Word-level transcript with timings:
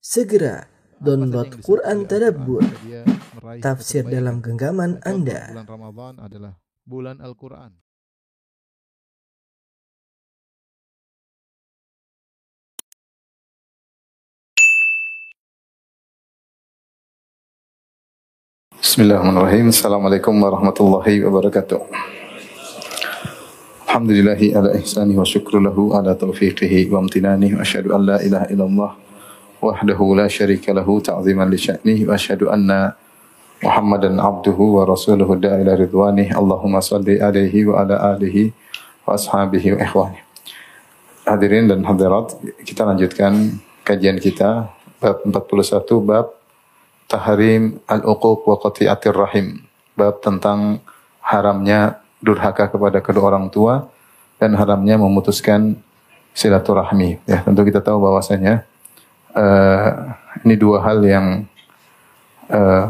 Segera 0.00 0.64
download 0.96 1.60
Quran 1.60 2.08
Tadabbur, 2.08 2.64
tafsir 3.60 4.00
dalam 4.08 4.40
genggaman 4.40 4.96
Anda. 5.04 5.52
Bulan 5.52 5.68
Ramadan 5.68 6.14
adalah 6.24 6.52
bulan 6.88 7.20
Al-Quran. 7.20 7.76
Bismillahirrahmanirrahim. 18.80 19.68
Assalamualaikum 19.68 20.32
warahmatullahi 20.40 21.28
wabarakatuh. 21.28 21.80
Alhamdulillahi 23.84 24.56
ala 24.56 24.72
ihsani 24.80 25.12
wa 25.12 25.28
syukru 25.28 25.60
lahu 25.60 25.92
ala 25.92 26.16
taufiqihi 26.16 26.88
wa 26.88 27.04
amtinani 27.04 27.52
wa 27.52 27.60
asyhadu 27.60 27.92
an 27.92 28.08
la 28.08 28.16
ilaha 28.24 28.48
illallah 28.48 29.09
wahdahu 29.60 30.16
la 30.16 30.26
syarika 30.26 30.72
lahu 30.72 30.98
ta'ziman 31.04 31.48
li 31.52 31.60
sya'nihi 31.60 32.08
wa 32.08 32.16
asyhadu 32.16 32.48
anna 32.48 32.96
Muhammadan 33.60 34.16
abduhu 34.16 34.80
wa 34.80 34.88
rasuluhu 34.88 35.36
da'ila 35.36 35.76
ridwani 35.76 36.32
Allahumma 36.32 36.80
salli 36.80 37.20
alaihi 37.20 37.68
wa 37.68 37.84
ala 37.84 38.16
alihi 38.16 38.56
wa 39.04 39.12
ashabihi 39.20 39.76
wa 39.76 39.84
ikhwani 39.84 40.20
Hadirin 41.28 41.68
dan 41.68 41.84
hadirat 41.84 42.40
kita 42.64 42.88
lanjutkan 42.88 43.60
kajian 43.84 44.16
kita 44.16 44.72
bab 44.96 45.20
41 45.28 45.84
bab 46.08 46.40
tahrim 47.10 47.82
al-uquq 47.90 48.46
wa 48.46 48.56
qati'atir 48.56 49.12
rahim. 49.12 49.66
Bab 49.98 50.22
tentang 50.24 50.80
haramnya 51.20 52.00
durhaka 52.22 52.70
kepada 52.70 53.02
kedua 53.02 53.34
orang 53.34 53.50
tua 53.50 53.90
dan 54.38 54.54
haramnya 54.54 54.96
memutuskan 54.96 55.76
silaturahmi. 56.32 57.18
Ya, 57.26 57.42
tentu 57.42 57.66
kita 57.66 57.82
tahu 57.82 57.98
bahwasanya 58.00 58.64
eh, 59.34 59.90
ini 60.44 60.54
dua 60.56 60.82
hal 60.84 60.98
yang 61.04 61.26
eh, 62.48 62.86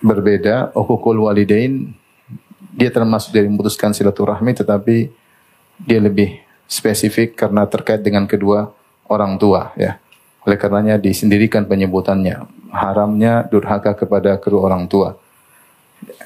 berbeda. 0.00 0.74
Uququl 0.76 1.18
walidain 1.26 1.94
dia 2.76 2.92
termasuk 2.92 3.32
dari 3.32 3.48
memutuskan 3.48 3.96
silaturahmi 3.96 4.52
tetapi 4.52 5.08
dia 5.80 6.00
lebih 6.00 6.40
spesifik 6.68 7.38
karena 7.38 7.64
terkait 7.64 8.04
dengan 8.04 8.28
kedua 8.28 8.72
orang 9.08 9.40
tua 9.40 9.72
ya. 9.78 9.96
Oleh 10.46 10.58
karenanya 10.60 11.00
disendirikan 11.00 11.66
penyebutannya. 11.66 12.46
Haramnya 12.70 13.50
durhaka 13.50 13.98
kepada 13.98 14.38
kedua 14.38 14.70
orang 14.70 14.86
tua. 14.86 15.18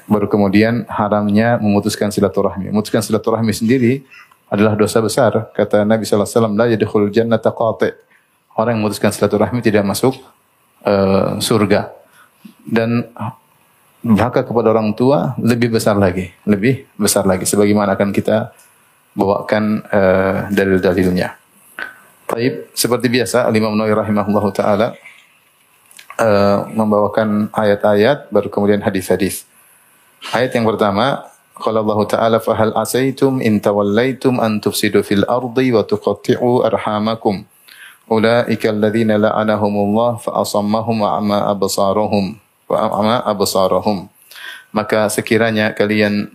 Baru 0.05 0.29
kemudian 0.29 0.85
haramnya 0.85 1.57
memutuskan 1.57 2.13
silaturahmi. 2.13 2.69
Memutuskan 2.69 3.01
silaturahmi 3.01 3.49
sendiri 3.49 4.05
adalah 4.51 4.77
dosa 4.77 5.01
besar. 5.01 5.49
Kata 5.55 5.87
Nabi 5.87 6.03
SAW, 6.05 6.53
La 6.53 6.67
yadkhulul 6.69 7.09
jannata 7.09 7.49
qati' 7.49 8.10
Orang 8.55 8.77
yang 8.77 8.81
memutuskan 8.83 9.13
silaturahmi 9.15 9.63
tidak 9.63 9.85
masuk 9.87 10.17
eh, 10.83 11.39
surga. 11.39 11.91
Dan 12.61 13.05
durhaka 14.01 14.41
kepada 14.41 14.73
orang 14.73 14.97
tua 14.97 15.37
lebih 15.39 15.75
besar 15.75 15.95
lagi. 15.95 16.29
Lebih 16.45 16.89
besar 16.99 17.23
lagi. 17.23 17.47
Sebagaimana 17.47 17.95
akan 17.95 18.09
kita 18.11 18.51
bawakan 19.15 19.85
eh, 19.87 20.37
dalil-dalilnya. 20.51 21.41
Taib, 22.31 22.71
seperti 22.71 23.11
biasa 23.11 23.43
Al-Imam 23.51 23.75
Nawawi 23.75 23.91
rahimahullahu 23.91 24.55
taala 24.55 24.95
uh, 26.21 26.63
membawakan 26.71 27.51
ayat-ayat 27.51 28.31
baru 28.31 28.47
kemudian 28.47 28.79
hadis-hadis. 28.79 29.43
Ayat 30.31 30.53
yang 30.53 30.63
pertama, 30.63 31.27
qala 31.57 31.81
Allah 31.81 31.99
taala 32.07 32.37
fa 32.39 32.55
hal 32.55 32.71
asaitum 32.77 33.41
in 33.41 33.59
tawallaitum 33.59 34.37
an 34.39 34.61
tufsidu 34.61 35.01
fil 35.01 35.25
ardi 35.25 35.73
wa 35.73 35.83
tuqatti'u 35.83 36.63
arhamakum. 36.71 37.43
Ulaika 38.11 38.75
alladhina 38.75 39.15
la'anahumullah 39.15 40.19
fa 40.19 40.43
asammahum 40.43 40.99
wa 40.99 41.15
ama 41.15 41.39
absarahum 41.47 42.43
wa. 42.67 44.11
Maka 44.75 45.07
sekiranya 45.07 45.71
kalian 45.71 46.27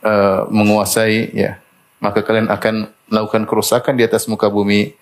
uh, 0.00 0.48
menguasai 0.48 1.36
ya 1.36 1.60
maka 2.00 2.24
kalian 2.24 2.48
akan 2.48 2.88
melakukan 3.12 3.44
kerusakan 3.44 4.00
di 4.00 4.08
atas 4.08 4.24
muka 4.24 4.48
bumi 4.48 4.96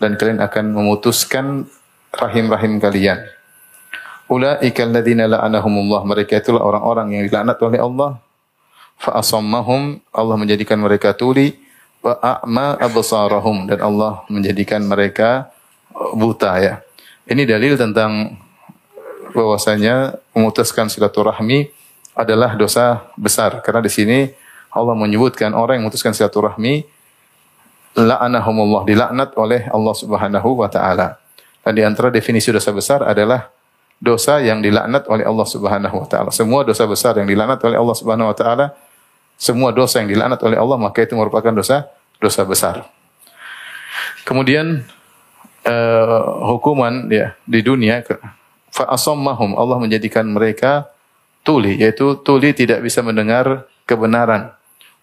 dan 0.00 0.16
kalian 0.16 0.40
akan 0.40 0.72
memutuskan 0.72 1.68
rahim-rahim 2.16 2.80
kalian. 2.80 3.20
Ulaika 4.32 4.88
alladziina 4.88 5.28
la'anahumullah. 5.28 6.08
Mereka 6.08 6.40
itulah 6.40 6.64
orang-orang 6.64 7.20
yang 7.20 7.22
dilaknat 7.28 7.60
oleh 7.60 7.80
Allah. 7.84 8.10
Fa 8.96 9.20
asammahum 9.20 10.00
Allah 10.08 10.36
menjadikan 10.40 10.80
mereka 10.80 11.12
tuli 11.12 11.67
a'ma 12.02 12.78
absarahum 12.78 13.66
dan 13.66 13.82
Allah 13.82 14.22
menjadikan 14.30 14.82
mereka 14.86 15.50
buta 16.14 16.58
ya. 16.62 16.74
Ini 17.28 17.44
dalil 17.44 17.76
tentang 17.76 18.38
bahwasanya 19.36 20.16
memutuskan 20.32 20.88
silaturahmi 20.88 21.68
adalah 22.16 22.56
dosa 22.56 23.04
besar 23.14 23.60
karena 23.60 23.84
di 23.84 23.92
sini 23.92 24.18
Allah 24.72 24.96
menyebutkan 24.96 25.52
orang 25.52 25.78
yang 25.78 25.84
memutuskan 25.86 26.16
silaturahmi 26.16 26.82
la'anahumullah 27.98 28.86
dilaknat 28.86 29.34
oleh 29.34 29.66
Allah 29.68 29.94
Subhanahu 29.94 30.58
wa 30.58 30.68
taala. 30.70 31.18
Dan 31.62 31.72
di 31.76 31.82
antara 31.84 32.08
definisi 32.08 32.48
dosa 32.48 32.72
besar 32.72 33.04
adalah 33.04 33.50
dosa 33.98 34.38
yang 34.38 34.62
dilaknat 34.62 35.10
oleh 35.10 35.26
Allah 35.26 35.46
Subhanahu 35.48 35.96
wa 36.04 36.08
taala. 36.08 36.30
Semua 36.30 36.62
dosa 36.62 36.86
besar 36.86 37.18
yang 37.18 37.26
dilaknat 37.26 37.58
oleh 37.66 37.76
Allah 37.76 37.96
Subhanahu 37.98 38.30
wa 38.30 38.36
taala, 38.36 38.66
semua 39.38 39.70
dosa 39.70 40.02
yang 40.02 40.10
dilaknat 40.10 40.42
oleh 40.42 40.58
Allah 40.58 40.76
maka 40.76 41.06
itu 41.06 41.14
merupakan 41.14 41.54
dosa 41.54 41.86
dosa 42.18 42.42
besar. 42.42 42.84
Kemudian 44.26 44.82
uh, 45.64 46.20
hukuman 46.52 47.06
ya 47.08 47.38
di 47.46 47.62
dunia 47.62 48.02
fa 48.68 48.84
Allah 48.90 49.78
menjadikan 49.78 50.26
mereka 50.26 50.90
tuli 51.46 51.78
yaitu 51.80 52.18
tuli 52.20 52.52
tidak 52.52 52.82
bisa 52.82 53.00
mendengar 53.00 53.64
kebenaran 53.88 54.52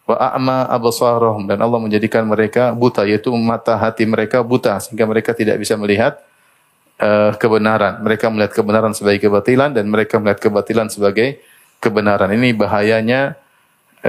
wa 0.06 0.16
a'ma 0.22 0.70
absarahum 0.70 1.50
dan 1.50 1.58
Allah 1.58 1.82
menjadikan 1.82 2.22
mereka 2.30 2.70
buta 2.76 3.02
yaitu 3.10 3.34
mata 3.34 3.74
hati 3.74 4.06
mereka 4.06 4.46
buta 4.46 4.78
sehingga 4.78 5.10
mereka 5.10 5.34
tidak 5.34 5.58
bisa 5.58 5.74
melihat 5.74 6.22
uh, 7.02 7.34
kebenaran. 7.36 8.00
Mereka 8.06 8.30
melihat 8.30 8.54
kebenaran 8.54 8.94
sebagai 8.94 9.26
kebatilan 9.26 9.74
dan 9.74 9.90
mereka 9.90 10.22
melihat 10.22 10.40
kebatilan 10.46 10.88
sebagai 10.94 11.42
kebenaran. 11.82 12.30
Ini 12.32 12.54
bahayanya 12.54 13.34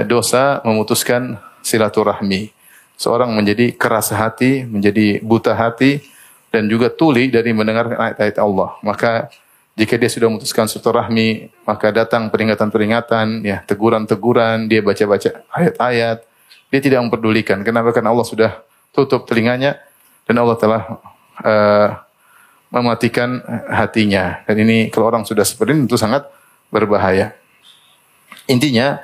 dosa 0.05 0.61
memutuskan 0.61 1.39
silaturahmi. 1.65 2.53
Seorang 2.97 3.29
menjadi 3.33 3.73
keras 3.77 4.09
hati, 4.13 4.65
menjadi 4.65 5.21
buta 5.21 5.53
hati 5.53 6.01
dan 6.49 6.65
juga 6.65 6.89
tuli 6.89 7.29
dari 7.29 7.53
mendengarkan 7.53 7.97
ayat-ayat 7.97 8.37
Allah. 8.41 8.73
Maka 8.81 9.29
jika 9.77 9.93
dia 9.93 10.09
sudah 10.09 10.33
memutuskan 10.33 10.65
silaturahmi, 10.65 11.53
maka 11.61 11.93
datang 11.93 12.33
peringatan-peringatan, 12.33 13.45
ya 13.45 13.61
teguran-teguran, 13.61 14.65
dia 14.65 14.81
baca-baca 14.81 15.45
ayat-ayat, 15.53 16.25
dia 16.73 16.79
tidak 16.81 16.99
memperdulikan. 17.05 17.61
Kenapa? 17.61 17.93
Karena 17.93 18.09
Allah 18.09 18.25
sudah 18.25 18.51
tutup 18.89 19.29
telinganya 19.29 19.77
dan 20.25 20.35
Allah 20.41 20.57
telah 20.57 20.81
uh, 21.45 21.89
mematikan 22.73 23.39
hatinya. 23.69 24.41
Dan 24.49 24.65
ini 24.65 24.89
kalau 24.89 25.13
orang 25.13 25.23
sudah 25.23 25.45
seperti 25.45 25.77
ini 25.77 25.85
itu 25.85 25.95
sangat 25.95 26.25
berbahaya. 26.73 27.37
Intinya 28.49 28.97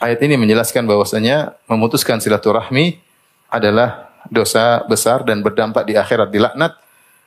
ayat 0.00 0.20
ini 0.24 0.36
menjelaskan 0.36 0.84
bahwasanya 0.84 1.56
memutuskan 1.68 2.20
silaturahmi 2.20 3.00
adalah 3.48 4.12
dosa 4.28 4.82
besar 4.90 5.22
dan 5.22 5.40
berdampak 5.40 5.86
di 5.86 5.94
akhirat 5.94 6.28
dilaknat 6.28 6.76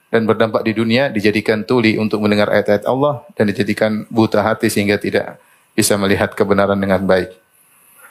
dan 0.10 0.26
berdampak 0.26 0.66
di 0.66 0.74
dunia 0.74 1.08
dijadikan 1.08 1.62
tuli 1.64 1.96
untuk 1.96 2.20
mendengar 2.26 2.50
ayat-ayat 2.50 2.86
Allah 2.90 3.24
dan 3.38 3.46
dijadikan 3.50 4.10
buta 4.10 4.42
hati 4.42 4.68
sehingga 4.68 4.98
tidak 4.98 5.38
bisa 5.78 5.96
melihat 5.96 6.34
kebenaran 6.34 6.76
dengan 6.76 7.06
baik. 7.06 7.30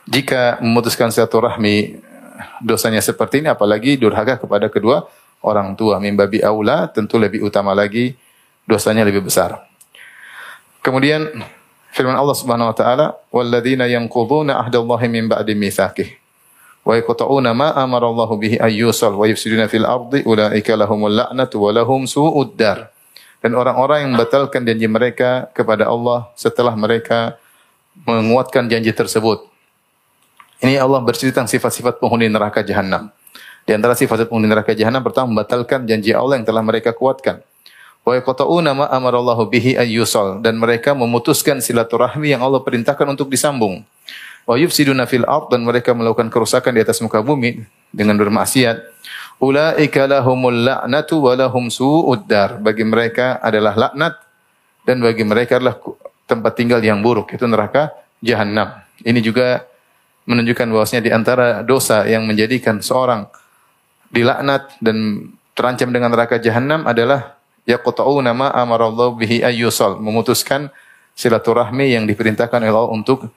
Jika 0.08 0.62
memutuskan 0.64 1.12
silaturahmi 1.12 2.00
dosanya 2.62 3.02
seperti 3.02 3.44
ini 3.44 3.50
apalagi 3.50 3.98
durhaka 3.98 4.38
kepada 4.40 4.70
kedua 4.70 5.04
orang 5.42 5.75
tua 5.75 5.98
mimbabi 6.00 6.40
aula 6.40 6.88
tentu 6.88 7.19
lebih 7.19 7.44
utama 7.44 7.75
lagi 7.75 8.14
dosanya 8.64 9.04
lebih 9.04 9.26
besar. 9.26 9.69
Kemudian 10.81 11.28
firman 11.93 12.17
Allah 12.17 12.37
Subhanahu 12.37 12.70
wa 12.70 12.76
taala 12.76 13.06
walladzina 13.32 13.88
yanquduna 13.88 14.61
ahdallahi 14.62 15.06
min 15.08 15.29
ba'di 15.29 15.56
mitsaqih 15.56 16.08
wa 16.88 16.96
yaqta'una 16.96 17.52
ma 17.52 17.76
amara 17.76 18.08
Allah 18.08 18.31
bihi 18.32 18.56
ayyusal 18.56 19.12
wa 19.12 19.29
yufsiduna 19.29 19.69
fil 19.69 19.85
ardi 19.85 20.25
ulaika 20.25 20.73
lahumul 20.73 21.12
la'natu 21.12 21.61
wa 21.61 21.70
lahum 21.76 22.08
su'ud 22.08 22.56
dar. 22.56 22.88
Dan 23.38 23.55
orang-orang 23.55 24.02
yang 24.02 24.11
membatalkan 24.19 24.67
janji 24.67 24.90
mereka 24.90 25.46
kepada 25.55 25.87
Allah 25.87 26.26
setelah 26.35 26.75
mereka 26.75 27.38
menguatkan 28.02 28.67
janji 28.67 28.90
tersebut. 28.90 29.46
Ini 30.58 30.82
Allah 30.82 30.99
bercerita 31.06 31.38
tentang 31.38 31.52
sifat-sifat 31.52 32.02
penghuni 32.02 32.26
neraka 32.26 32.67
jahanam. 32.67 33.14
Di 33.62 33.76
antara 33.79 33.94
sifat 33.94 34.26
penghuni 34.26 34.50
neraka 34.50 34.75
jahanam 34.75 35.06
pertama 35.06 35.31
membatalkan 35.31 35.87
janji 35.87 36.11
Allah 36.11 36.43
yang 36.43 36.46
telah 36.49 36.64
mereka 36.67 36.90
kuatkan. 36.90 37.38
Wa 38.08 38.16
yaqta'una 38.16 38.72
ma 38.72 38.88
amarallahu 38.88 39.52
bihi 39.52 39.76
ayyusal 39.76 40.40
dan 40.40 40.56
mereka 40.56 40.96
memutuskan 40.96 41.60
silaturahmi 41.60 42.32
yang 42.32 42.40
Allah 42.40 42.64
perintahkan 42.64 43.05
untuk 43.05 43.28
disambung. 43.28 43.84
Wa 44.49 44.56
yufsiduna 44.56 45.05
fil 45.05 45.28
ard 45.28 45.52
dan 45.52 45.60
mereka 45.60 45.93
melakukan 45.93 46.32
kerusakan 46.32 46.72
di 46.72 46.81
atas 46.81 47.05
muka 47.05 47.20
bumi 47.20 47.69
dengan 47.93 48.16
bermaksiat. 48.16 48.81
Ulaika 49.44 50.08
lahumul 50.08 50.56
la'natu 50.56 51.20
wa 51.20 51.37
lahum 51.37 51.69
su'ud. 51.69 52.25
Bagi 52.64 52.88
mereka 52.88 53.44
adalah 53.44 53.76
laknat 53.76 54.16
dan 54.88 55.04
bagi 55.04 55.28
mereka 55.28 55.61
adalah 55.61 55.76
tempat 56.25 56.52
tinggal 56.56 56.81
yang 56.81 57.04
buruk 57.04 57.37
itu 57.37 57.44
neraka 57.44 57.93
jahanam. 58.25 58.72
Ini 59.04 59.20
juga 59.20 59.69
menunjukkan 60.25 60.64
bahwasanya 60.64 61.02
di 61.04 61.12
antara 61.12 61.61
dosa 61.61 62.08
yang 62.08 62.25
menjadikan 62.25 62.81
seorang 62.81 63.28
dilaknat 64.08 64.81
dan 64.81 65.28
terancam 65.52 65.93
dengan 65.93 66.08
neraka 66.08 66.40
jahanam 66.40 66.88
adalah 66.88 67.38
yaqta'una 67.69 68.32
ma 68.32 68.49
amarallahu 68.49 69.20
bihi 69.20 69.44
ayyusal, 69.44 70.00
memutuskan 70.00 70.73
silaturahmi 71.12 71.93
yang 71.93 72.09
diperintahkan 72.09 72.65
oleh 72.65 72.73
Allah 72.73 72.88
untuk 72.88 73.29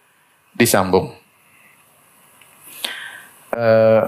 disambung. 0.56 1.12
Eh, 3.51 4.04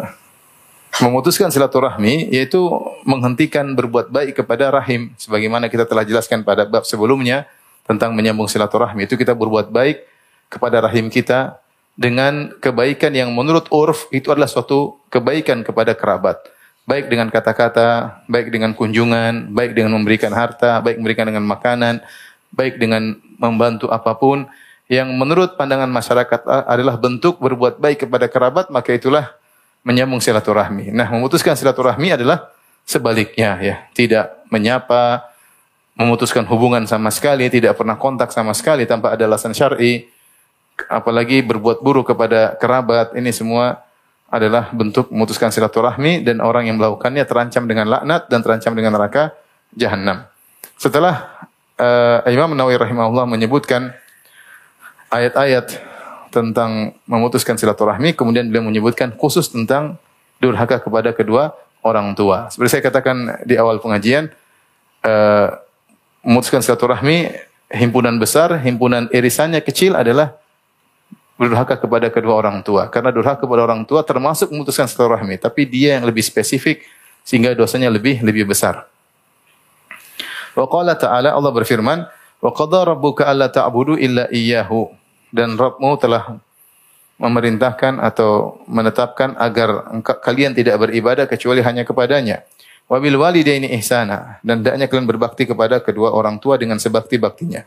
memutuskan 1.04 1.52
silaturahmi 1.52 2.32
yaitu 2.32 2.64
menghentikan 3.04 3.76
berbuat 3.76 4.08
baik 4.08 4.40
kepada 4.40 4.72
rahim. 4.72 5.12
Sebagaimana 5.20 5.68
kita 5.68 5.84
telah 5.84 6.08
jelaskan 6.08 6.48
pada 6.48 6.64
bab 6.64 6.88
sebelumnya 6.88 7.44
tentang 7.84 8.16
menyambung 8.16 8.48
silaturahmi. 8.48 9.04
Itu 9.04 9.20
kita 9.20 9.36
berbuat 9.36 9.68
baik 9.68 10.08
kepada 10.48 10.80
rahim 10.80 11.12
kita 11.12 11.60
dengan 12.00 12.56
kebaikan 12.64 13.12
yang 13.12 13.36
menurut 13.36 13.68
urf 13.70 14.08
itu 14.16 14.32
adalah 14.32 14.48
suatu 14.48 15.02
kebaikan 15.12 15.62
kepada 15.62 15.94
kerabat 15.94 16.53
baik 16.84 17.08
dengan 17.08 17.32
kata-kata 17.32 18.22
baik 18.28 18.52
dengan 18.52 18.76
kunjungan 18.76 19.54
baik 19.56 19.72
dengan 19.78 19.96
memberikan 19.96 20.36
harta 20.36 20.84
baik 20.84 21.00
memberikan 21.00 21.32
dengan 21.32 21.48
makanan 21.48 22.04
baik 22.52 22.76
dengan 22.78 23.18
membantu 23.40 23.88
apa 23.90 24.14
pun 24.20 24.46
yang 24.92 25.08
menurut 25.16 25.56
pandangan 25.56 25.88
masyarakat 25.88 26.44
adalah 26.68 27.00
bentuk 27.00 27.40
berbuat 27.40 27.80
baik 27.80 28.06
kepada 28.06 28.28
kerabat 28.28 28.68
maka 28.68 28.92
itulah 28.92 29.32
menyambung 29.84 30.24
silaturahmi. 30.24 30.90
Nah, 30.96 31.12
memutuskan 31.12 31.60
silaturahmi 31.60 32.16
adalah 32.16 32.50
sebaliknya 32.88 33.60
ya, 33.60 33.76
tidak 33.92 34.32
menyapa, 34.48 35.28
memutuskan 35.94 36.48
hubungan 36.48 36.88
sama 36.88 37.12
sekali, 37.12 37.52
tidak 37.52 37.76
pernah 37.76 38.00
kontak 38.00 38.32
sama 38.32 38.56
sekali 38.56 38.88
tanpa 38.88 39.14
ada 39.14 39.28
alasan 39.28 39.52
syar'i, 39.52 40.08
apalagi 40.88 41.44
berbuat 41.44 41.84
buruk 41.84 42.16
kepada 42.16 42.56
kerabat. 42.58 43.14
Ini 43.14 43.30
semua 43.36 43.83
adalah 44.34 44.74
bentuk 44.74 45.14
memutuskan 45.14 45.54
silaturahmi 45.54 46.26
dan 46.26 46.42
orang 46.42 46.66
yang 46.66 46.82
melakukannya 46.82 47.22
terancam 47.30 47.70
dengan 47.70 47.86
laknat 47.86 48.26
dan 48.34 48.42
terancam 48.42 48.74
dengan 48.74 48.98
neraka 48.98 49.38
jahanam. 49.78 50.26
Setelah 50.74 51.46
uh, 51.78 52.26
Imam 52.26 52.58
Nawawi 52.58 52.82
rahimahullah 52.82 53.30
menyebutkan 53.30 53.94
ayat-ayat 55.14 55.78
tentang 56.34 56.98
memutuskan 57.06 57.62
silaturahmi, 57.62 58.18
kemudian 58.18 58.50
beliau 58.50 58.66
menyebutkan 58.66 59.14
khusus 59.14 59.54
tentang 59.54 60.02
durhaka 60.42 60.82
kepada 60.82 61.14
kedua 61.14 61.54
orang 61.86 62.18
tua. 62.18 62.50
Seperti 62.50 62.80
saya 62.80 62.84
katakan 62.90 63.46
di 63.46 63.54
awal 63.54 63.78
pengajian, 63.78 64.34
eh, 65.06 65.48
memutuskan 66.26 66.66
silaturahmi, 66.66 67.30
himpunan 67.70 68.18
besar, 68.18 68.58
himpunan 68.66 69.14
irisannya 69.14 69.62
kecil 69.62 69.94
adalah 69.94 70.34
durhaka 71.38 71.80
kepada 71.80 72.08
kedua 72.14 72.38
orang 72.38 72.62
tua. 72.62 72.88
Karena 72.90 73.10
durhaka 73.10 73.44
kepada 73.44 73.66
orang 73.66 73.84
tua 73.84 74.06
termasuk 74.06 74.54
memutuskan 74.54 74.86
silaturahmi, 74.86 75.42
tapi 75.42 75.66
dia 75.66 75.98
yang 75.98 76.06
lebih 76.06 76.22
spesifik 76.22 76.86
sehingga 77.26 77.56
dosanya 77.58 77.90
lebih 77.90 78.22
lebih 78.22 78.50
besar. 78.50 78.86
Wa 80.54 80.70
qala 80.70 80.94
ta'ala 80.94 81.34
Allah 81.34 81.50
berfirman, 81.50 82.06
"Wa 82.38 82.52
qadara 82.54 82.94
rabbuka 82.94 83.26
alla 83.26 83.50
ta'budu 83.50 83.98
illa 83.98 84.30
iyyahu." 84.30 84.94
Dan 85.34 85.58
Rabbmu 85.58 85.98
telah 85.98 86.38
memerintahkan 87.18 87.98
atau 87.98 88.62
menetapkan 88.70 89.34
agar 89.42 89.90
kalian 90.22 90.54
tidak 90.54 90.78
beribadah 90.78 91.26
kecuali 91.26 91.66
hanya 91.66 91.82
kepadanya. 91.82 92.46
Wabil 92.86 93.16
walidaini 93.16 93.72
ihsana 93.80 94.44
dan 94.44 94.62
hendaknya 94.62 94.92
kalian 94.92 95.08
berbakti 95.08 95.48
kepada 95.48 95.80
kedua 95.80 96.14
orang 96.14 96.38
tua 96.38 96.60
dengan 96.60 96.78
sebakti-baktinya. 96.78 97.64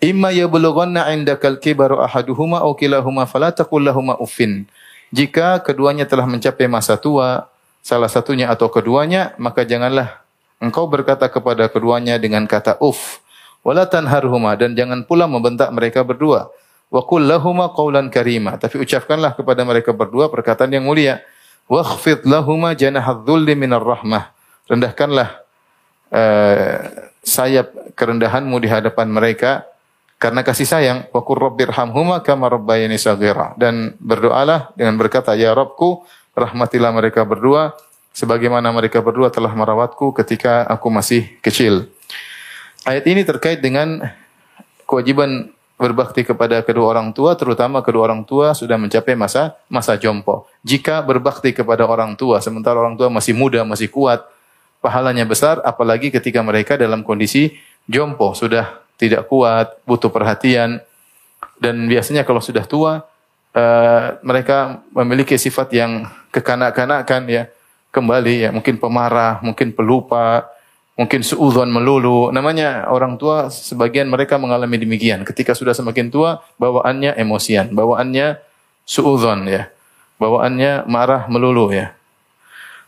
Imma 0.00 0.28
yablughanna 0.28 1.08
'indakal 1.08 1.56
kibaru 1.56 2.04
ahaduhuma 2.04 2.60
aw 2.60 2.76
kilahuma 2.76 3.24
fala 3.24 3.48
taqul 3.48 3.80
lahumā 3.80 4.20
uffin. 4.20 4.68
Jika 5.08 5.64
keduanya 5.64 6.04
telah 6.04 6.28
mencapai 6.28 6.68
masa 6.68 7.00
tua, 7.00 7.48
salah 7.80 8.10
satunya 8.10 8.52
atau 8.52 8.68
keduanya, 8.68 9.32
maka 9.40 9.64
janganlah 9.64 10.20
engkau 10.60 10.84
berkata 10.84 11.30
kepada 11.32 11.70
keduanya 11.72 12.20
dengan 12.20 12.44
kata 12.44 12.76
uff. 12.82 13.24
Wala 13.64 13.88
tanharhuma 13.88 14.54
dan 14.54 14.76
jangan 14.76 15.02
pula 15.08 15.24
membentak 15.24 15.72
mereka 15.72 16.04
berdua. 16.04 16.52
Wa 16.92 17.02
qul 17.02 17.26
lahumā 17.26 17.72
qawlan 17.72 18.12
karima. 18.12 18.60
Tapi 18.60 18.78
ucapkanlah 18.78 19.34
kepada 19.34 19.66
mereka 19.66 19.90
berdua 19.90 20.30
perkataan 20.30 20.70
yang 20.70 20.86
mulia. 20.86 21.24
Wakhfid 21.66 22.22
lahumā 22.28 22.78
janahadz-dzulli 22.78 23.58
minar 23.58 23.82
rahmah. 23.82 24.30
Rendahkanlah 24.70 25.42
eh, 26.14 26.74
sayap 27.26 27.96
kerendahanmu 27.98 28.54
di 28.62 28.68
hadapan 28.70 29.10
mereka 29.10 29.66
karena 30.16 30.40
kasih 30.44 30.68
sayang. 30.68 30.98
Wa 31.12 31.20
qur 31.24 31.40
rabbirhamhuma 31.40 32.24
kama 32.24 32.48
rabbayani 32.48 32.96
saghira. 32.96 33.52
Dan 33.60 33.96
berdoalah 34.00 34.72
dengan 34.76 34.96
berkata, 34.96 35.36
Ya 35.36 35.52
Rabbku, 35.52 36.04
rahmatilah 36.36 36.92
mereka 36.92 37.24
berdua 37.24 37.76
sebagaimana 38.16 38.72
mereka 38.72 39.04
berdua 39.04 39.28
telah 39.28 39.52
merawatku 39.52 40.16
ketika 40.16 40.64
aku 40.64 40.88
masih 40.88 41.36
kecil. 41.44 41.92
Ayat 42.88 43.04
ini 43.04 43.28
terkait 43.28 43.60
dengan 43.60 44.08
kewajiban 44.88 45.52
berbakti 45.76 46.24
kepada 46.24 46.64
kedua 46.64 46.96
orang 46.96 47.12
tua, 47.12 47.36
terutama 47.36 47.84
kedua 47.84 48.08
orang 48.08 48.24
tua 48.24 48.56
sudah 48.56 48.80
mencapai 48.80 49.12
masa 49.12 49.60
masa 49.68 50.00
jompo. 50.00 50.48
Jika 50.64 51.04
berbakti 51.04 51.52
kepada 51.52 51.84
orang 51.84 52.16
tua 52.16 52.40
sementara 52.40 52.80
orang 52.80 52.96
tua 52.96 53.12
masih 53.12 53.36
muda, 53.36 53.60
masih 53.68 53.92
kuat, 53.92 54.24
pahalanya 54.80 55.28
besar 55.28 55.60
apalagi 55.60 56.08
ketika 56.08 56.40
mereka 56.40 56.80
dalam 56.80 57.04
kondisi 57.04 57.52
jompo, 57.84 58.32
sudah 58.32 58.85
tidak 58.96 59.28
kuat, 59.28 59.76
butuh 59.84 60.08
perhatian 60.08 60.80
dan 61.56 61.88
biasanya 61.88 62.24
kalau 62.24 62.40
sudah 62.40 62.64
tua 62.68 63.04
uh, 63.56 64.06
mereka 64.20 64.84
memiliki 64.92 65.40
sifat 65.40 65.72
yang 65.72 66.04
kekanak-kanakan 66.32 67.22
ya, 67.32 67.42
kembali 67.88 68.34
ya, 68.44 68.50
mungkin 68.52 68.76
pemarah, 68.76 69.40
mungkin 69.40 69.72
pelupa, 69.72 70.44
mungkin 71.00 71.24
suudzon 71.24 71.72
melulu. 71.72 72.28
Namanya 72.28 72.92
orang 72.92 73.16
tua 73.16 73.48
sebagian 73.48 74.08
mereka 74.12 74.36
mengalami 74.36 74.76
demikian. 74.76 75.24
Ketika 75.24 75.56
sudah 75.56 75.72
semakin 75.72 76.12
tua, 76.12 76.44
bawaannya 76.60 77.16
emosian, 77.16 77.72
bawaannya 77.72 78.36
suudzon 78.84 79.48
ya. 79.48 79.72
Bawaannya 80.16 80.88
marah 80.88 81.28
melulu 81.28 81.72
ya. 81.72 81.92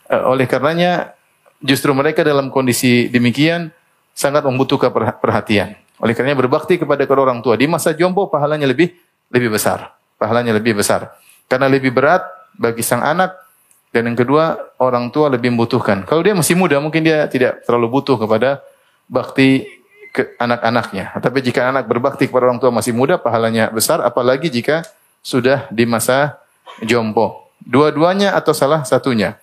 Eh, 0.08 0.22
Oleh 0.24 0.48
karenanya 0.48 1.12
justru 1.60 1.92
mereka 1.92 2.24
dalam 2.24 2.48
kondisi 2.48 3.08
demikian 3.12 3.72
sangat 4.16 4.44
membutuhkan 4.44 4.88
perha- 4.92 5.16
perhatian. 5.16 5.76
Oleh 5.98 6.14
karenanya 6.14 6.38
berbakti 6.38 6.78
kepada 6.78 7.04
kedua 7.06 7.26
orang 7.26 7.42
tua 7.42 7.58
di 7.58 7.66
masa 7.66 7.94
jompo 7.94 8.30
pahalanya 8.30 8.66
lebih 8.70 8.94
lebih 9.30 9.54
besar. 9.54 9.98
Pahalanya 10.18 10.54
lebih 10.54 10.78
besar. 10.78 11.14
Karena 11.50 11.66
lebih 11.66 11.90
berat 11.90 12.22
bagi 12.54 12.82
sang 12.82 13.02
anak 13.02 13.48
dan 13.88 14.04
yang 14.04 14.18
kedua, 14.18 14.76
orang 14.76 15.08
tua 15.08 15.32
lebih 15.32 15.48
membutuhkan. 15.48 16.04
Kalau 16.04 16.20
dia 16.20 16.36
masih 16.36 16.52
muda, 16.52 16.76
mungkin 16.76 17.00
dia 17.00 17.24
tidak 17.24 17.64
terlalu 17.64 17.88
butuh 17.88 18.20
kepada 18.20 18.60
bakti 19.08 19.64
ke 20.12 20.36
anak-anaknya. 20.36 21.16
Tapi 21.16 21.38
jika 21.40 21.72
anak 21.72 21.88
berbakti 21.88 22.28
kepada 22.28 22.52
orang 22.52 22.60
tua 22.60 22.68
masih 22.68 22.92
muda, 22.92 23.16
pahalanya 23.16 23.72
besar. 23.72 24.04
Apalagi 24.04 24.52
jika 24.52 24.84
sudah 25.24 25.64
di 25.72 25.88
masa 25.88 26.36
jompo. 26.84 27.48
Dua-duanya 27.64 28.36
atau 28.36 28.52
salah 28.52 28.84
satunya. 28.84 29.40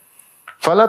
Fala. 0.61 0.87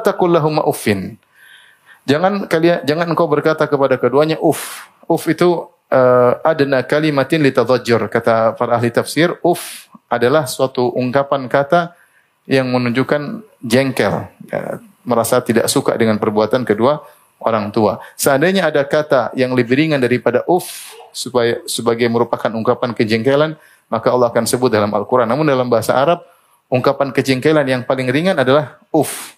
Jangan 2.07 2.47
kalian 2.47 2.87
jangan 2.87 3.07
engkau 3.11 3.27
berkata 3.27 3.67
kepada 3.67 3.99
keduanya 3.99 4.39
uf. 4.39 4.87
Uf 5.07 5.23
itu 5.31 5.71
uh, 5.91 6.33
adna 6.43 6.83
kalimatin 6.83 7.43
litadhajjur 7.47 8.11
kata 8.11 8.59
para 8.59 8.79
ahli 8.79 8.91
tafsir. 8.91 9.39
Uf 9.47 9.87
adalah 10.11 10.47
suatu 10.47 10.91
ungkapan 10.95 11.47
kata 11.47 11.95
yang 12.47 12.71
menunjukkan 12.71 13.43
jengkel, 13.59 14.31
ya, 14.47 14.79
merasa 15.03 15.43
tidak 15.43 15.67
suka 15.67 15.99
dengan 15.99 16.19
perbuatan 16.19 16.63
kedua 16.63 17.03
orang 17.43 17.75
tua. 17.75 17.99
Seandainya 18.15 18.71
ada 18.71 18.83
kata 18.87 19.35
yang 19.35 19.53
lebih 19.55 19.77
ringan 19.79 19.99
daripada 19.99 20.47
uf 20.47 20.95
supaya 21.11 21.63
sebagai 21.67 22.07
merupakan 22.11 22.49
ungkapan 22.51 22.95
kejengkelan, 22.95 23.59
maka 23.91 24.09
Allah 24.11 24.31
akan 24.31 24.45
sebut 24.47 24.71
dalam 24.71 24.91
Al-Qur'an. 24.95 25.27
Namun 25.27 25.47
dalam 25.47 25.67
bahasa 25.71 25.95
Arab, 25.95 26.23
ungkapan 26.67 27.15
kejengkelan 27.15 27.67
yang 27.67 27.83
paling 27.87 28.11
ringan 28.11 28.37
adalah 28.39 28.79
uf. 28.91 29.36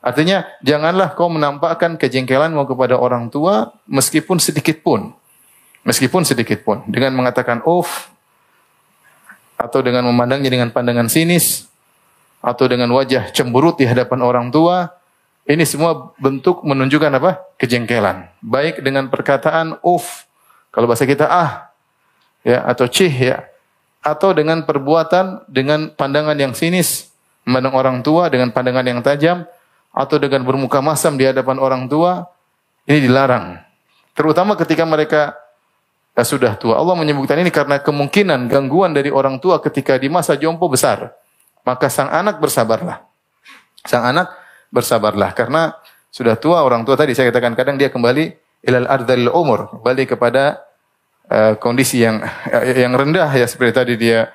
Artinya, 0.00 0.48
janganlah 0.64 1.12
kau 1.12 1.28
menampakkan 1.28 2.00
kejengkelanmu 2.00 2.64
kepada 2.64 2.96
orang 2.96 3.28
tua 3.28 3.76
meskipun 3.84 4.40
sedikit 4.40 4.80
pun. 4.80 5.12
Meskipun 5.84 6.24
sedikit 6.24 6.64
pun. 6.64 6.80
Dengan 6.88 7.12
mengatakan 7.16 7.60
uf, 7.68 8.08
atau 9.60 9.84
dengan 9.84 10.08
memandangnya 10.08 10.48
dengan 10.48 10.72
pandangan 10.72 11.12
sinis, 11.12 11.68
atau 12.40 12.64
dengan 12.64 12.88
wajah 12.96 13.28
cemberut 13.36 13.76
di 13.76 13.84
hadapan 13.84 14.24
orang 14.24 14.48
tua, 14.48 14.88
ini 15.44 15.68
semua 15.68 16.16
bentuk 16.16 16.64
menunjukkan 16.64 17.12
apa? 17.20 17.30
Kejengkelan. 17.60 18.32
Baik 18.40 18.80
dengan 18.80 19.12
perkataan 19.12 19.76
uf, 19.84 20.24
kalau 20.72 20.88
bahasa 20.88 21.04
kita 21.04 21.28
ah, 21.28 21.68
ya 22.40 22.64
atau 22.64 22.88
cih 22.88 23.12
ya, 23.12 23.44
atau 24.00 24.32
dengan 24.32 24.64
perbuatan 24.64 25.44
dengan 25.44 25.92
pandangan 25.92 26.36
yang 26.40 26.56
sinis, 26.56 27.12
memandang 27.44 27.76
orang 27.76 27.96
tua 28.00 28.32
dengan 28.32 28.48
pandangan 28.48 28.84
yang 28.88 29.00
tajam, 29.04 29.44
atau 29.90 30.16
dengan 30.22 30.46
bermuka 30.46 30.78
masam 30.78 31.18
di 31.18 31.26
hadapan 31.26 31.58
orang 31.58 31.90
tua 31.90 32.30
ini 32.86 33.02
dilarang. 33.04 33.58
Terutama 34.14 34.54
ketika 34.54 34.86
mereka 34.86 35.34
eh, 36.14 36.26
sudah 36.26 36.54
tua. 36.58 36.78
Allah 36.78 36.94
menyebutkan 36.98 37.38
ini 37.38 37.50
karena 37.50 37.82
kemungkinan 37.82 38.46
gangguan 38.50 38.94
dari 38.94 39.10
orang 39.10 39.38
tua 39.42 39.58
ketika 39.62 39.98
di 39.98 40.10
masa 40.10 40.38
jompo 40.38 40.70
besar. 40.70 41.14
Maka 41.66 41.92
sang 41.92 42.08
anak 42.08 42.40
bersabarlah. 42.40 43.04
Sang 43.84 44.04
anak 44.06 44.32
bersabarlah 44.70 45.34
karena 45.34 45.76
sudah 46.10 46.34
tua 46.34 46.62
orang 46.66 46.82
tua 46.82 46.98
tadi 46.98 47.14
saya 47.14 47.30
katakan 47.30 47.54
kadang 47.54 47.76
dia 47.78 47.90
kembali 47.90 48.34
ilal 48.66 48.86
ardhil 48.90 49.30
umur, 49.30 49.70
kembali 49.78 50.04
kepada 50.10 50.62
uh, 51.30 51.54
kondisi 51.56 52.02
yang 52.02 52.22
yang 52.82 52.92
rendah 52.94 53.30
ya 53.30 53.46
seperti 53.46 53.72
tadi 53.72 53.94
dia 53.96 54.28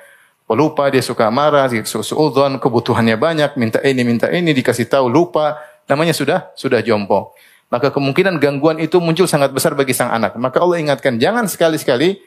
pelupa, 0.45 0.89
dia 0.93 1.01
suka 1.01 1.29
marah, 1.33 1.65
suudzon, 1.69 2.61
kebutuhannya 2.61 3.17
banyak, 3.17 3.57
minta 3.57 3.81
ini, 3.81 4.01
minta 4.05 4.29
ini, 4.29 4.53
dikasih 4.53 4.85
tahu 4.85 5.09
lupa, 5.09 5.57
namanya 5.89 6.13
sudah 6.13 6.53
sudah 6.53 6.81
jompo. 6.85 7.33
Maka 7.73 7.89
kemungkinan 7.89 8.37
gangguan 8.37 8.77
itu 8.77 9.01
muncul 9.01 9.25
sangat 9.25 9.49
besar 9.49 9.73
bagi 9.73 9.91
sang 9.91 10.13
anak. 10.13 10.37
Maka 10.37 10.61
Allah 10.61 10.77
ingatkan, 10.79 11.17
jangan 11.17 11.49
sekali-sekali 11.49 12.21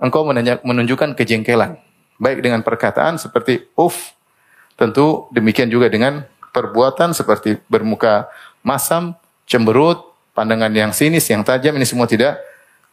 engkau 0.00 0.24
menunjukkan 0.64 1.12
kejengkelan. 1.12 1.76
Baik 2.18 2.42
dengan 2.42 2.64
perkataan 2.64 3.20
seperti 3.20 3.68
uf, 3.78 4.16
tentu 4.74 5.28
demikian 5.30 5.70
juga 5.70 5.86
dengan 5.92 6.24
perbuatan 6.50 7.14
seperti 7.14 7.60
bermuka 7.68 8.26
masam, 8.64 9.14
cemberut, 9.44 10.02
pandangan 10.34 10.72
yang 10.72 10.90
sinis, 10.90 11.28
yang 11.30 11.44
tajam, 11.44 11.76
ini 11.76 11.86
semua 11.86 12.08
tidak 12.08 12.40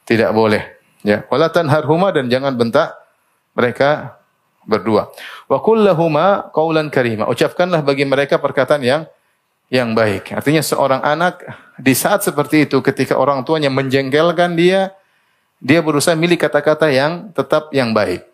tidak 0.06 0.30
boleh. 0.36 0.78
Ya, 1.02 1.26
wala 1.30 1.50
tanharhuma 1.50 2.14
dan 2.14 2.30
jangan 2.30 2.54
bentak 2.54 2.94
mereka 3.54 4.20
berdua. 4.66 5.14
Wa 5.48 5.62
kullahuma 5.62 6.50
qaulan 6.52 6.90
karima. 6.90 7.30
Ucapkanlah 7.30 7.86
bagi 7.86 8.04
mereka 8.04 8.42
perkataan 8.42 8.82
yang 8.82 9.02
yang 9.70 9.98
baik. 9.98 10.34
Artinya 10.34 10.62
seorang 10.62 11.02
anak 11.02 11.42
di 11.78 11.94
saat 11.98 12.22
seperti 12.22 12.70
itu 12.70 12.82
ketika 12.86 13.18
orang 13.18 13.42
tuanya 13.42 13.74
menjengkelkan 13.74 14.54
dia, 14.54 14.94
dia 15.58 15.80
berusaha 15.82 16.14
milih 16.14 16.38
kata-kata 16.38 16.92
yang 16.94 17.34
tetap 17.34 17.74
yang 17.74 17.96
baik. 17.96 18.26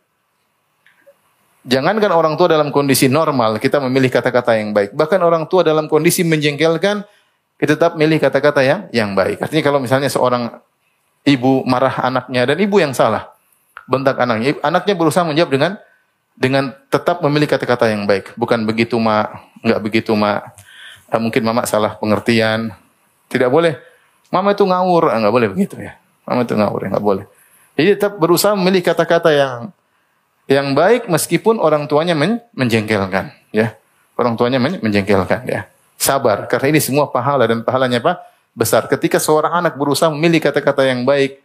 Jangankan 1.61 2.09
orang 2.09 2.33
tua 2.41 2.49
dalam 2.49 2.73
kondisi 2.73 3.05
normal 3.05 3.61
kita 3.61 3.77
memilih 3.77 4.09
kata-kata 4.09 4.57
yang 4.57 4.73
baik. 4.73 4.97
Bahkan 4.97 5.19
orang 5.21 5.45
tua 5.45 5.61
dalam 5.61 5.85
kondisi 5.85 6.25
menjengkelkan 6.25 7.05
kita 7.61 7.77
tetap 7.77 7.93
milih 7.93 8.17
kata-kata 8.17 8.65
yang 8.65 8.79
yang 8.89 9.13
baik. 9.13 9.37
Artinya 9.37 9.61
kalau 9.61 9.77
misalnya 9.77 10.09
seorang 10.09 10.49
ibu 11.21 11.61
marah 11.69 12.01
anaknya 12.01 12.49
dan 12.49 12.57
ibu 12.57 12.81
yang 12.81 12.97
salah. 12.97 13.29
Bentak 13.85 14.17
anaknya. 14.17 14.57
Anaknya 14.65 14.97
berusaha 14.97 15.21
menjawab 15.21 15.51
dengan 15.53 15.71
dengan 16.35 16.73
tetap 16.89 17.21
memilih 17.21 17.47
kata-kata 17.47 17.91
yang 17.91 18.07
baik. 18.07 18.33
Bukan 18.35 18.65
begitu 18.65 18.97
ma, 18.97 19.45
enggak 19.61 19.79
begitu 19.81 20.11
ma. 20.17 20.53
Eh, 21.11 21.19
mungkin 21.21 21.41
mama 21.43 21.67
salah 21.67 21.95
pengertian. 21.99 22.71
Tidak 23.27 23.47
boleh. 23.51 23.77
Mama 24.31 24.55
itu 24.55 24.63
ngawur, 24.63 25.11
ah, 25.11 25.31
boleh 25.31 25.51
begitu 25.51 25.75
ya. 25.79 25.99
Mama 26.23 26.47
itu 26.47 26.55
ngawur, 26.55 26.87
enggak 26.87 27.03
boleh. 27.03 27.25
Jadi 27.75 27.87
tetap 27.95 28.15
berusaha 28.19 28.55
memilih 28.55 28.83
kata-kata 28.83 29.31
yang 29.31 29.71
yang 30.47 30.75
baik 30.75 31.07
meskipun 31.07 31.59
orang 31.59 31.87
tuanya 31.87 32.15
men 32.15 32.43
menjengkelkan, 32.55 33.31
ya. 33.55 33.75
Orang 34.19 34.35
tuanya 34.35 34.59
men 34.59 34.79
menjengkelkan, 34.79 35.47
ya. 35.47 35.67
Sabar, 35.95 36.49
karena 36.49 36.75
ini 36.75 36.81
semua 36.81 37.07
pahala 37.13 37.45
dan 37.45 37.61
pahalanya 37.61 38.01
apa? 38.01 38.31
besar. 38.51 38.87
Ketika 38.87 39.17
seorang 39.17 39.63
anak 39.63 39.79
berusaha 39.79 40.11
memilih 40.11 40.43
kata-kata 40.43 40.83
yang 40.83 41.07
baik, 41.07 41.39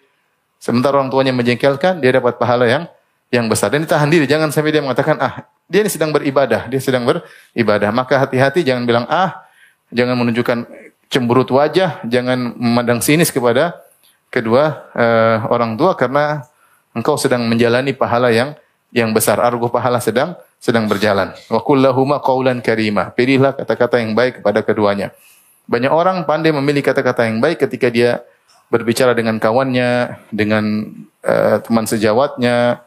sementara 0.58 0.98
orang 0.98 1.10
tuanya 1.10 1.32
menjengkelkan, 1.34 2.02
dia 2.02 2.10
dapat 2.18 2.38
pahala 2.38 2.66
yang 2.66 2.84
yang 3.30 3.50
besar. 3.50 3.72
Dan 3.74 3.82
ditahan 3.82 4.06
diri, 4.10 4.24
jangan 4.28 4.50
sampai 4.54 4.70
dia 4.70 4.82
mengatakan, 4.82 5.18
ah, 5.18 5.46
dia 5.66 5.82
ini 5.82 5.90
sedang 5.90 6.14
beribadah, 6.14 6.70
dia 6.70 6.78
sedang 6.78 7.02
beribadah. 7.02 7.90
Maka 7.90 8.22
hati-hati, 8.22 8.62
jangan 8.62 8.86
bilang 8.86 9.04
ah, 9.10 9.46
jangan 9.90 10.14
menunjukkan 10.18 10.66
cemberut 11.10 11.50
wajah, 11.50 12.02
jangan 12.06 12.54
memandang 12.58 12.98
sinis 13.02 13.30
kepada 13.30 13.78
kedua 14.30 14.90
uh, 14.92 15.46
orang 15.48 15.78
tua 15.78 15.94
karena 15.94 16.42
engkau 16.90 17.14
sedang 17.14 17.46
menjalani 17.46 17.94
pahala 17.94 18.34
yang 18.34 18.58
yang 18.90 19.14
besar. 19.14 19.38
Argo 19.38 19.70
pahala 19.70 20.02
sedang 20.02 20.34
sedang 20.58 20.90
berjalan. 20.90 21.34
Wa 21.46 21.62
kullahuma 21.62 22.18
qaulan 22.18 22.58
karima. 22.62 23.10
Pilihlah 23.14 23.54
kata-kata 23.54 24.02
yang 24.02 24.18
baik 24.18 24.42
kepada 24.42 24.62
keduanya. 24.66 25.14
Banyak 25.66 25.90
orang 25.90 26.22
pandai 26.26 26.54
memilih 26.54 26.82
kata-kata 26.82 27.26
yang 27.26 27.42
baik 27.42 27.66
ketika 27.66 27.90
dia 27.90 28.22
berbicara 28.66 29.14
dengan 29.14 29.38
kawannya, 29.38 30.18
dengan 30.30 30.90
uh, 31.22 31.62
teman 31.62 31.86
sejawatnya, 31.86 32.85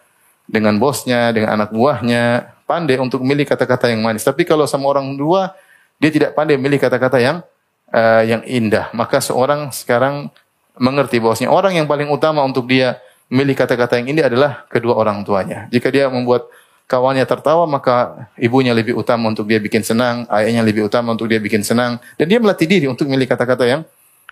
dengan 0.50 0.82
bosnya, 0.82 1.30
dengan 1.30 1.54
anak 1.54 1.70
buahnya, 1.70 2.58
pandai 2.66 2.98
untuk 2.98 3.22
memilih 3.22 3.46
kata-kata 3.46 3.94
yang 3.94 4.02
manis. 4.02 4.26
Tapi 4.26 4.42
kalau 4.50 4.66
sama 4.66 4.90
orang 4.90 5.14
dua, 5.14 5.54
dia 6.02 6.10
tidak 6.10 6.34
pandai 6.34 6.58
memilih 6.58 6.82
kata-kata 6.82 7.22
yang 7.22 7.46
uh, 7.94 8.24
yang 8.26 8.42
indah. 8.50 8.90
Maka 8.98 9.22
seorang 9.22 9.70
sekarang 9.70 10.34
mengerti 10.82 11.22
bahwasanya 11.22 11.54
orang 11.54 11.78
yang 11.78 11.86
paling 11.86 12.10
utama 12.10 12.42
untuk 12.42 12.66
dia 12.66 12.98
memilih 13.30 13.54
kata-kata 13.54 14.02
yang 14.02 14.18
ini 14.18 14.22
adalah 14.26 14.66
kedua 14.66 14.98
orang 14.98 15.22
tuanya. 15.22 15.70
Jika 15.70 15.94
dia 15.94 16.10
membuat 16.10 16.50
kawannya 16.90 17.22
tertawa 17.30 17.70
maka 17.70 18.26
ibunya 18.42 18.74
lebih 18.74 18.98
utama 18.98 19.30
untuk 19.30 19.46
dia 19.46 19.62
bikin 19.62 19.86
senang, 19.86 20.26
ayahnya 20.34 20.66
lebih 20.66 20.90
utama 20.90 21.14
untuk 21.14 21.30
dia 21.30 21.38
bikin 21.38 21.62
senang 21.62 22.02
dan 22.18 22.26
dia 22.26 22.42
melatih 22.42 22.66
diri 22.66 22.90
untuk 22.90 23.06
memilih 23.06 23.30
kata-kata 23.30 23.70
yang 23.70 23.82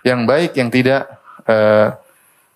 yang 0.02 0.26
baik 0.26 0.58
yang 0.58 0.74
tidak 0.74 1.06
uh, 1.46 1.94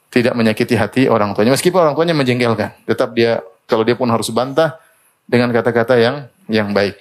tidak 0.09 0.33
menyakiti 0.33 0.73
hati 0.73 1.01
orang 1.05 1.37
tuanya 1.37 1.53
meskipun 1.53 1.79
orang 1.85 1.93
tuanya 1.93 2.17
menjengkelkan 2.17 2.73
tetap 2.89 3.13
dia 3.13 3.45
kalau 3.69 3.83
dia 3.85 3.97
pun 3.97 4.09
harus 4.09 4.29
bantah 4.33 4.77
dengan 5.25 5.49
kata-kata 5.51 5.95
yang 5.97 6.15
yang 6.51 6.75
baik. 6.75 6.99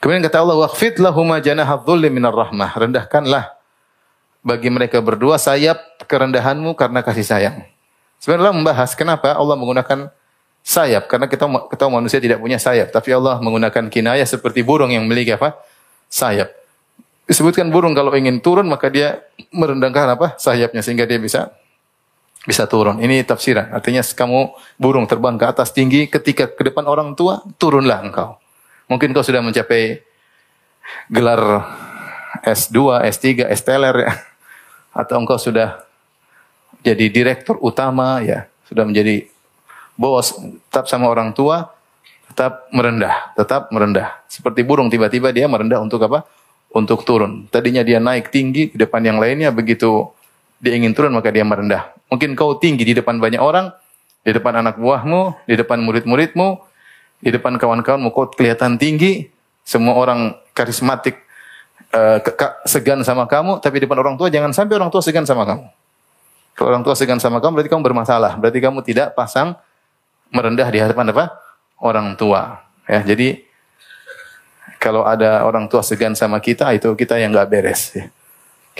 Kemudian 0.00 0.24
kata 0.24 0.40
Allah 0.40 0.56
waqfid 0.64 0.96
lahuma 0.96 1.36
janahadzulli 1.44 2.08
minar 2.08 2.32
rahmah. 2.32 2.72
Rendahkanlah 2.72 3.52
bagi 4.40 4.72
mereka 4.72 5.04
berdua 5.04 5.36
sayap 5.36 5.76
kerendahanmu 6.08 6.72
karena 6.72 7.04
kasih 7.04 7.26
sayang. 7.26 7.56
Sebenarnya 8.16 8.56
membahas 8.56 8.96
kenapa 8.96 9.36
Allah 9.36 9.56
menggunakan 9.60 10.08
sayap. 10.64 11.04
Karena 11.08 11.28
kita 11.28 11.44
kita 11.68 11.84
manusia 11.92 12.16
tidak 12.16 12.40
punya 12.40 12.56
sayap. 12.56 12.88
Tapi 12.88 13.12
Allah 13.12 13.36
menggunakan 13.44 13.92
kinayah 13.92 14.24
seperti 14.24 14.64
burung 14.64 14.88
yang 14.88 15.04
memiliki 15.04 15.36
apa? 15.36 15.60
Sayap. 16.08 16.48
Disebutkan 17.28 17.68
burung 17.68 17.92
kalau 17.92 18.10
ingin 18.16 18.40
turun 18.40 18.66
maka 18.72 18.88
dia 18.88 19.20
merendahkan 19.52 20.16
apa? 20.16 20.26
Sayapnya 20.40 20.80
sehingga 20.80 21.04
dia 21.04 21.20
bisa 21.20 21.52
bisa 22.48 22.64
turun 22.64 23.02
ini 23.04 23.20
tafsiran 23.24 23.72
artinya 23.74 24.00
kamu 24.00 24.56
burung 24.80 25.04
terbang 25.04 25.36
ke 25.36 25.44
atas 25.44 25.72
tinggi 25.76 26.08
ketika 26.08 26.48
ke 26.48 26.62
depan 26.72 26.88
orang 26.88 27.12
tua 27.12 27.44
turunlah 27.60 28.00
engkau 28.00 28.40
mungkin 28.88 29.12
kau 29.12 29.24
sudah 29.24 29.44
mencapai 29.44 30.00
gelar 31.12 31.68
S2 32.40 33.04
S3 33.12 33.48
S 33.52 33.60
teler 33.60 34.08
ya 34.08 34.12
atau 34.90 35.20
engkau 35.20 35.36
sudah 35.36 35.84
jadi 36.80 37.12
direktur 37.12 37.60
utama 37.60 38.24
ya 38.24 38.48
sudah 38.64 38.88
menjadi 38.88 39.28
bos, 40.00 40.32
tetap 40.72 40.88
sama 40.88 41.12
orang 41.12 41.36
tua, 41.36 41.68
tetap 42.32 42.72
merendah, 42.72 43.36
tetap 43.36 43.68
merendah. 43.68 44.24
Seperti 44.32 44.64
burung 44.64 44.88
tiba-tiba 44.88 45.28
dia 45.28 45.44
merendah 45.44 45.84
untuk 45.84 46.00
apa? 46.08 46.24
Untuk 46.72 47.04
turun. 47.04 47.44
Tadinya 47.52 47.84
dia 47.84 48.00
naik 48.00 48.32
tinggi 48.32 48.72
di 48.72 48.76
depan 48.80 49.04
yang 49.04 49.20
lainnya, 49.20 49.52
begitu 49.52 50.08
dia 50.56 50.72
ingin 50.72 50.96
turun 50.96 51.12
maka 51.12 51.28
dia 51.28 51.44
merendah. 51.44 51.92
Mungkin 52.10 52.34
kau 52.34 52.58
tinggi 52.58 52.82
di 52.82 52.94
depan 52.94 53.22
banyak 53.22 53.38
orang, 53.38 53.70
di 54.26 54.34
depan 54.34 54.58
anak 54.58 54.76
buahmu, 54.76 55.46
di 55.46 55.54
depan 55.54 55.78
murid-muridmu, 55.78 56.48
di 57.22 57.30
depan 57.30 57.54
kawan-kawanmu 57.56 58.10
kau 58.10 58.28
kelihatan 58.34 58.76
tinggi, 58.76 59.30
semua 59.62 59.94
orang 59.94 60.34
karismatik 60.50 61.22
uh, 61.94 62.18
segan 62.66 63.00
sama 63.06 63.30
kamu, 63.30 63.62
tapi 63.62 63.78
di 63.78 63.86
depan 63.86 64.02
orang 64.02 64.14
tua 64.18 64.26
jangan 64.26 64.50
sampai 64.50 64.74
orang 64.74 64.90
tua 64.90 65.00
segan 65.00 65.22
sama 65.22 65.46
kamu. 65.46 65.64
Kalau 66.58 66.68
orang 66.76 66.82
tua 66.84 66.98
segan 66.98 67.22
sama 67.22 67.38
kamu 67.38 67.62
berarti 67.62 67.70
kamu 67.70 67.82
bermasalah, 67.86 68.36
berarti 68.36 68.58
kamu 68.58 68.82
tidak 68.82 69.14
pasang 69.14 69.54
merendah 70.34 70.68
di 70.68 70.78
hadapan 70.82 71.14
apa? 71.14 71.24
Orang 71.80 72.18
tua. 72.18 72.60
Ya, 72.84 73.00
jadi 73.00 73.46
kalau 74.82 75.06
ada 75.06 75.46
orang 75.46 75.70
tua 75.70 75.80
segan 75.80 76.12
sama 76.18 76.42
kita, 76.42 76.68
itu 76.74 76.90
kita 76.96 77.16
yang 77.16 77.32
nggak 77.32 77.48
beres. 77.48 77.94
Ya. 77.96 78.10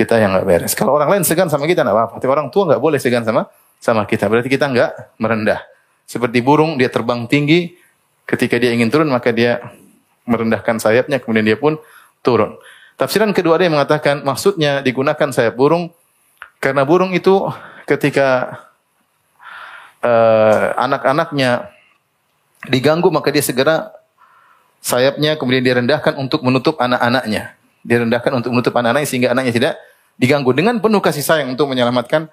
Kita 0.01 0.17
yang 0.17 0.33
nggak 0.33 0.49
beres. 0.49 0.73
Kalau 0.73 0.97
orang 0.97 1.13
lain 1.13 1.29
segan 1.29 1.53
sama 1.53 1.69
kita, 1.69 1.85
nggak 1.85 1.93
apa-apa. 1.93 2.17
Tapi 2.25 2.33
orang 2.33 2.49
tua 2.49 2.73
nggak 2.73 2.81
boleh 2.81 2.97
segan 2.97 3.21
sama 3.21 3.53
sama 3.77 4.09
kita. 4.09 4.33
Berarti 4.33 4.49
kita 4.49 4.73
nggak 4.73 5.21
merendah. 5.21 5.61
Seperti 6.09 6.41
burung, 6.41 6.81
dia 6.81 6.89
terbang 6.89 7.29
tinggi. 7.29 7.77
Ketika 8.25 8.57
dia 8.57 8.73
ingin 8.73 8.89
turun, 8.89 9.13
maka 9.13 9.29
dia 9.29 9.61
merendahkan 10.25 10.81
sayapnya, 10.81 11.21
kemudian 11.21 11.53
dia 11.53 11.61
pun 11.61 11.77
turun. 12.25 12.57
Tafsiran 12.97 13.37
kedua 13.37 13.61
yang 13.61 13.77
mengatakan 13.77 14.25
maksudnya 14.25 14.81
digunakan 14.81 15.29
sayap 15.29 15.53
burung 15.53 15.93
karena 16.65 16.85
burung 16.85 17.13
itu 17.13 17.49
ketika 17.85 18.61
uh, 20.01 20.77
anak-anaknya 20.81 21.69
diganggu 22.69 23.09
maka 23.09 23.33
dia 23.33 23.41
segera 23.41 23.93
sayapnya 24.81 25.37
kemudian 25.37 25.65
direndahkan 25.65 26.17
untuk 26.17 26.41
menutup 26.41 26.81
anak-anaknya. 26.81 27.53
Direndahkan 27.85 28.33
untuk 28.33 28.53
menutup 28.53 28.73
anak-anaknya 28.77 29.09
sehingga 29.09 29.29
anaknya 29.33 29.53
tidak 29.53 29.75
diganggu 30.21 30.53
dengan 30.53 30.77
penuh 30.85 31.01
kasih 31.01 31.25
sayang 31.25 31.57
untuk 31.57 31.73
menyelamatkan 31.73 32.29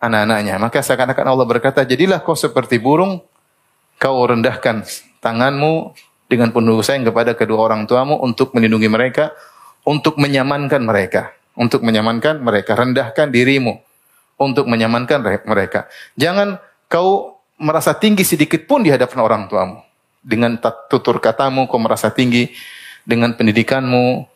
anak-anaknya. 0.00 0.56
Maka 0.56 0.80
seakan-akan 0.80 1.26
Allah 1.28 1.44
berkata, 1.44 1.84
"Jadilah 1.84 2.24
kau 2.24 2.32
seperti 2.32 2.80
burung, 2.80 3.20
kau 4.00 4.24
rendahkan 4.24 4.88
tanganmu 5.20 5.92
dengan 6.32 6.48
penuh 6.56 6.80
sayang 6.80 7.04
kepada 7.04 7.36
kedua 7.36 7.68
orang 7.68 7.84
tuamu 7.84 8.16
untuk 8.24 8.56
melindungi 8.56 8.88
mereka, 8.88 9.36
untuk 9.84 10.16
menyamankan 10.16 10.80
mereka, 10.80 11.36
untuk 11.52 11.84
menyamankan 11.84 12.40
mereka, 12.40 12.72
rendahkan 12.72 13.28
dirimu 13.28 13.84
untuk 14.40 14.64
menyamankan 14.64 15.20
mereka. 15.44 15.88
Jangan 16.16 16.56
kau 16.88 17.40
merasa 17.56 17.96
tinggi 17.96 18.24
sedikit 18.24 18.64
pun 18.64 18.84
di 18.84 18.92
hadapan 18.92 19.18
orang 19.20 19.42
tuamu. 19.48 19.80
Dengan 20.26 20.58
tutur 20.90 21.22
katamu 21.22 21.70
kau 21.70 21.78
merasa 21.78 22.10
tinggi, 22.10 22.50
dengan 23.06 23.32
pendidikanmu. 23.38 24.26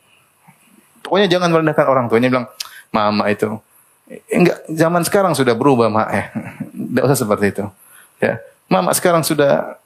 Pokoknya 1.02 1.26
jangan 1.26 1.50
merendahkan 1.50 1.86
orang 1.90 2.06
tuanya 2.06 2.30
bilang, 2.30 2.46
"Mama 2.90 3.26
itu 3.30 3.58
enggak 4.30 4.66
zaman 4.66 5.02
sekarang 5.06 5.32
sudah 5.34 5.54
berubah, 5.54 5.86
Mak." 5.90 6.08
Eh, 6.14 6.26
enggak 6.74 7.04
usah 7.10 7.18
seperti 7.18 7.46
itu. 7.54 7.64
Ya. 8.20 8.42
Mama 8.70 8.94
sekarang 8.94 9.26
sudah 9.26 9.80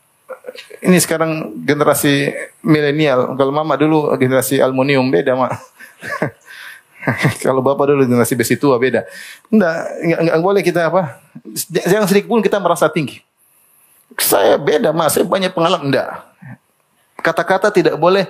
ini 0.85 1.01
sekarang 1.01 1.53
generasi 1.65 2.33
milenial. 2.61 3.35
Kalau 3.35 3.53
mama 3.53 3.75
dulu 3.75 4.13
generasi 4.21 4.61
aluminium 4.61 5.09
beda, 5.09 5.33
Mak. 5.35 5.53
Kalau 7.45 7.61
bapak 7.61 7.93
dulu 7.93 8.05
generasi 8.09 8.33
besi 8.37 8.57
tua 8.57 8.81
beda. 8.81 9.05
Enggak, 9.53 9.77
enggak, 10.01 10.21
enggak 10.25 10.39
boleh 10.41 10.63
kita 10.65 10.81
apa? 10.89 11.21
Jangan 11.69 12.09
sedikit 12.09 12.29
pun 12.33 12.41
kita 12.41 12.57
merasa 12.61 12.89
tinggi. 12.89 13.21
Saya 14.21 14.57
beda, 14.57 14.93
Mas. 14.93 15.17
Saya 15.17 15.25
banyak 15.25 15.53
pengalaman. 15.53 15.93
Enggak. 15.93 16.09
Kata-kata 17.21 17.73
tidak 17.73 17.97
boleh 17.97 18.29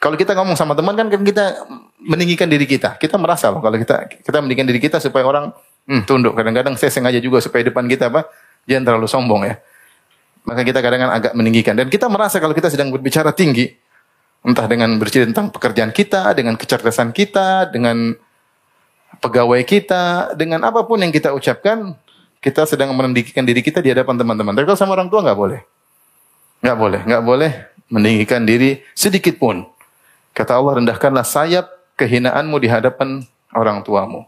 kalau 0.00 0.16
kita 0.16 0.32
ngomong 0.32 0.56
sama 0.56 0.72
teman 0.72 0.94
kan 0.96 1.08
kita 1.10 1.66
meninggikan 2.00 2.48
diri 2.48 2.64
kita. 2.64 2.96
Kita 2.96 3.20
merasa 3.20 3.50
loh 3.52 3.60
kalau 3.60 3.76
kita 3.76 4.08
kita 4.08 4.38
meninggikan 4.40 4.68
diri 4.68 4.80
kita 4.80 4.98
supaya 5.00 5.24
orang 5.24 5.50
hmm, 5.88 6.02
tunduk. 6.08 6.32
Kadang-kadang 6.36 6.74
saya 6.76 6.90
sengaja 6.92 7.18
juga 7.20 7.40
supaya 7.40 7.64
depan 7.64 7.84
kita 7.88 8.08
apa 8.12 8.28
jangan 8.68 8.84
terlalu 8.92 9.08
sombong 9.08 9.42
ya. 9.48 9.56
Maka 10.44 10.60
kita 10.60 10.84
kadang-kadang 10.84 11.14
agak 11.16 11.32
meninggikan 11.32 11.72
dan 11.72 11.88
kita 11.88 12.04
merasa 12.12 12.36
kalau 12.36 12.52
kita 12.52 12.68
sedang 12.68 12.92
berbicara 12.92 13.32
tinggi, 13.32 13.72
entah 14.44 14.68
dengan 14.68 14.92
bercerita 15.00 15.32
tentang 15.32 15.48
pekerjaan 15.48 15.88
kita, 15.88 16.36
dengan 16.36 16.60
kecerdasan 16.60 17.16
kita, 17.16 17.72
dengan 17.72 18.12
pegawai 19.24 19.64
kita, 19.64 20.36
dengan 20.36 20.60
apa 20.68 20.84
pun 20.84 21.00
yang 21.00 21.08
kita 21.08 21.32
ucapkan, 21.32 21.96
kita 22.44 22.68
sedang 22.68 22.92
meninggikan 22.92 23.48
diri 23.48 23.64
kita 23.64 23.80
di 23.80 23.88
hadapan 23.88 24.20
teman-teman. 24.20 24.52
Tapi 24.52 24.68
kalau 24.68 24.76
sama 24.76 24.92
orang 24.92 25.08
tua 25.08 25.24
nggak 25.24 25.38
boleh, 25.38 25.60
nggak 26.60 26.76
boleh, 26.76 27.00
nggak 27.08 27.24
boleh 27.24 27.50
meninggikan 27.88 28.44
diri 28.44 28.84
sedikit 28.92 29.40
pun. 29.40 29.64
Kata 30.34 30.58
Allah 30.58 30.82
rendahkanlah 30.82 31.22
sayap 31.22 31.70
kehinaanmu 31.94 32.58
di 32.58 32.66
hadapan 32.66 33.22
orang 33.54 33.86
tuamu. 33.86 34.26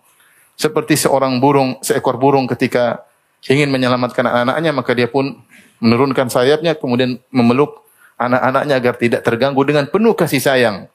Seperti 0.54 0.94
seorang 0.94 1.42
burung, 1.42 1.82
seekor 1.82 2.16
burung 2.16 2.46
ketika 2.46 3.04
ingin 3.50 3.68
menyelamatkan 3.68 4.24
anak-anaknya, 4.24 4.70
maka 4.72 4.94
dia 4.94 5.10
pun 5.10 5.36
menurunkan 5.82 6.30
sayapnya, 6.30 6.78
kemudian 6.78 7.20
memeluk 7.28 7.84
anak-anaknya 8.16 8.74
agar 8.80 8.94
tidak 8.96 9.20
terganggu 9.26 9.60
dengan 9.66 9.84
penuh 9.90 10.16
kasih 10.16 10.40
sayang. 10.40 10.88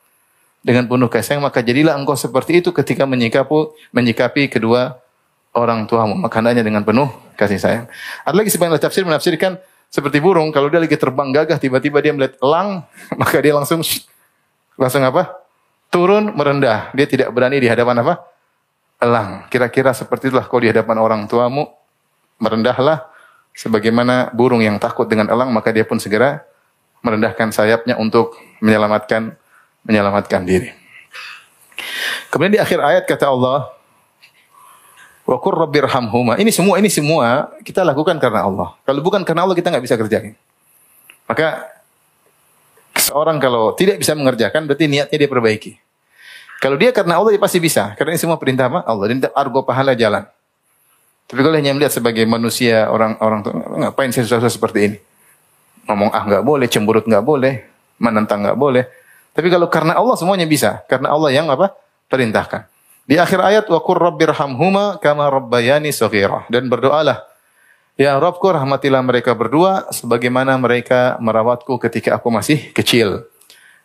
Dengan 0.63 0.89
penuh 0.89 1.11
kasih 1.11 1.35
sayang, 1.35 1.43
maka 1.43 1.61
jadilah 1.61 1.93
engkau 1.99 2.17
seperti 2.17 2.63
itu 2.63 2.73
ketika 2.73 3.05
menyikapi, 3.05 3.75
menyikapi 3.93 4.49
kedua 4.49 4.97
orang 5.53 5.85
tuamu. 5.85 6.17
Maka 6.17 6.41
hendaknya 6.41 6.65
dengan 6.65 6.81
penuh 6.81 7.11
kasih 7.37 7.59
sayang. 7.59 7.85
Ada 8.25 8.33
lagi 8.33 8.49
sebagian 8.49 8.79
tafsir 8.79 9.03
menafsirkan 9.05 9.61
seperti 9.91 10.23
burung, 10.23 10.55
kalau 10.55 10.71
dia 10.71 10.79
lagi 10.79 10.95
terbang 10.95 11.35
gagah, 11.35 11.59
tiba-tiba 11.59 11.99
dia 11.99 12.15
melihat 12.15 12.39
elang, 12.39 12.87
maka 13.21 13.37
dia 13.43 13.51
langsung 13.51 13.83
langsung 14.81 15.05
apa? 15.05 15.37
Turun 15.93 16.33
merendah. 16.33 16.89
Dia 16.97 17.05
tidak 17.05 17.29
berani 17.29 17.61
di 17.61 17.69
hadapan 17.69 18.01
apa? 18.01 18.25
Elang. 18.97 19.45
Kira-kira 19.53 19.93
seperti 19.93 20.33
itulah 20.33 20.49
kau 20.49 20.57
di 20.57 20.73
hadapan 20.73 20.97
orang 20.97 21.21
tuamu, 21.29 21.69
merendahlah 22.41 23.05
sebagaimana 23.53 24.33
burung 24.33 24.65
yang 24.65 24.81
takut 24.81 25.05
dengan 25.05 25.29
elang, 25.29 25.53
maka 25.53 25.69
dia 25.69 25.85
pun 25.85 26.01
segera 26.01 26.41
merendahkan 27.05 27.53
sayapnya 27.53 27.97
untuk 28.01 28.33
menyelamatkan 28.61 29.37
menyelamatkan 29.85 30.41
diri. 30.45 30.73
Kemudian 32.33 32.53
di 32.57 32.61
akhir 32.61 32.79
ayat 32.81 33.03
kata 33.09 33.29
Allah, 33.29 33.73
Wa 35.31 35.37
qur 35.37 35.53
rabbirhamhuma. 35.53 36.41
Ini 36.41 36.49
semua 36.49 36.81
ini 36.81 36.89
semua 36.89 37.53
kita 37.61 37.85
lakukan 37.85 38.17
karena 38.17 38.43
Allah. 38.49 38.73
Kalau 38.83 38.99
bukan 39.05 39.21
karena 39.21 39.45
Allah 39.45 39.55
kita 39.55 39.69
nggak 39.69 39.85
bisa 39.85 39.95
kerjain. 39.95 40.33
Maka 41.29 41.63
seorang 42.97 43.37
kalau 43.39 43.73
tidak 43.75 43.99
bisa 44.01 44.15
mengerjakan 44.15 44.67
berarti 44.67 44.85
niatnya 44.87 45.17
dia 45.17 45.29
perbaiki. 45.29 45.71
Kalau 46.61 46.77
dia 46.77 46.93
karena 46.93 47.17
Allah 47.17 47.33
dia 47.33 47.41
pasti 47.41 47.57
bisa. 47.57 47.97
Karena 47.97 48.13
ini 48.13 48.21
semua 48.21 48.37
perintah 48.37 48.69
apa? 48.69 48.85
Allah. 48.85 49.09
Dan 49.09 49.25
argo 49.33 49.65
pahala 49.65 49.97
jalan. 49.97 50.29
Tapi 51.25 51.39
kalau 51.41 51.55
hanya 51.57 51.73
melihat 51.73 51.95
sebagai 51.95 52.27
manusia 52.27 52.91
orang-orang 52.91 53.41
ngapain 53.81 54.11
saya 54.11 54.27
susah-susah 54.27 54.51
seperti 54.51 54.79
ini? 54.83 54.97
ngomong 55.89 56.13
ah 56.13 56.23
nggak 56.23 56.43
boleh, 56.45 56.67
cemburut 56.69 57.05
nggak 57.09 57.25
boleh, 57.25 57.65
menentang 57.97 58.45
nggak 58.45 58.57
boleh. 58.57 58.85
Tapi 59.31 59.47
kalau 59.47 59.67
karena 59.71 59.95
Allah 59.97 60.15
semuanya 60.19 60.45
bisa, 60.45 60.83
karena 60.85 61.11
Allah 61.11 61.31
yang 61.33 61.47
apa? 61.49 61.73
perintahkan. 62.11 62.67
Di 63.07 63.15
akhir 63.15 63.39
ayat 63.39 63.65
wa 63.71 63.79
qur 63.79 63.95
rabbirhamhuma 63.95 64.99
kama 64.99 65.31
rabbayani 65.31 65.95
saghira 65.95 66.43
dan 66.51 66.67
berdoalah 66.67 67.23
Ya 68.01 68.17
Rabbku 68.17 68.49
rahmatilah 68.49 69.05
mereka 69.05 69.37
berdua 69.37 69.85
sebagaimana 69.93 70.57
mereka 70.57 71.21
merawatku 71.21 71.77
ketika 71.77 72.17
aku 72.17 72.33
masih 72.33 72.73
kecil. 72.73 73.29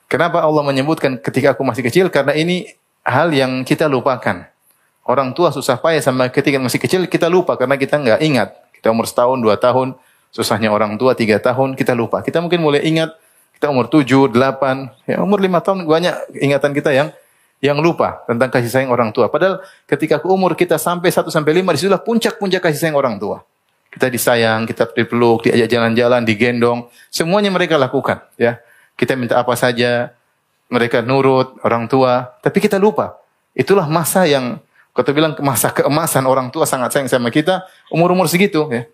Kenapa 0.08 0.40
Allah 0.40 0.64
menyebutkan 0.64 1.20
ketika 1.20 1.52
aku 1.52 1.60
masih 1.68 1.84
kecil? 1.84 2.08
Karena 2.08 2.32
ini 2.32 2.64
hal 3.04 3.28
yang 3.36 3.60
kita 3.60 3.84
lupakan. 3.84 4.48
Orang 5.04 5.36
tua 5.36 5.52
susah 5.52 5.76
payah 5.76 6.00
sama 6.00 6.32
ketika 6.32 6.56
masih 6.56 6.80
kecil 6.80 7.04
kita 7.04 7.28
lupa 7.28 7.60
karena 7.60 7.76
kita 7.76 8.00
nggak 8.00 8.20
ingat. 8.24 8.56
Kita 8.72 8.88
umur 8.88 9.04
setahun, 9.04 9.36
dua 9.36 9.60
tahun, 9.60 9.92
susahnya 10.32 10.72
orang 10.72 10.96
tua 10.96 11.12
tiga 11.12 11.36
tahun 11.36 11.76
kita 11.76 11.92
lupa. 11.92 12.24
Kita 12.24 12.40
mungkin 12.40 12.64
mulai 12.64 12.88
ingat 12.88 13.12
kita 13.60 13.68
umur 13.68 13.92
tujuh, 13.92 14.32
delapan, 14.32 14.96
ya 15.04 15.20
umur 15.20 15.44
lima 15.44 15.60
tahun 15.60 15.84
banyak 15.84 16.40
ingatan 16.40 16.72
kita 16.72 16.88
yang 16.96 17.12
yang 17.60 17.76
lupa 17.84 18.24
tentang 18.24 18.48
kasih 18.48 18.72
sayang 18.72 18.88
orang 18.88 19.12
tua. 19.12 19.28
Padahal 19.28 19.60
ketika 19.84 20.24
ke 20.24 20.26
umur 20.32 20.56
kita 20.56 20.80
sampai 20.80 21.12
satu 21.12 21.28
sampai 21.28 21.52
lima 21.52 21.76
di 21.76 21.84
situlah 21.84 22.00
puncak-puncak 22.00 22.64
kasih 22.64 22.80
sayang 22.80 22.96
orang 22.96 23.20
tua. 23.20 23.44
Kita 23.96 24.12
disayang, 24.12 24.68
kita 24.68 24.92
dipeluk, 24.92 25.48
diajak 25.48 25.72
jalan-jalan, 25.72 26.20
digendong, 26.28 26.92
semuanya 27.08 27.48
mereka 27.48 27.80
lakukan. 27.80 28.20
Ya, 28.36 28.60
kita 28.92 29.16
minta 29.16 29.40
apa 29.40 29.56
saja, 29.56 30.12
mereka 30.68 31.00
nurut 31.00 31.56
orang 31.64 31.88
tua, 31.88 32.36
tapi 32.44 32.60
kita 32.60 32.76
lupa. 32.76 33.16
Itulah 33.56 33.88
masa 33.88 34.28
yang 34.28 34.60
kata 34.92 35.16
bilang 35.16 35.32
masa 35.40 35.72
keemasan 35.72 36.24
orang 36.28 36.48
tua 36.48 36.64
sangat 36.68 36.92
sayang 36.92 37.08
sama 37.08 37.28
kita 37.28 37.64
umur-umur 37.92 38.28
segitu 38.28 38.68
ya. 38.68 38.88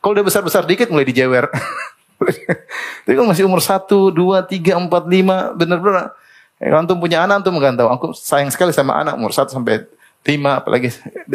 Kalau 0.00 0.16
udah 0.16 0.24
besar-besar 0.24 0.64
dikit 0.64 0.88
mulai 0.88 1.04
dijewer. 1.04 1.46
Tapi 3.04 3.12
kalau 3.16 3.28
masih 3.28 3.44
umur 3.44 3.60
1, 3.60 3.84
2, 3.86 4.16
3, 4.16 4.76
4, 4.76 4.88
5, 4.88 5.60
benar-benar. 5.60 6.16
Ya, 6.60 6.76
antum 6.76 6.96
punya 7.00 7.24
anak, 7.24 7.44
antum 7.44 7.56
kan 7.60 7.76
tahu. 7.76 7.88
Aku 7.88 8.06
sayang 8.16 8.48
sekali 8.52 8.72
sama 8.72 8.96
anak 9.00 9.16
umur 9.16 9.32
1 9.32 9.52
sampai 9.52 9.84
5, 10.24 10.60
apalagi. 10.60 10.88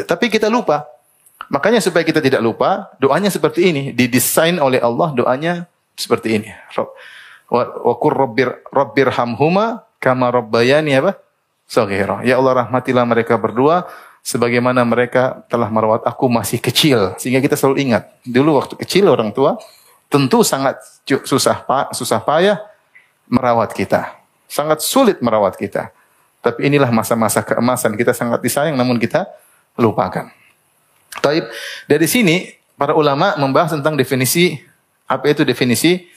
Tapi 0.06 0.25
kita 0.34 0.49
lupa. 0.49 0.86
Makanya 1.49 1.79
supaya 1.81 2.01
kita 2.01 2.21
tidak 2.21 2.41
lupa, 2.41 2.89
doanya 2.97 3.29
seperti 3.29 3.69
ini. 3.69 3.84
Didesain 3.93 4.58
oleh 4.58 4.81
Allah 4.81 5.13
doanya 5.13 5.53
seperti 5.93 6.41
ini. 6.41 6.49
Wa 7.49 7.93
kur 8.01 8.13
rabbir, 8.17 8.65
rabbir 8.73 9.13
hamhuma 9.13 9.86
kama 10.01 10.34
rabbayani 10.34 10.97
apa? 10.97 11.17
Saghira. 11.65 12.21
Ya 12.21 12.38
Allah 12.38 12.65
rahmatilah 12.65 13.05
mereka 13.05 13.38
berdua 13.38 13.89
sebagaimana 14.25 14.81
mereka 14.81 15.45
telah 15.45 15.69
merawat 15.69 16.01
aku 16.01 16.25
masih 16.25 16.58
kecil 16.58 17.13
sehingga 17.21 17.38
kita 17.45 17.53
selalu 17.53 17.86
ingat 17.86 18.10
dulu 18.25 18.58
waktu 18.58 18.73
kecil 18.81 19.05
orang 19.05 19.29
tua 19.29 19.62
tentu 20.10 20.41
sangat 20.41 20.81
susah 21.05 21.62
susah 21.93 22.19
payah 22.25 22.58
merawat 23.29 23.69
kita 23.77 24.17
sangat 24.49 24.81
sulit 24.81 25.21
merawat 25.21 25.53
kita 25.53 25.93
tapi 26.41 26.65
inilah 26.65 26.89
masa-masa 26.89 27.45
keemasan 27.45 27.93
kita 27.93 28.17
sangat 28.17 28.41
disayang 28.41 28.73
namun 28.73 28.97
kita 28.97 29.29
lupakan 29.77 30.34
Taib. 31.23 31.45
Dari 31.88 32.08
sini 32.08 32.51
para 32.75 32.95
ulama 32.95 33.36
membahas 33.39 33.75
tentang 33.75 33.95
definisi 33.95 34.60
apa 35.06 35.30
itu 35.32 35.45
definisi 35.45 36.08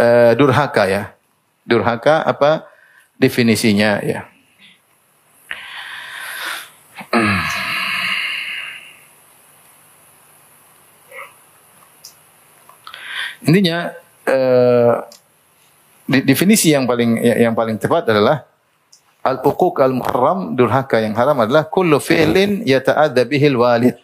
uh, 0.00 0.32
durhaka 0.34 0.88
ya. 0.88 1.12
Durhaka 1.66 2.22
apa 2.22 2.66
definisinya 3.18 3.98
ya. 4.02 4.30
Intinya 13.46 13.94
eh, 14.26 14.94
definisi 16.06 16.74
yang 16.74 16.82
paling 16.82 17.22
yang 17.22 17.54
paling 17.54 17.78
tepat 17.78 18.10
adalah 18.10 18.42
al-uquq 19.22 19.82
al-muharram 19.82 20.58
durhaka 20.58 20.98
yang 20.98 21.14
haram 21.14 21.38
adalah 21.42 21.70
kullu 21.70 22.02
fi'lin 22.02 22.66
yata'adza 22.66 23.22
bihil 23.22 23.58
walid. 23.58 23.94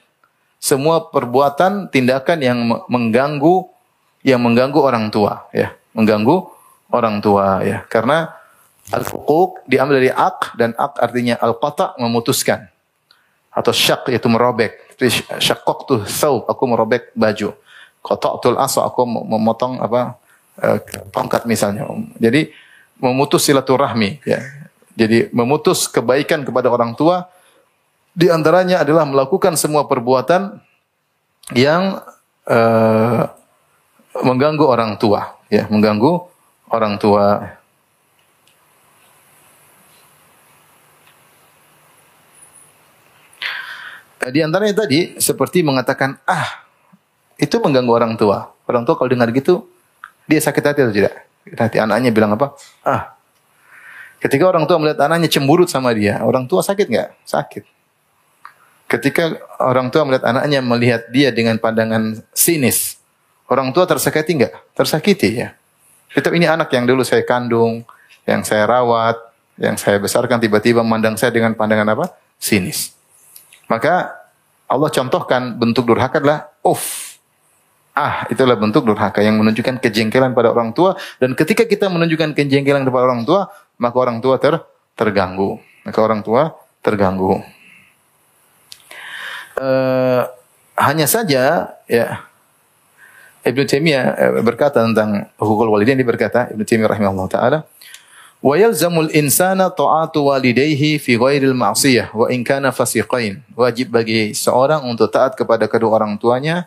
Semua 0.62 1.10
perbuatan 1.10 1.90
tindakan 1.90 2.38
yang 2.38 2.58
mengganggu 2.86 3.66
yang 4.22 4.38
mengganggu 4.38 4.78
orang 4.78 5.10
tua 5.10 5.50
ya, 5.50 5.74
mengganggu 5.90 6.46
orang 6.94 7.18
tua 7.18 7.66
ya. 7.66 7.82
Karena 7.90 8.30
al-uquq 8.94 9.66
diambil 9.66 9.98
dari 9.98 10.14
aq 10.14 10.54
dan 10.54 10.70
aq 10.78 11.02
artinya 11.02 11.34
al-qata 11.42 11.98
memutuskan 11.98 12.70
atau 13.50 13.74
syak 13.74 14.06
yaitu 14.14 14.30
merobek. 14.30 14.94
Syakok 15.42 15.78
tuh 15.82 16.00
saub, 16.06 16.46
aku 16.46 16.62
merobek 16.70 17.10
baju. 17.18 17.58
Kotok 17.98 18.54
asa, 18.54 18.86
aku 18.86 19.02
memotong 19.02 19.82
apa 19.82 20.14
eh, 20.62 20.78
tongkat 21.10 21.42
misalnya. 21.50 21.90
Jadi 22.22 22.54
memutus 23.02 23.42
silaturahmi. 23.42 24.22
Ya. 24.22 24.46
Jadi 24.94 25.26
memutus 25.34 25.90
kebaikan 25.90 26.46
kepada 26.46 26.70
orang 26.70 26.94
tua 26.94 27.31
di 28.12 28.28
antaranya 28.28 28.84
adalah 28.84 29.08
melakukan 29.08 29.56
semua 29.56 29.88
perbuatan 29.88 30.60
yang 31.56 32.00
eh, 32.44 33.22
mengganggu 34.20 34.64
orang 34.68 35.00
tua, 35.00 35.40
ya, 35.48 35.64
mengganggu 35.72 36.28
orang 36.68 37.00
tua. 37.00 37.24
Eh, 44.22 44.30
Di 44.30 44.40
antaranya 44.44 44.84
tadi 44.84 45.16
seperti 45.16 45.64
mengatakan 45.64 46.20
ah 46.28 46.68
itu 47.40 47.56
mengganggu 47.58 47.92
orang 47.92 48.12
tua. 48.20 48.52
Orang 48.68 48.84
tua 48.84 48.94
kalau 48.94 49.10
dengar 49.10 49.32
gitu 49.32 49.66
dia 50.28 50.38
sakit 50.38 50.62
hati 50.62 50.80
atau 50.84 50.94
tidak? 50.94 51.26
Hati. 51.58 51.80
Anaknya 51.82 52.14
bilang 52.14 52.36
apa? 52.36 52.54
Ah. 52.84 53.16
Ketika 54.22 54.46
orang 54.46 54.70
tua 54.70 54.78
melihat 54.78 55.02
anaknya 55.02 55.26
cemburut 55.26 55.66
sama 55.66 55.90
dia, 55.90 56.22
orang 56.22 56.46
tua 56.46 56.62
sakit 56.62 56.86
nggak? 56.86 57.26
Sakit. 57.26 57.81
Ketika 58.92 59.40
orang 59.56 59.88
tua 59.88 60.04
melihat 60.04 60.28
anaknya 60.28 60.60
melihat 60.60 61.08
dia 61.08 61.32
dengan 61.32 61.56
pandangan 61.56 62.20
sinis, 62.36 63.00
orang 63.48 63.72
tua 63.72 63.88
tersakiti 63.88 64.36
nggak? 64.36 64.76
Tersakiti 64.76 65.28
ya. 65.32 65.56
Tetap 66.12 66.28
ini 66.36 66.44
anak 66.44 66.68
yang 66.76 66.84
dulu 66.84 67.00
saya 67.00 67.24
kandung, 67.24 67.88
yang 68.28 68.44
saya 68.44 68.68
rawat, 68.68 69.16
yang 69.56 69.80
saya 69.80 69.96
besarkan 69.96 70.36
tiba-tiba 70.36 70.84
memandang 70.84 71.16
saya 71.16 71.32
dengan 71.32 71.56
pandangan 71.56 71.88
apa? 71.96 72.12
Sinis. 72.36 72.92
Maka 73.64 74.12
Allah 74.68 74.92
contohkan 74.92 75.56
bentuk 75.56 75.88
durhaka 75.88 76.20
adalah 76.20 76.52
uff. 76.60 77.16
Ah, 77.96 78.28
itulah 78.28 78.60
bentuk 78.60 78.84
durhaka 78.84 79.24
yang 79.24 79.40
menunjukkan 79.40 79.80
kejengkelan 79.80 80.36
pada 80.36 80.52
orang 80.52 80.76
tua 80.76 81.00
dan 81.16 81.32
ketika 81.32 81.64
kita 81.64 81.88
menunjukkan 81.88 82.36
kejengkelan 82.36 82.84
kepada 82.84 83.04
orang 83.08 83.24
tua, 83.24 83.48
maka 83.80 83.96
orang 83.96 84.20
tua 84.20 84.36
ter 84.36 84.60
terganggu. 85.00 85.56
Maka 85.88 85.98
orang 86.04 86.20
tua 86.20 86.52
terganggu. 86.84 87.40
Eh, 89.62 90.22
hanya 90.74 91.06
saja 91.06 91.70
ya 91.86 92.06
Ibnu 93.46 93.62
Taimiyah 93.62 94.04
eh, 94.18 94.42
berkata 94.42 94.82
tentang 94.82 95.30
hukul 95.38 95.70
walidain 95.70 95.94
dia 95.94 96.08
berkata 96.08 96.50
Ibnu 96.50 96.66
Taimiyah 96.66 96.90
rahimahullah 96.90 97.28
taala 97.30 97.58
wa 98.42 98.54
yalzamul 98.58 99.14
insana 99.14 99.70
ta'atu 99.70 100.34
walidayhi 100.34 100.98
fi 100.98 101.14
ghairil 101.14 101.54
ma'siyah 101.54 102.10
wa 102.10 102.26
in 102.34 102.42
kana 102.42 102.74
fasiqain. 102.74 103.38
Wajib 103.54 103.94
bagi 103.94 104.34
seorang 104.34 104.82
untuk 104.82 105.06
taat 105.14 105.38
kepada 105.38 105.70
kedua 105.70 106.02
orang 106.02 106.18
tuanya 106.18 106.66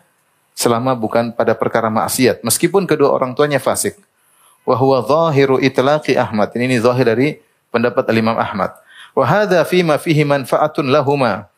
selama 0.56 0.96
bukan 0.96 1.36
pada 1.36 1.52
perkara 1.52 1.92
maksiat 1.92 2.40
meskipun 2.40 2.88
kedua 2.88 3.12
orang 3.12 3.36
tuanya 3.36 3.60
fasik. 3.60 4.00
Wa 4.64 4.72
huwa 4.72 5.04
zahiru 5.04 5.60
itlaqi 5.60 6.16
Ahmad. 6.16 6.48
Ini, 6.56 6.64
ini 6.64 6.76
zahir 6.80 7.04
dari 7.04 7.36
pendapat 7.68 8.08
Imam 8.16 8.40
Ahmad. 8.40 8.72
Wa 9.12 9.28
hadza 9.28 9.60
fima 9.68 10.00
fihi 10.00 10.24
manfaatun 10.24 10.88
lahuma 10.88 11.52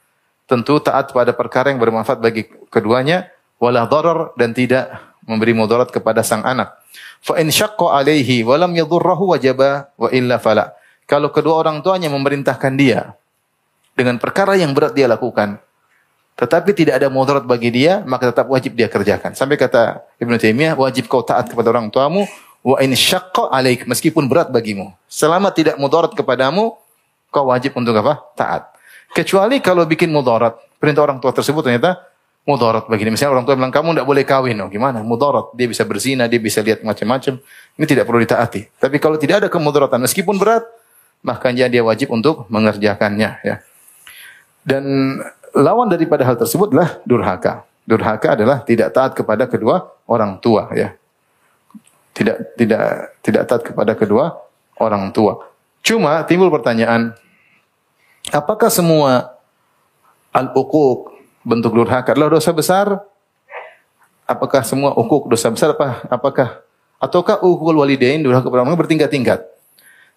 tentu 0.49 0.81
taat 0.81 1.13
pada 1.13 1.37
perkara 1.37 1.69
yang 1.69 1.79
bermanfaat 1.79 2.19
bagi 2.19 2.49
keduanya 2.73 3.29
wala 3.61 3.85
darar 3.85 4.33
dan 4.35 4.57
tidak 4.57 4.89
memberi 5.29 5.53
mudarat 5.53 5.93
kepada 5.93 6.25
sang 6.25 6.41
anak. 6.43 6.73
Fa 7.21 7.37
in 7.37 7.53
syaqqa 7.53 8.01
alaihi 8.01 8.43
wa 8.43 8.57
lam 8.57 8.73
yadhurruhu 8.73 9.37
wajaba 9.37 9.93
wa 10.01 10.09
illa 10.09 10.41
fala. 10.41 10.73
Kalau 11.05 11.29
kedua 11.29 11.61
orang 11.61 11.85
tuanya 11.85 12.09
memerintahkan 12.09 12.73
dia 12.81 13.13
dengan 13.93 14.17
perkara 14.17 14.57
yang 14.57 14.73
berat 14.73 14.97
dia 14.97 15.05
lakukan, 15.05 15.61
tetapi 16.39 16.71
tidak 16.71 17.03
ada 17.03 17.11
mudarat 17.11 17.43
bagi 17.43 17.69
dia, 17.75 18.01
maka 18.07 18.31
tetap 18.31 18.47
wajib 18.47 18.79
dia 18.79 18.87
kerjakan. 18.87 19.35
Sampai 19.35 19.59
kata 19.59 20.07
Ibnu 20.23 20.39
Taimiyah, 20.39 20.79
wajib 20.79 21.11
kau 21.11 21.27
taat 21.27 21.51
kepada 21.51 21.75
orang 21.75 21.91
tuamu 21.91 22.25
wa 22.63 22.77
in 22.79 22.95
syaqqa 22.95 23.51
alaik 23.51 23.85
meskipun 23.91 24.31
berat 24.31 24.49
bagimu. 24.49 24.95
Selama 25.11 25.51
tidak 25.51 25.75
mudarat 25.83 26.15
kepadamu, 26.15 26.79
kau 27.35 27.51
wajib 27.51 27.75
untuk 27.75 27.99
apa? 27.99 28.23
Taat. 28.39 28.78
Kecuali 29.13 29.59
kalau 29.59 29.85
bikin 29.89 30.13
mudarat. 30.13 30.59
Perintah 30.79 31.03
orang 31.03 31.19
tua 31.19 31.35
tersebut 31.35 31.65
ternyata 31.65 31.99
mudarat 32.49 32.89
begini. 32.89 33.13
Misalnya 33.13 33.37
orang 33.37 33.45
tua 33.45 33.55
bilang 33.61 33.75
kamu 33.75 33.99
tidak 33.99 34.07
boleh 34.09 34.25
kawin. 34.25 34.57
Oh, 34.65 34.69
gimana? 34.73 35.05
Mudarat. 35.05 35.53
Dia 35.53 35.69
bisa 35.69 35.85
berzina, 35.85 36.25
dia 36.25 36.41
bisa 36.41 36.65
lihat 36.65 36.81
macam-macam. 36.81 37.37
Ini 37.77 37.85
tidak 37.85 38.09
perlu 38.09 38.25
ditaati. 38.25 38.81
Tapi 38.81 38.97
kalau 38.97 39.21
tidak 39.21 39.45
ada 39.45 39.49
kemudaratan 39.53 40.01
meskipun 40.01 40.41
berat, 40.41 40.65
maka 41.21 41.51
dia 41.53 41.83
wajib 41.85 42.09
untuk 42.15 42.49
mengerjakannya. 42.49 43.31
Ya. 43.45 43.61
Dan 44.65 44.85
lawan 45.53 45.93
daripada 45.93 46.25
hal 46.25 46.41
tersebut 46.41 46.73
adalah 46.73 47.01
durhaka. 47.05 47.69
Durhaka 47.89 48.37
adalah 48.37 48.65
tidak 48.65 48.93
taat 48.93 49.13
kepada 49.17 49.45
kedua 49.49 49.93
orang 50.09 50.41
tua. 50.41 50.73
Ya. 50.73 50.97
Tidak 52.17 52.59
tidak 52.59 52.85
tidak 53.23 53.43
taat 53.45 53.63
kepada 53.65 53.93
kedua 53.93 54.37
orang 54.81 55.11
tua. 55.13 55.43
Cuma 55.83 56.21
timbul 56.27 56.51
pertanyaan, 56.51 57.15
apakah 58.33 58.69
semua 58.69 59.37
al-uquq 60.33 61.13
bentuk 61.45 61.73
durhaka 61.73 62.13
adalah 62.13 62.37
dosa 62.37 62.53
besar? 62.53 63.01
Apakah 64.29 64.61
semua 64.61 64.93
uquq 64.93 65.33
dosa 65.33 65.49
besar 65.49 65.73
apa? 65.73 66.05
Apakah 66.13 66.61
ataukah 67.01 67.41
uququl 67.41 67.81
walidain 67.81 68.21
durhaka 68.21 68.45
kepada 68.49 68.65
orang 68.65 68.77
bertingkat-tingkat? 68.77 69.41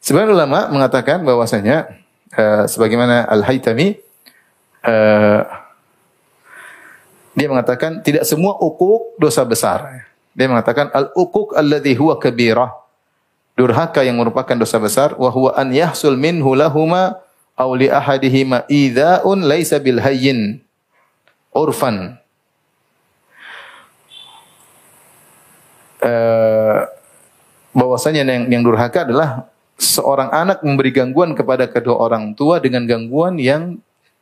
Sebagian 0.01 0.33
ulama 0.33 0.67
mengatakan 0.67 1.21
bahwasanya 1.21 1.87
uh, 2.35 2.65
sebagaimana 2.65 3.23
Al-Haytami 3.29 4.01
uh, 4.83 5.41
dia 7.31 7.47
mengatakan 7.47 8.03
tidak 8.03 8.27
semua 8.27 8.59
uquq 8.59 9.15
dosa 9.15 9.47
besar. 9.47 10.03
Dia 10.35 10.51
mengatakan 10.51 10.91
al-uquq 10.91 11.55
alladhi 11.55 11.95
huwa 11.95 12.19
kabirah. 12.19 12.71
Durhaka 13.55 14.03
yang 14.03 14.19
merupakan 14.19 14.55
dosa 14.55 14.79
besar 14.79 15.15
wa 15.15 15.27
huwa 15.31 15.55
an 15.55 15.71
yahsul 15.71 16.15
minhu 16.15 16.55
lahuma 16.55 17.19
aw 17.61 17.69
li 17.77 17.85
ahadihima 17.93 18.65
idza'un 18.65 19.45
laisa 19.45 19.77
bil 19.77 20.01
urfan 21.53 22.17
uh, 26.01 26.79
bahwasanya 27.71 28.25
yang, 28.25 28.49
yang 28.49 28.63
durhaka 28.65 29.05
adalah 29.05 29.45
seorang 29.77 30.29
anak 30.33 30.61
memberi 30.65 30.89
gangguan 30.93 31.37
kepada 31.37 31.69
kedua 31.69 32.01
orang 32.01 32.33
tua 32.33 32.57
dengan 32.61 32.85
gangguan 32.85 33.37
yang 33.37 33.77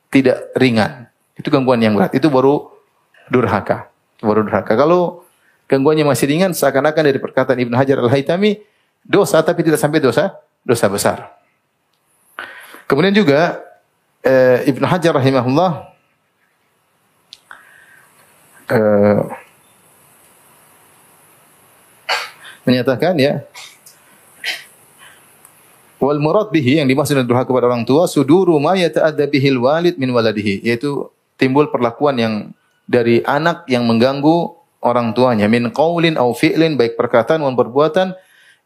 tidak 0.10 0.49
ringan. 0.56 1.12
Itu 1.36 1.52
gangguan 1.52 1.80
yang 1.84 1.95
berat. 1.95 2.15
Itu 2.15 2.32
baru 2.32 2.67
durhaka. 3.28 3.91
Baru 4.19 4.43
durhaka. 4.43 4.75
Kalau 4.75 5.23
gangguannya 5.67 6.08
masih 6.08 6.32
ringan 6.32 6.52
seakan-akan 6.56 7.04
dari 7.04 7.19
perkataan 7.19 7.60
Ibnu 7.60 7.75
Hajar 7.75 7.99
Al-Haytami 8.02 8.63
dosa 9.06 9.39
tapi 9.43 9.63
tidak 9.63 9.80
sampai 9.80 9.99
dosa 10.04 10.36
dosa 10.63 10.86
besar. 10.91 11.38
Kemudian 12.89 13.13
juga 13.13 13.62
eh, 14.25 14.65
Ibnu 14.65 14.82
Hajar 14.82 15.13
rahimahullah 15.13 15.93
eh, 18.73 19.21
menyatakan 22.65 23.13
ya 23.21 23.45
wal 26.02 26.17
murad 26.17 26.49
bihi 26.49 26.82
yang 26.82 26.89
dimaksud 26.89 27.13
dengan 27.13 27.30
durhaka 27.30 27.54
kepada 27.54 27.69
orang 27.69 27.86
tua 27.86 28.10
suduru 28.10 28.58
ma 28.58 28.73
yata'adda 28.73 29.30
bihil 29.30 29.62
walid 29.62 30.02
min 30.02 30.10
waladihi 30.10 30.65
yaitu 30.65 31.13
timbul 31.38 31.69
perlakuan 31.69 32.17
yang 32.17 32.34
dari 32.89 33.21
anak 33.21 33.69
yang 33.69 33.86
mengganggu 33.86 34.58
orang 34.82 35.13
tuanya. 35.13 35.45
Min 35.45 35.69
qaulin 35.69 36.17
au 36.17 36.34
fi'lin 36.34 36.73
baik 36.73 36.97
perkataan 36.97 37.43
maupun 37.43 37.69
perbuatan 37.69 38.17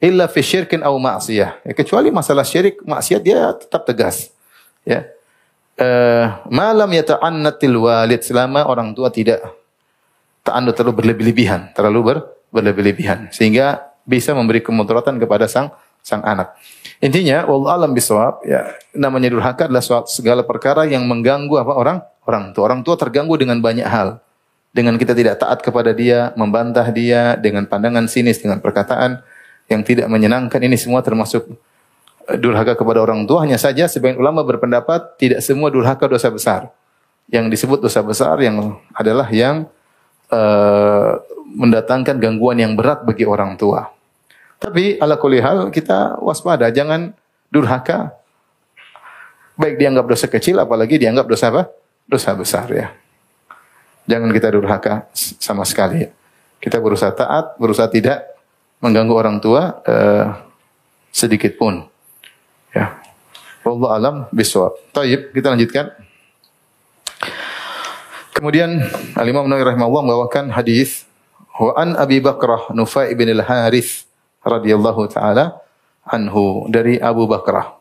illa 0.04 0.28
fi 0.28 0.44
syirkin 0.44 0.84
au 0.84 1.00
ma'siyah. 1.00 1.64
Ya, 1.64 1.72
kecuali 1.72 2.12
masalah 2.12 2.44
syirik, 2.44 2.84
maksiat 2.84 3.22
dia 3.24 3.56
tetap 3.56 3.88
tegas. 3.88 4.36
Ya. 4.84 5.08
Eh, 5.80 6.26
malam 6.52 6.92
yata'annatil 6.92 7.80
walid 7.80 8.22
selama 8.22 8.68
orang 8.68 8.92
tua 8.92 9.10
tidak 9.10 9.42
ta'annut 10.44 10.76
terlalu 10.76 11.02
berlebih-lebihan, 11.02 11.72
terlalu 11.72 12.00
ber, 12.04 12.18
berlebih-lebihan 12.54 13.32
sehingga 13.34 13.96
bisa 14.04 14.36
memberi 14.36 14.62
kemudaratan 14.62 15.18
kepada 15.18 15.48
sang 15.48 15.74
sang 16.04 16.22
anak. 16.22 16.54
Intinya 17.00 17.48
wallahu 17.48 17.74
alam 17.74 17.92
bisawab 17.96 18.44
ya 18.44 18.76
namanya 18.94 19.32
durhaka 19.32 19.66
adalah 19.66 19.82
suatu 19.82 20.12
segala 20.12 20.44
perkara 20.44 20.84
yang 20.84 21.08
mengganggu 21.08 21.56
apa 21.58 21.74
orang 21.74 21.98
orang 22.28 22.52
tua. 22.52 22.64
Orang 22.70 22.80
tua 22.84 23.00
terganggu 23.00 23.34
dengan 23.40 23.64
banyak 23.64 23.88
hal. 23.88 24.20
Dengan 24.74 24.98
kita 24.98 25.14
tidak 25.14 25.38
taat 25.38 25.62
kepada 25.62 25.94
dia, 25.94 26.34
membantah 26.34 26.90
dia 26.90 27.38
dengan 27.38 27.70
pandangan 27.70 28.10
sinis 28.10 28.42
dengan 28.42 28.58
perkataan 28.58 29.22
yang 29.72 29.82
tidak 29.84 30.08
menyenangkan. 30.12 30.60
Ini 30.60 30.76
semua 30.76 31.00
termasuk 31.06 31.48
eh, 32.28 32.38
durhaka 32.40 32.76
kepada 32.76 33.00
orang 33.04 33.24
tua 33.24 33.44
hanya 33.48 33.60
saja. 33.60 33.88
Sebagian 33.88 34.20
ulama 34.20 34.44
berpendapat 34.44 35.16
tidak 35.20 35.40
semua 35.44 35.72
durhaka 35.72 36.08
dosa 36.10 36.30
besar. 36.32 36.62
Yang 37.32 37.60
disebut 37.60 37.80
dosa 37.80 38.04
besar 38.04 38.36
yang 38.44 38.78
adalah 38.92 39.32
yang 39.32 39.64
uh, 40.28 41.24
mendatangkan 41.56 42.20
gangguan 42.20 42.60
yang 42.60 42.76
berat 42.76 43.08
bagi 43.08 43.24
orang 43.24 43.56
tua. 43.56 43.88
Tapi 44.60 45.00
ala 45.00 45.16
kulli 45.16 45.40
hal 45.40 45.72
kita 45.72 46.20
waspada. 46.20 46.68
Jangan 46.68 47.16
durhaka. 47.48 48.12
Baik 49.56 49.80
dianggap 49.80 50.06
dosa 50.10 50.28
kecil 50.28 50.60
apalagi 50.60 51.00
dianggap 51.00 51.32
dosa 51.32 51.48
apa? 51.48 51.72
Dosa 52.10 52.36
besar 52.36 52.68
ya. 52.74 52.92
Jangan 54.04 54.30
kita 54.36 54.52
durhaka 54.52 55.08
sama 55.16 55.64
sekali. 55.64 56.10
Kita 56.60 56.80
berusaha 56.84 57.12
taat 57.16 57.56
berusaha 57.56 57.88
tidak 57.88 58.33
mengganggu 58.84 59.16
orang 59.16 59.40
tua 59.40 59.80
uh, 59.88 60.28
sedikit 61.08 61.56
pun. 61.56 61.88
Ya. 62.76 63.00
Wallahu 63.64 63.96
alam 63.96 64.16
bisawab. 64.36 64.76
Taib, 64.92 65.32
kita 65.32 65.56
lanjutkan. 65.56 65.96
Kemudian 68.36 68.84
Al-Imam 69.16 69.48
Nawawi 69.48 69.72
rahimahullah 69.72 70.04
membawakan 70.04 70.52
hadis 70.52 71.08
wa 71.56 71.72
an 71.80 71.96
Abi 71.96 72.20
Bakrah 72.20 72.74
Nufai 72.76 73.14
bin 73.16 73.30
Al-Harith 73.30 74.04
radhiyallahu 74.44 75.08
taala 75.08 75.64
anhu 76.04 76.68
dari 76.68 77.00
Abu 77.00 77.24
Bakrah. 77.30 77.80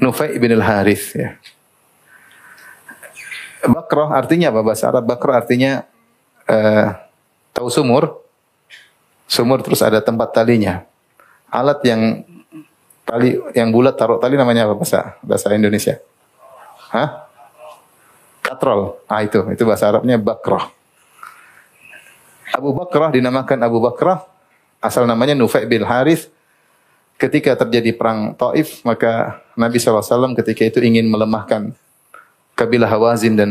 Nufai 0.00 0.34
bin 0.42 0.50
Al-Harith 0.58 1.14
ya. 1.14 1.38
Bakrah 3.60 4.16
artinya 4.16 4.48
apa 4.48 4.64
bahasa 4.64 4.88
Arab? 4.88 5.04
Bakrah 5.04 5.44
artinya 5.44 5.84
eh, 6.48 6.88
tahu 7.52 7.68
sumur. 7.68 8.16
Sumur 9.30 9.62
terus 9.62 9.78
ada 9.78 10.02
tempat 10.02 10.34
talinya. 10.34 10.82
Alat 11.54 11.78
yang 11.86 12.26
tali 13.06 13.38
yang 13.54 13.70
bulat 13.70 13.94
taruh 13.94 14.18
tali 14.18 14.34
namanya 14.34 14.66
apa 14.66 14.74
bahasa 14.74 15.14
bahasa 15.22 15.54
Indonesia? 15.54 16.02
Hah? 16.90 17.30
Katrol. 18.42 18.98
Ah 19.06 19.22
itu, 19.22 19.38
itu 19.54 19.62
bahasa 19.62 19.86
Arabnya 19.86 20.18
bakrah. 20.18 20.74
Abu 22.50 22.74
Bakrah 22.74 23.14
dinamakan 23.14 23.58
Abu 23.62 23.78
Bakrah 23.78 24.26
asal 24.82 25.06
namanya 25.06 25.32
Nufai 25.32 25.64
bin 25.64 25.86
Harith 25.86 26.28
ketika 27.16 27.56
terjadi 27.64 27.96
perang 27.96 28.36
Taif 28.36 28.84
maka 28.84 29.40
Nabi 29.56 29.80
SAW 29.80 30.36
ketika 30.36 30.66
itu 30.68 30.78
ingin 30.84 31.08
melemahkan 31.08 31.72
kabilah 32.56 32.88
Hawazin 32.92 33.36
dan 33.36 33.50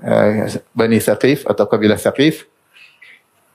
uh, 0.00 0.48
Bani 0.72 0.96
Thaqif 1.00 1.44
atau 1.44 1.64
kabilah 1.68 2.00
Thaqif 2.00 2.47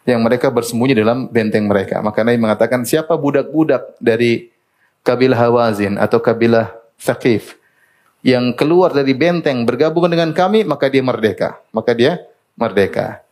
yang 0.03 0.19
mereka 0.23 0.51
bersembunyi 0.51 0.99
dalam 0.99 1.31
benteng 1.31 1.67
mereka. 1.67 2.03
Maka 2.03 2.23
Nabi 2.27 2.39
mengatakan 2.39 2.83
siapa 2.83 3.15
budak-budak 3.15 3.95
dari 4.03 4.51
kabilah 5.03 5.39
Hawazin 5.47 5.95
atau 5.95 6.19
kabilah 6.19 6.71
Thaqif 6.99 7.59
yang 8.23 8.55
keluar 8.55 8.95
dari 8.95 9.11
benteng 9.11 9.67
bergabung 9.67 10.07
dengan 10.07 10.31
kami 10.31 10.63
maka 10.63 10.87
dia 10.87 11.03
merdeka. 11.03 11.59
Maka 11.75 11.91
dia 11.91 12.23
merdeka. 12.55 13.23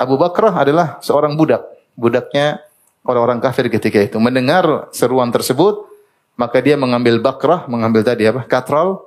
Abu 0.00 0.16
Bakrah 0.16 0.64
adalah 0.64 1.00
seorang 1.04 1.36
budak. 1.36 1.64
Budaknya 1.98 2.62
orang-orang 3.02 3.42
kafir 3.42 3.68
ketika 3.68 3.98
itu. 3.98 4.16
Mendengar 4.22 4.88
seruan 4.94 5.28
tersebut, 5.34 5.88
maka 6.38 6.62
dia 6.62 6.78
mengambil 6.78 7.18
bakrah, 7.18 7.66
mengambil 7.66 8.06
tadi 8.06 8.30
apa? 8.30 8.46
Katrol. 8.46 9.02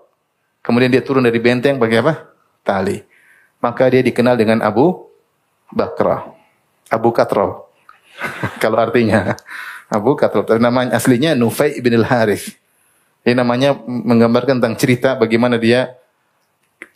Kemudian 0.61 0.91
dia 0.93 1.01
turun 1.01 1.23
dari 1.23 1.39
benteng 1.39 1.79
pakai 1.79 1.97
apa? 2.03 2.13
Tali. 2.61 3.01
Maka 3.63 3.87
dia 3.89 4.03
dikenal 4.03 4.35
dengan 4.35 4.59
Abu 4.61 5.09
Bakrah. 5.71 6.40
Abu 6.91 7.15
Katrol. 7.15 7.63
Kalau 8.63 8.77
artinya 8.77 9.39
Abu 9.87 10.19
Katrol. 10.19 10.43
Tapi 10.43 10.59
namanya 10.59 10.99
aslinya 10.99 11.31
Nufai 11.33 11.79
bin 11.79 11.95
al-Harith. 11.95 12.53
Ini 13.23 13.37
namanya 13.37 13.77
menggambarkan 13.85 14.59
tentang 14.59 14.75
cerita 14.75 15.15
bagaimana 15.15 15.55
dia 15.61 15.93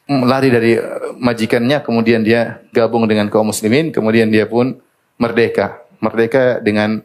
lari 0.09 0.49
dari 0.53 0.77
eh, 0.77 1.13
majikannya, 1.17 1.81
kemudian 1.81 2.21
dia 2.21 2.61
gabung 2.73 3.09
dengan 3.09 3.29
kaum 3.29 3.49
muslimin, 3.49 3.89
kemudian 3.89 4.29
dia 4.29 4.45
pun 4.45 4.77
merdeka. 5.17 5.81
Merdeka 6.03 6.61
dengan 6.61 7.01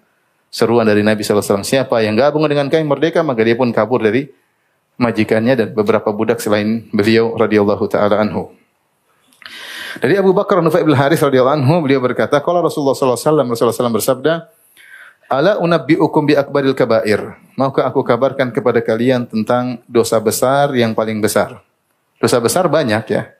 seruan 0.53 0.85
dari 0.85 1.00
Nabi 1.00 1.22
SAW. 1.22 1.62
Siapa 1.64 2.03
yang 2.05 2.18
gabung 2.18 2.44
dengan 2.50 2.68
kami 2.68 2.85
merdeka, 2.85 3.22
maka 3.22 3.40
dia 3.46 3.57
pun 3.57 3.70
kabur 3.70 4.03
dari 4.03 4.29
majikannya 5.00 5.55
dan 5.57 5.68
beberapa 5.72 6.12
budak 6.12 6.44
selain 6.44 6.85
beliau 6.92 7.33
radhiyallahu 7.38 7.85
taala 7.88 8.20
anhu. 8.20 8.53
Dari 9.98 10.14
Abu 10.14 10.31
Bakar 10.31 10.62
Nufai 10.62 10.87
bin 10.87 10.94
Haris 10.94 11.18
radhiyallahu 11.18 11.59
anhu 11.59 11.83
beliau 11.83 11.98
berkata, 11.98 12.38
kalau 12.38 12.62
Rasulullah 12.62 12.94
SAW 12.94 13.18
Rasulullah 13.18 13.74
SAW 13.74 13.90
bersabda, 13.98 14.46
"Ala 15.26 15.59
unabbiukum 15.59 16.31
bi 16.31 16.38
akbaril 16.38 16.79
kabair." 16.79 17.35
Maukah 17.59 17.90
aku 17.90 18.07
kabarkan 18.07 18.55
kepada 18.55 18.79
kalian 18.79 19.26
tentang 19.26 19.83
dosa 19.90 20.22
besar 20.22 20.70
yang 20.79 20.94
paling 20.94 21.18
besar? 21.18 21.59
Dosa 22.22 22.38
besar 22.38 22.70
banyak 22.70 23.05
ya. 23.11 23.35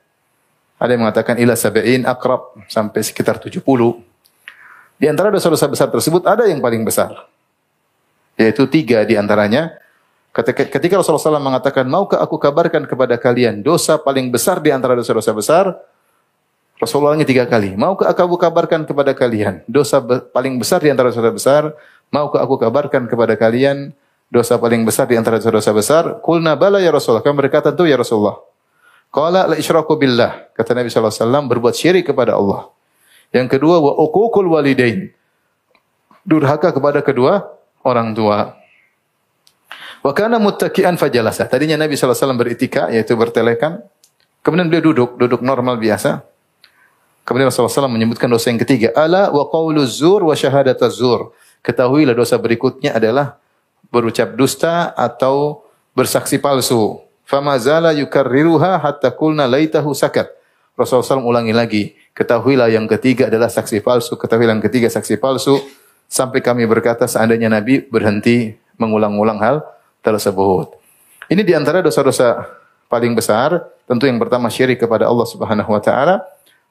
Ada 0.81 0.97
yang 0.97 1.07
mengatakan 1.07 1.37
ila 1.39 1.55
sabain 1.55 2.03
akrab 2.03 2.57
sampai 2.67 2.99
sekitar 3.05 3.37
70. 3.39 3.63
Di 4.97 5.05
antara 5.05 5.29
dosa-dosa 5.29 5.69
besar 5.69 5.87
tersebut 5.93 6.25
ada 6.25 6.49
yang 6.49 6.59
paling 6.59 6.81
besar. 6.81 7.29
Yaitu 8.35 8.67
tiga 8.67 9.05
di 9.05 9.15
antaranya. 9.15 9.77
Ketika, 10.31 10.63
ketika 10.79 10.95
Rasulullah 10.95 11.35
SAW 11.35 11.43
mengatakan, 11.43 11.83
maukah 11.91 12.23
aku 12.23 12.39
kabarkan 12.39 12.87
kepada 12.87 13.19
kalian 13.19 13.59
dosa 13.59 13.99
paling 13.99 14.31
besar 14.31 14.63
di 14.63 14.71
antara 14.71 14.95
dosa-dosa 14.95 15.35
besar? 15.35 15.75
Rasulullah 16.81 17.13
tiga 17.21 17.45
kali. 17.45 17.77
Maukah 17.77 18.09
aku 18.09 18.41
kabarkan 18.41 18.89
kepada 18.89 19.13
kalian 19.13 19.61
dosa 19.69 20.01
be 20.01 20.17
paling 20.33 20.57
besar 20.57 20.81
di 20.81 20.89
antara 20.89 21.13
dosa 21.13 21.29
besar? 21.29 21.63
Maukah 22.09 22.41
aku 22.41 22.57
kabarkan 22.57 23.05
kepada 23.05 23.37
kalian 23.37 23.93
dosa 24.33 24.57
paling 24.57 24.81
besar 24.81 25.05
di 25.05 25.13
antara 25.13 25.37
dosa-dosa 25.37 25.71
besar? 25.77 26.03
Kulna 26.25 26.57
bala 26.57 26.81
ya 26.81 26.89
Rasulullah. 26.89 27.21
Kami 27.21 27.37
berkata, 27.37 27.69
tuh 27.69 27.85
ya 27.85 28.01
Rasulullah. 28.01 28.41
Qala 29.13 29.45
la 29.51 29.55
isyraku 29.59 29.93
billah. 29.99 30.49
Kata 30.57 30.71
Nabi 30.71 30.87
sallallahu 30.87 31.13
alaihi 31.13 31.23
wasallam 31.27 31.43
berbuat 31.51 31.73
syirik 31.77 32.09
kepada 32.09 32.33
Allah. 32.33 32.71
Yang 33.29 33.59
kedua 33.59 33.77
wa 33.77 33.91
uququl 34.01 34.47
walidain. 34.47 35.11
Durhaka 36.25 36.73
kepada 36.73 37.03
kedua 37.05 37.45
orang 37.85 38.15
tua. 38.17 38.55
Wa 40.01 40.11
kana 40.17 40.41
muttaki'an 40.41 40.97
fajalasa. 40.97 41.45
Tadinya 41.45 41.77
Nabi 41.77 41.93
sallallahu 41.93 42.15
alaihi 42.15 42.23
wasallam 42.25 42.41
beritika 42.41 42.81
yaitu 42.89 43.13
bertelekan. 43.13 43.83
Kemudian 44.41 44.71
beliau 44.71 44.89
duduk, 44.89 45.21
duduk 45.21 45.45
normal 45.45 45.77
biasa. 45.77 46.25
Kemudian 47.21 47.47
Rasulullah 47.47 47.85
SAW 47.85 47.91
menyebutkan 47.91 48.27
dosa 48.27 48.49
yang 48.49 48.59
ketiga. 48.59 48.89
Ala 48.97 49.29
wa 49.29 49.45
qawlu 49.47 49.85
zur 49.85 50.25
wa 50.25 50.33
syahadat 50.33 50.81
zur. 50.89 51.31
Ketahuilah 51.61 52.17
dosa 52.17 52.41
berikutnya 52.41 52.97
adalah 52.97 53.37
berucap 53.93 54.33
dusta 54.33 54.89
atau 54.97 55.61
bersaksi 55.93 56.41
palsu. 56.41 56.97
Fama 57.27 57.55
zala 57.61 57.93
yukarriruha 57.93 58.81
hatta 58.81 59.13
kulna 59.13 59.45
laitahu 59.45 59.93
sakat. 59.93 60.27
Rasulullah 60.73 61.21
SAW 61.21 61.27
ulangi 61.27 61.53
lagi. 61.53 61.83
Ketahuilah 62.17 62.73
yang 62.73 62.89
ketiga 62.89 63.29
adalah 63.29 63.47
saksi 63.47 63.79
palsu. 63.85 64.17
Ketahuilah 64.17 64.57
yang 64.57 64.63
ketiga 64.65 64.89
saksi 64.89 65.21
palsu. 65.21 65.61
Sampai 66.11 66.43
kami 66.43 66.67
berkata 66.67 67.07
seandainya 67.07 67.47
Nabi 67.47 67.85
berhenti 67.87 68.51
mengulang-ulang 68.75 69.39
hal 69.39 69.63
tersebut. 70.03 70.75
Ini 71.31 71.45
di 71.45 71.53
antara 71.55 71.79
dosa-dosa 71.79 72.49
paling 72.91 73.15
besar. 73.15 73.63
Tentu 73.87 74.09
yang 74.09 74.19
pertama 74.19 74.51
syirik 74.51 74.83
kepada 74.83 75.07
Allah 75.07 75.23
Subhanahu 75.23 75.71
Wa 75.71 75.79
Taala. 75.79 76.15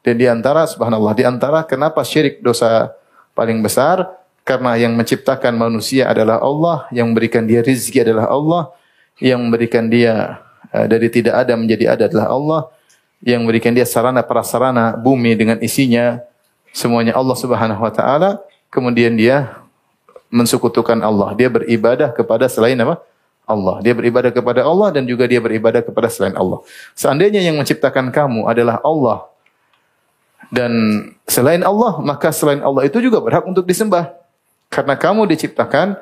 Dan 0.01 0.17
di 0.17 0.27
antara 0.29 0.65
Subhanallah, 0.65 1.13
di 1.13 1.25
antara 1.29 1.65
kenapa 1.65 2.01
syirik 2.05 2.41
dosa 2.41 2.93
paling 3.37 3.61
besar? 3.61 4.09
Karena 4.45 4.75
yang 4.81 4.97
menciptakan 4.97 5.53
manusia 5.55 6.09
adalah 6.09 6.41
Allah, 6.41 6.89
yang 6.91 7.13
memberikan 7.13 7.45
dia 7.45 7.61
rizki 7.61 8.01
adalah 8.01 8.27
Allah, 8.33 8.73
yang 9.21 9.39
memberikan 9.45 9.87
dia 9.87 10.41
Eh, 10.71 10.87
dari 10.87 11.11
tidak 11.11 11.35
ada 11.35 11.59
menjadi 11.59 11.99
ada 11.99 12.05
adalah 12.07 12.27
Allah 12.31 12.61
yang 13.27 13.43
memberikan 13.43 13.75
dia 13.75 13.83
sarana 13.83 14.23
prasarana 14.23 14.95
bumi 14.95 15.35
dengan 15.35 15.59
isinya 15.59 16.23
semuanya 16.71 17.19
Allah 17.19 17.35
Subhanahu 17.35 17.83
wa 17.83 17.91
taala. 17.91 18.39
Kemudian 18.71 19.19
dia 19.19 19.59
mensukutukan 20.31 20.95
Allah. 21.03 21.35
Dia 21.35 21.51
beribadah 21.51 22.15
kepada 22.15 22.47
selain 22.47 22.79
apa? 22.79 23.03
Allah. 23.51 23.83
Dia 23.83 23.99
beribadah 23.99 24.31
kepada 24.31 24.63
Allah 24.63 24.95
dan 24.95 25.03
juga 25.11 25.27
dia 25.27 25.43
beribadah 25.43 25.83
kepada 25.83 26.07
selain 26.07 26.39
Allah. 26.39 26.63
Seandainya 26.95 27.43
yang 27.43 27.59
menciptakan 27.59 28.15
kamu 28.15 28.47
adalah 28.47 28.79
Allah 28.87 29.27
dan 30.51 30.73
selain 31.31 31.63
Allah 31.63 32.03
maka 32.03 32.35
selain 32.35 32.61
Allah 32.61 32.87
itu 32.87 32.99
juga 32.99 33.23
berhak 33.23 33.47
untuk 33.47 33.63
disembah 33.65 34.11
karena 34.71 34.95
kamu 34.99 35.27
diciptakan 35.31 35.99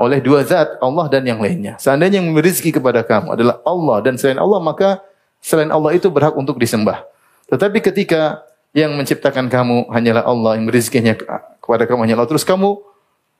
oleh 0.00 0.16
dua 0.24 0.40
zat, 0.48 0.80
Allah 0.80 1.12
dan 1.12 1.28
yang 1.28 1.36
lainnya. 1.44 1.76
Seandainya 1.76 2.24
yang 2.24 2.32
memberi 2.32 2.48
rezeki 2.48 2.80
kepada 2.80 3.04
kamu 3.04 3.36
adalah 3.36 3.60
Allah 3.68 3.96
dan 4.00 4.16
selain 4.16 4.40
Allah, 4.40 4.56
maka 4.56 5.04
selain 5.44 5.68
Allah 5.68 5.92
itu 5.92 6.08
berhak 6.08 6.32
untuk 6.40 6.56
disembah. 6.56 7.04
Tetapi 7.52 7.84
ketika 7.84 8.40
yang 8.72 8.96
menciptakan 8.96 9.52
kamu 9.52 9.92
hanyalah 9.92 10.24
Allah, 10.24 10.56
yang 10.56 10.72
rezekinya 10.72 11.12
kepada 11.60 11.84
kamu 11.84 12.08
hanyalah 12.08 12.24
Allah, 12.24 12.32
terus 12.32 12.48
kamu 12.48 12.80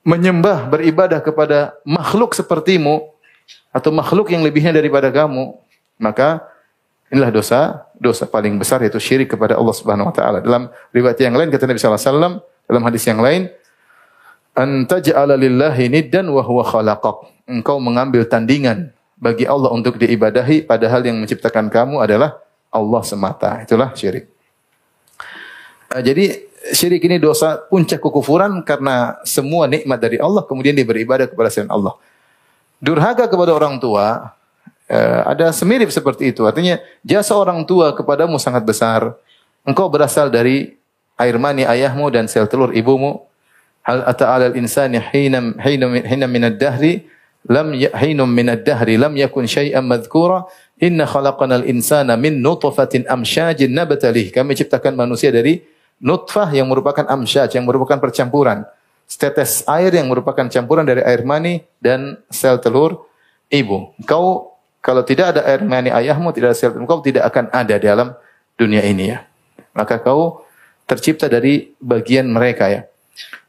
menyembah, 0.05 0.69
beribadah 0.69 1.25
kepada 1.25 1.73
makhluk 1.89 2.37
sepertimu, 2.37 3.09
atau 3.73 3.91
makhluk 3.95 4.29
yang 4.29 4.45
lebihnya 4.45 4.75
daripada 4.75 5.09
kamu, 5.09 5.57
maka 5.97 6.45
inilah 7.11 7.31
dosa, 7.35 7.91
dosa 7.99 8.25
paling 8.25 8.57
besar 8.57 8.81
yaitu 8.87 9.03
syirik 9.03 9.35
kepada 9.35 9.59
Allah 9.59 9.75
Subhanahu 9.75 10.09
wa 10.09 10.15
taala. 10.15 10.39
Dalam 10.41 10.71
riwayat 10.95 11.19
yang 11.19 11.35
lain 11.35 11.51
kata 11.51 11.67
Nabi 11.67 11.79
sallallahu 11.83 12.01
alaihi 12.01 12.11
wasallam, 12.15 12.35
dalam 12.71 12.83
hadis 12.87 13.03
yang 13.05 13.21
lain, 13.21 13.43
antaj'ala 14.55 15.35
lillahi 15.35 15.91
niddan 15.91 16.31
wa 16.31 16.43
huwa 16.47 16.63
khalaqak. 16.63 17.29
Engkau 17.51 17.83
mengambil 17.83 18.23
tandingan 18.31 18.95
bagi 19.19 19.45
Allah 19.45 19.75
untuk 19.75 19.99
diibadahi 19.99 20.65
padahal 20.65 21.03
yang 21.03 21.19
menciptakan 21.19 21.67
kamu 21.67 21.99
adalah 21.99 22.39
Allah 22.71 23.03
semata. 23.03 23.59
Itulah 23.61 23.91
syirik. 23.99 24.31
Uh, 25.91 25.99
jadi 25.99 26.47
syirik 26.71 27.03
ini 27.03 27.19
dosa 27.19 27.59
puncak 27.67 27.99
kekufuran 27.99 28.63
karena 28.63 29.19
semua 29.27 29.67
nikmat 29.67 29.99
dari 29.99 30.23
Allah 30.23 30.47
kemudian 30.47 30.79
dia 30.79 30.87
beribadah 30.87 31.27
kepada 31.27 31.51
selain 31.51 31.75
Allah. 31.75 31.99
Durhaka 32.81 33.29
kepada 33.29 33.53
orang 33.53 33.77
tua 33.77 34.33
ada 35.25 35.55
semirip 35.55 35.89
seperti 35.95 36.35
itu. 36.35 36.43
Artinya 36.43 36.83
jasa 37.07 37.39
orang 37.39 37.63
tua 37.63 37.95
kepadamu 37.95 38.37
sangat 38.43 38.67
besar. 38.67 39.15
Engkau 39.63 39.87
berasal 39.87 40.33
dari 40.33 40.75
air 41.15 41.37
mani 41.39 41.63
ayahmu 41.63 42.11
dan 42.11 42.27
sel 42.27 42.51
telur 42.51 42.75
ibumu. 42.75 43.23
Hal 43.87 44.05
ata 44.05 44.29
'alal 44.29 44.59
insani 44.59 45.01
hina 45.01 45.57
hina 45.63 45.87
hina 46.05 46.27
min 46.29 46.43
ad-dahri 46.51 47.09
lam 47.49 47.73
yahinum 47.73 48.29
min 48.29 48.53
ad-dahri 48.53 49.01
lam 49.01 49.17
yakun 49.17 49.49
syai'an 49.49 49.81
madhkura 49.87 50.45
inna 50.77 51.09
khalaqanal 51.09 51.65
insana 51.65 52.19
min 52.21 52.45
nutfatin 52.45 53.09
amsyajin 53.09 53.73
nabtalih 53.73 54.29
kami 54.29 54.53
ciptakan 54.53 54.93
manusia 54.93 55.33
dari 55.33 55.65
nutfah 55.97 56.53
yang 56.53 56.69
merupakan 56.69 57.09
amsyaj 57.09 57.57
yang 57.57 57.65
merupakan 57.65 57.97
percampuran 57.97 58.69
setetes 59.09 59.65
air 59.65 59.93
yang 59.93 60.09
merupakan 60.13 60.45
campuran 60.53 60.85
dari 60.85 61.01
air 61.01 61.25
mani 61.25 61.65
dan 61.81 62.21
sel 62.29 62.61
telur 62.61 63.09
ibu 63.49 63.97
kau 64.05 64.50
kalau 64.81 65.05
tidak 65.05 65.37
ada 65.37 65.41
air 65.45 65.63
mani 65.65 65.93
ayahmu 65.93 66.33
tidak 66.33 66.53
ada 66.53 66.59
sel 66.59 66.73
kau 66.85 67.01
tidak 67.05 67.29
akan 67.29 67.53
ada 67.53 67.77
dalam 67.77 68.17
dunia 68.57 68.81
ini 68.85 69.17
ya 69.17 69.25
maka 69.77 70.01
kau 70.01 70.45
tercipta 70.85 71.31
dari 71.31 71.73
bagian 71.79 72.27
mereka 72.27 72.67
ya 72.67 72.91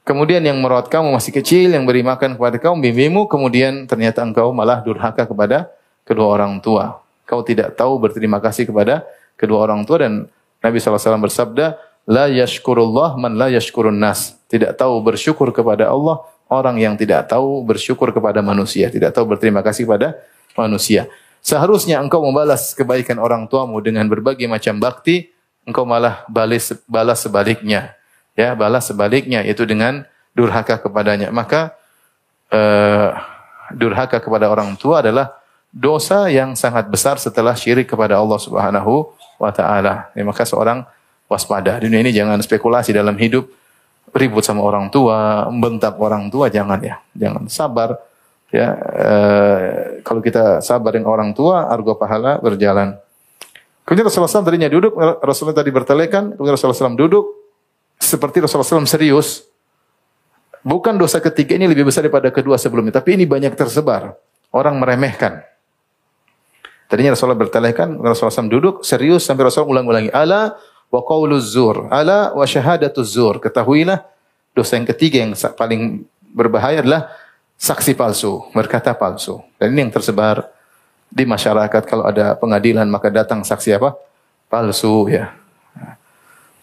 Kemudian 0.02 0.42
yang 0.42 0.58
merawat 0.58 0.90
kamu 0.90 1.14
masih 1.14 1.30
kecil, 1.30 1.78
yang 1.78 1.86
beri 1.86 2.02
makan 2.02 2.34
kepada 2.34 2.58
kamu, 2.58 2.90
bimbingmu, 2.90 3.30
kemudian 3.30 3.86
ternyata 3.86 4.26
engkau 4.26 4.50
malah 4.50 4.82
durhaka 4.82 5.30
kepada 5.30 5.70
kedua 6.10 6.42
orang 6.42 6.58
tua. 6.58 7.06
Kau 7.30 7.46
tidak 7.46 7.78
tahu 7.78 8.02
berterima 8.02 8.42
kasih 8.42 8.66
kepada 8.66 9.06
kedua 9.38 9.62
orang 9.62 9.86
tua 9.86 10.02
dan 10.02 10.26
Nabi 10.60 10.82
SAW 10.82 11.22
bersabda, 11.22 11.78
La 12.10 12.26
yashkurullah 12.26 13.14
man 13.14 13.38
la 13.38 13.54
yashkurun 13.54 13.94
nas. 13.94 14.42
Tidak 14.50 14.74
tahu 14.74 15.06
bersyukur 15.06 15.54
kepada 15.54 15.94
Allah, 15.94 16.26
orang 16.50 16.82
yang 16.82 16.98
tidak 16.98 17.30
tahu 17.30 17.62
bersyukur 17.62 18.10
kepada 18.10 18.42
manusia. 18.42 18.90
Tidak 18.90 19.14
tahu 19.14 19.30
berterima 19.38 19.62
kasih 19.62 19.86
kepada 19.86 20.18
manusia. 20.56 21.08
Seharusnya 21.42 21.98
engkau 21.98 22.22
membalas 22.22 22.78
kebaikan 22.78 23.18
orang 23.18 23.50
tuamu 23.50 23.82
dengan 23.82 24.06
berbagai 24.06 24.46
macam 24.46 24.78
bakti, 24.78 25.34
engkau 25.66 25.90
malah 25.90 26.22
balas, 26.30 26.78
balas 26.86 27.26
sebaliknya. 27.26 27.98
Ya 28.38 28.54
balas 28.56 28.88
sebaliknya 28.88 29.42
yaitu 29.44 29.66
dengan 29.66 30.06
durhaka 30.38 30.78
kepadanya. 30.78 31.34
Maka 31.34 31.76
uh, 32.54 33.18
durhaka 33.74 34.22
kepada 34.22 34.48
orang 34.48 34.78
tua 34.78 35.02
adalah 35.02 35.34
dosa 35.72 36.28
yang 36.28 36.54
sangat 36.54 36.92
besar 36.92 37.16
setelah 37.18 37.56
syirik 37.56 37.88
kepada 37.88 38.20
Allah 38.20 38.40
Subhanahu 38.40 39.10
wa 39.40 39.52
taala. 39.52 40.12
Ya, 40.14 40.24
maka 40.28 40.44
seorang 40.44 40.84
waspada. 41.32 41.80
Dunia 41.80 42.04
ini 42.04 42.12
jangan 42.12 42.38
spekulasi 42.44 42.92
dalam 42.92 43.16
hidup. 43.16 43.48
Ribut 44.12 44.44
sama 44.44 44.60
orang 44.60 44.92
tua 44.92 45.48
membentak 45.48 45.96
orang 45.96 46.28
tua 46.28 46.52
jangan 46.52 46.84
ya. 46.84 47.00
Jangan 47.16 47.48
sabar 47.48 47.96
ya 48.52 48.76
uh, 48.78 49.60
kalau 50.04 50.20
kita 50.20 50.60
sabar 50.60 50.94
dengan 50.96 51.12
orang 51.12 51.32
tua 51.32 51.72
argo 51.72 51.96
pahala 51.96 52.38
berjalan 52.44 53.00
Kemudian 53.92 54.08
Rasulullah 54.08 54.32
SAW 54.32 54.48
tadinya 54.48 54.72
duduk, 54.72 54.96
Rasulullah 55.20 55.58
tadi 55.60 55.68
bertelekan, 55.68 56.40
kemudian 56.40 56.56
Rasulullah 56.56 56.80
SAW 56.80 56.96
duduk, 56.96 57.28
seperti 58.00 58.40
Rasulullah 58.40 58.64
SAW 58.64 58.88
serius, 58.88 59.44
bukan 60.64 60.96
dosa 60.96 61.20
ketiga 61.20 61.60
ini 61.60 61.68
lebih 61.68 61.84
besar 61.84 62.08
daripada 62.08 62.32
kedua 62.32 62.56
sebelumnya, 62.56 62.96
tapi 62.96 63.20
ini 63.20 63.28
banyak 63.28 63.52
tersebar. 63.52 64.16
Orang 64.56 64.80
meremehkan. 64.80 65.44
Tadinya 66.88 67.20
Rasulullah 67.20 67.40
bertelekan, 67.40 68.00
Rasulullah 68.00 68.32
SAW 68.32 68.48
duduk 68.48 68.76
serius 68.88 69.28
sampai 69.28 69.48
Rasulullah 69.48 69.80
ulang-ulangi. 69.80 70.08
Ala 70.16 70.56
wa 70.88 71.02
qawluz 71.04 71.52
zur. 71.52 71.92
Ala 71.92 72.32
wa 72.32 72.48
syahadatuz 72.48 73.12
zur. 73.12 73.44
Ketahuilah 73.44 74.08
dosa 74.56 74.80
yang 74.80 74.88
ketiga 74.88 75.20
yang 75.20 75.36
paling 75.60 76.08
berbahaya 76.32 76.80
adalah 76.80 77.12
saksi 77.62 77.94
palsu, 77.94 78.42
berkata 78.58 78.98
palsu. 78.98 79.38
Dan 79.62 79.78
ini 79.78 79.86
yang 79.86 79.94
tersebar 79.94 80.50
di 81.14 81.30
masyarakat 81.30 81.86
kalau 81.86 82.10
ada 82.10 82.34
pengadilan 82.34 82.90
maka 82.90 83.14
datang 83.14 83.46
saksi 83.46 83.78
apa? 83.78 83.94
Palsu 84.50 85.06
ya. 85.14 85.38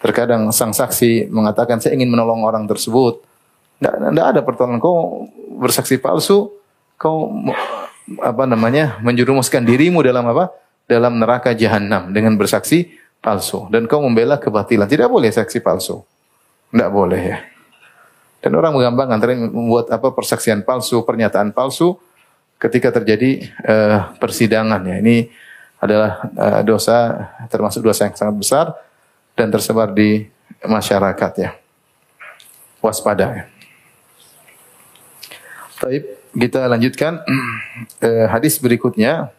Terkadang 0.02 0.50
sang 0.50 0.74
saksi 0.74 1.30
mengatakan 1.30 1.78
saya 1.78 1.94
ingin 1.94 2.10
menolong 2.10 2.42
orang 2.42 2.66
tersebut. 2.66 3.22
Tidak 3.78 4.26
ada 4.26 4.42
pertolongan. 4.42 4.82
Kau 4.82 5.30
bersaksi 5.62 6.02
palsu, 6.02 6.50
kau 6.98 7.30
apa 8.18 8.44
namanya 8.46 8.98
menjerumuskan 8.98 9.62
dirimu 9.62 10.02
dalam 10.02 10.26
apa? 10.26 10.50
Dalam 10.90 11.20
neraka 11.20 11.54
jahanam 11.54 12.10
dengan 12.10 12.34
bersaksi 12.34 12.90
palsu 13.22 13.70
dan 13.70 13.86
kau 13.86 14.02
membela 14.02 14.38
kebatilan. 14.38 14.90
Tidak 14.90 15.06
boleh 15.06 15.30
saksi 15.30 15.62
palsu. 15.62 16.02
Tidak 16.74 16.90
boleh 16.90 17.22
ya. 17.22 17.38
Dan 18.38 18.54
orang 18.54 18.70
menggampang 18.70 19.08
antara 19.10 19.34
membuat 19.34 19.90
apa 19.90 20.14
persaksian 20.14 20.62
palsu, 20.62 21.02
pernyataan 21.02 21.50
palsu 21.50 21.98
ketika 22.58 22.94
terjadi 22.94 23.50
uh, 23.66 24.14
persidangan 24.18 24.82
ya. 24.86 24.96
Ini 25.02 25.16
adalah 25.78 26.22
uh, 26.34 26.60
dosa 26.62 27.30
termasuk 27.50 27.82
dosa 27.82 28.06
yang 28.06 28.14
sangat 28.14 28.36
besar 28.38 28.66
dan 29.38 29.50
tersebar 29.50 29.90
di 29.94 30.26
masyarakat 30.62 31.32
ya. 31.38 31.50
Waspada 32.78 33.26
ya. 33.34 33.44
Baik, 35.78 36.02
kita 36.34 36.66
lanjutkan 36.66 37.22
eh, 38.06 38.26
hadis 38.26 38.58
berikutnya. 38.58 39.30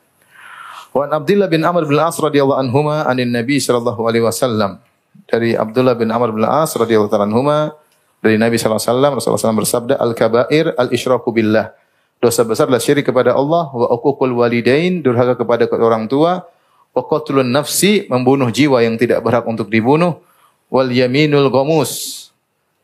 Wa 0.96 1.06
Abdullah 1.12 1.52
bin 1.52 1.62
Amr 1.68 1.84
bin 1.84 2.00
As 2.00 2.16
radhiyallahu 2.16 2.56
anhuma 2.56 3.04
anin 3.04 3.28
Nabi 3.28 3.60
sallallahu 3.60 4.08
alaihi 4.08 4.24
wasallam. 4.24 4.80
Dari 5.28 5.54
Abdullah 5.54 6.00
bin 6.00 6.08
Amr 6.10 6.32
bin 6.32 6.48
As 6.48 6.72
radhiyallahu 6.74 7.12
anhuma 7.12 7.76
dari 8.20 8.36
Nabi 8.36 8.60
wasallam 8.60 9.16
Rasulullah 9.16 9.40
SAW 9.40 9.60
bersabda 9.64 9.96
al-kaba'ir 9.96 10.76
al-isyraku 10.76 11.32
billah. 11.32 11.72
Dosa 12.20 12.44
besar 12.44 12.68
adalah 12.68 12.84
syirik 12.84 13.08
kepada 13.08 13.32
Allah 13.32 13.72
wa 13.72 13.88
uququl 13.96 14.36
walidain 14.36 15.00
durhaka 15.00 15.40
kepada 15.40 15.72
orang 15.72 16.12
tua 16.12 16.44
wa 16.92 17.02
qatlun 17.08 17.48
nafsi 17.48 18.12
membunuh 18.12 18.52
jiwa 18.52 18.84
yang 18.84 19.00
tidak 19.00 19.24
berhak 19.24 19.48
untuk 19.48 19.72
dibunuh 19.72 20.20
wal 20.68 20.92
yaminul 20.92 21.48
ghamus 21.48 22.28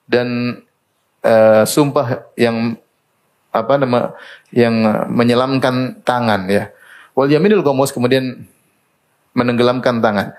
dan 0.07 0.59
uh, 1.19 1.67
sumpah 1.67 2.31
yang 2.39 2.79
apa 3.51 3.73
nama 3.75 4.15
yang 4.55 4.71
menyelamkan 5.11 5.99
tangan 6.07 6.47
ya 6.47 6.71
wal 7.11 7.27
yaminul 7.27 7.59
ghamus 7.59 7.91
kemudian 7.91 8.47
menenggelamkan 9.35 9.99
tangan 9.99 10.31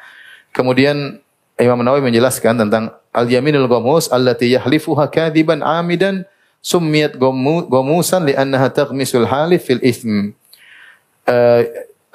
kemudian 0.57 1.21
Imam 1.57 1.81
Nawawi 1.81 2.05
menjelaskan 2.05 2.65
tentang 2.65 2.97
al 3.17 3.27
yaminul 3.33 3.65
ghamus 3.65 4.13
allati 4.13 4.53
yahlifuha 4.53 5.09
kadiban 5.09 5.65
amidan 5.65 6.29
summiyat 6.61 7.17
ghamusan 7.17 8.29
li'annaha 8.29 8.69
taghmisul 8.69 9.25
halif 9.25 9.65
fil 9.65 9.81
ithm 9.81 10.37
uh, 11.25 11.65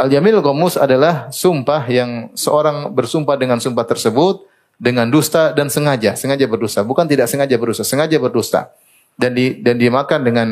Al-Yamil 0.01 0.41
Gomus 0.41 0.81
adalah 0.81 1.29
sumpah 1.29 1.85
yang 1.85 2.33
seorang 2.33 2.89
bersumpah 2.89 3.37
dengan 3.37 3.61
sumpah 3.61 3.85
tersebut 3.85 4.49
dengan 4.81 5.05
dusta 5.13 5.53
dan 5.53 5.69
sengaja, 5.69 6.17
sengaja 6.17 6.49
berdusta, 6.49 6.81
bukan 6.81 7.05
tidak 7.05 7.29
sengaja 7.29 7.53
berdusta, 7.61 7.85
sengaja 7.85 8.17
berdusta. 8.17 8.73
Dan 9.13 9.37
di 9.37 9.61
dan 9.61 9.77
dimakan 9.77 10.19
dengan 10.25 10.47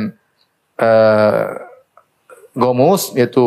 uh, 0.77 1.49
gomus 2.53 3.09
yaitu 3.17 3.41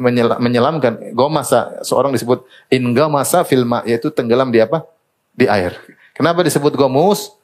menyelam, 0.00 0.40
menyelamkan 0.40 1.12
gomasa 1.12 1.84
seorang 1.84 2.16
disebut 2.16 2.48
ingamasa 2.72 3.44
filma 3.44 3.84
yaitu 3.84 4.08
tenggelam 4.08 4.48
di 4.48 4.64
apa? 4.64 4.88
di 5.36 5.44
air. 5.44 5.76
Kenapa 6.16 6.40
disebut 6.40 6.72
gomus? 6.72 7.36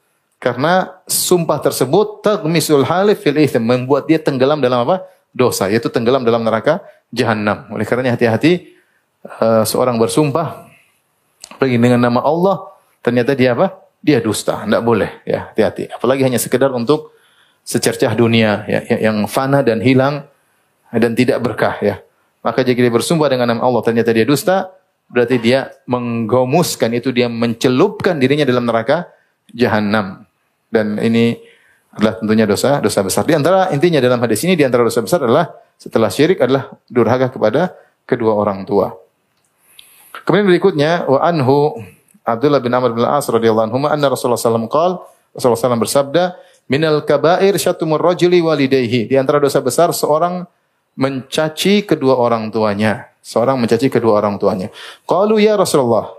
Karena 0.43 0.91
sumpah 1.07 1.63
tersebut 1.63 2.25
tagmisul 2.25 2.83
halif 2.83 3.23
fil 3.23 3.39
membuat 3.63 4.11
dia 4.11 4.19
tenggelam 4.19 4.59
dalam 4.59 4.83
apa? 4.89 5.07
dosa, 5.33 5.67
yaitu 5.73 5.89
tenggelam 5.89 6.23
dalam 6.23 6.45
neraka 6.45 6.85
jahanam. 7.09 7.65
Oleh 7.73 7.89
karenanya 7.89 8.21
hati-hati 8.21 8.77
uh, 9.41 9.65
seorang 9.65 9.97
bersumpah 9.97 10.69
pergi 11.57 11.81
dengan 11.81 11.99
nama 11.99 12.21
Allah 12.21 12.69
ternyata 13.01 13.33
dia 13.33 13.57
apa? 13.57 13.81
Dia 14.03 14.21
dusta, 14.21 14.69
tidak 14.69 14.83
boleh 14.85 15.25
ya, 15.25 15.51
hati-hati. 15.51 15.89
Apalagi 15.89 16.27
hanya 16.27 16.37
sekedar 16.37 16.69
untuk 16.75 17.17
secercah 17.65 18.13
dunia 18.13 18.67
ya, 18.69 18.81
yang 19.09 19.25
fana 19.31 19.65
dan 19.65 19.81
hilang 19.81 20.27
dan 20.93 21.17
tidak 21.17 21.41
berkah 21.41 21.79
ya. 21.81 22.03
Maka 22.43 22.67
jika 22.67 22.83
dia 22.83 22.93
bersumpah 22.93 23.31
dengan 23.31 23.47
nama 23.47 23.63
Allah 23.63 23.83
ternyata 23.87 24.11
dia 24.11 24.27
dusta, 24.27 24.75
berarti 25.13 25.37
dia 25.37 25.69
menggomuskan 25.85 26.97
itu 26.97 27.13
dia 27.13 27.29
mencelupkan 27.29 28.17
dirinya 28.17 28.49
dalam 28.49 28.65
neraka 28.65 29.13
jahanam. 29.53 30.25
Dan 30.73 30.97
ini 30.97 31.37
adalah 31.93 32.17
tentunya 32.17 32.49
dosa 32.49 32.81
dosa 32.81 33.05
besar. 33.05 33.29
Di 33.29 33.37
antara 33.37 33.69
intinya 33.77 34.01
dalam 34.01 34.17
hadis 34.25 34.41
ini 34.49 34.57
di 34.57 34.65
antara 34.65 34.89
dosa 34.89 35.05
besar 35.05 35.21
adalah 35.21 35.53
setelah 35.77 36.09
syirik 36.09 36.41
adalah 36.41 36.73
durhaka 36.89 37.29
kepada 37.29 37.77
kedua 38.09 38.33
orang 38.33 38.65
tua. 38.65 38.97
Kemudian 40.25 40.49
berikutnya 40.49 41.05
wa 41.05 41.21
anhu 41.21 41.77
Abdullah 42.25 42.65
bin 42.65 42.73
Amr 42.73 42.97
bin 42.97 43.05
Al-As 43.05 43.29
radhiyallahu 43.29 43.69
anhu 43.69 43.77
anna 43.85 44.09
Rasulullah 44.09 44.41
sallallahu 44.41 44.73
alaihi 44.73 45.05
Rasulullah 45.37 45.59
sallallahu 45.61 45.85
bersabda 45.85 46.25
minal 46.71 47.05
kabair 47.05 47.53
syatumur 47.61 48.01
rajuli 48.01 48.41
walidayhi 48.41 49.11
di 49.11 49.15
antara 49.21 49.43
dosa 49.43 49.61
besar 49.61 49.93
seorang 49.93 50.49
mencaci 50.97 51.85
kedua 51.85 52.17
orang 52.17 52.49
tuanya 52.49 53.12
seorang 53.23 53.57
mencaci 53.57 53.89
kedua 53.89 54.19
orang 54.19 54.37
tuanya 54.37 54.69
qalu 55.07 55.41
ya 55.41 55.57
Rasulullah 55.57 56.13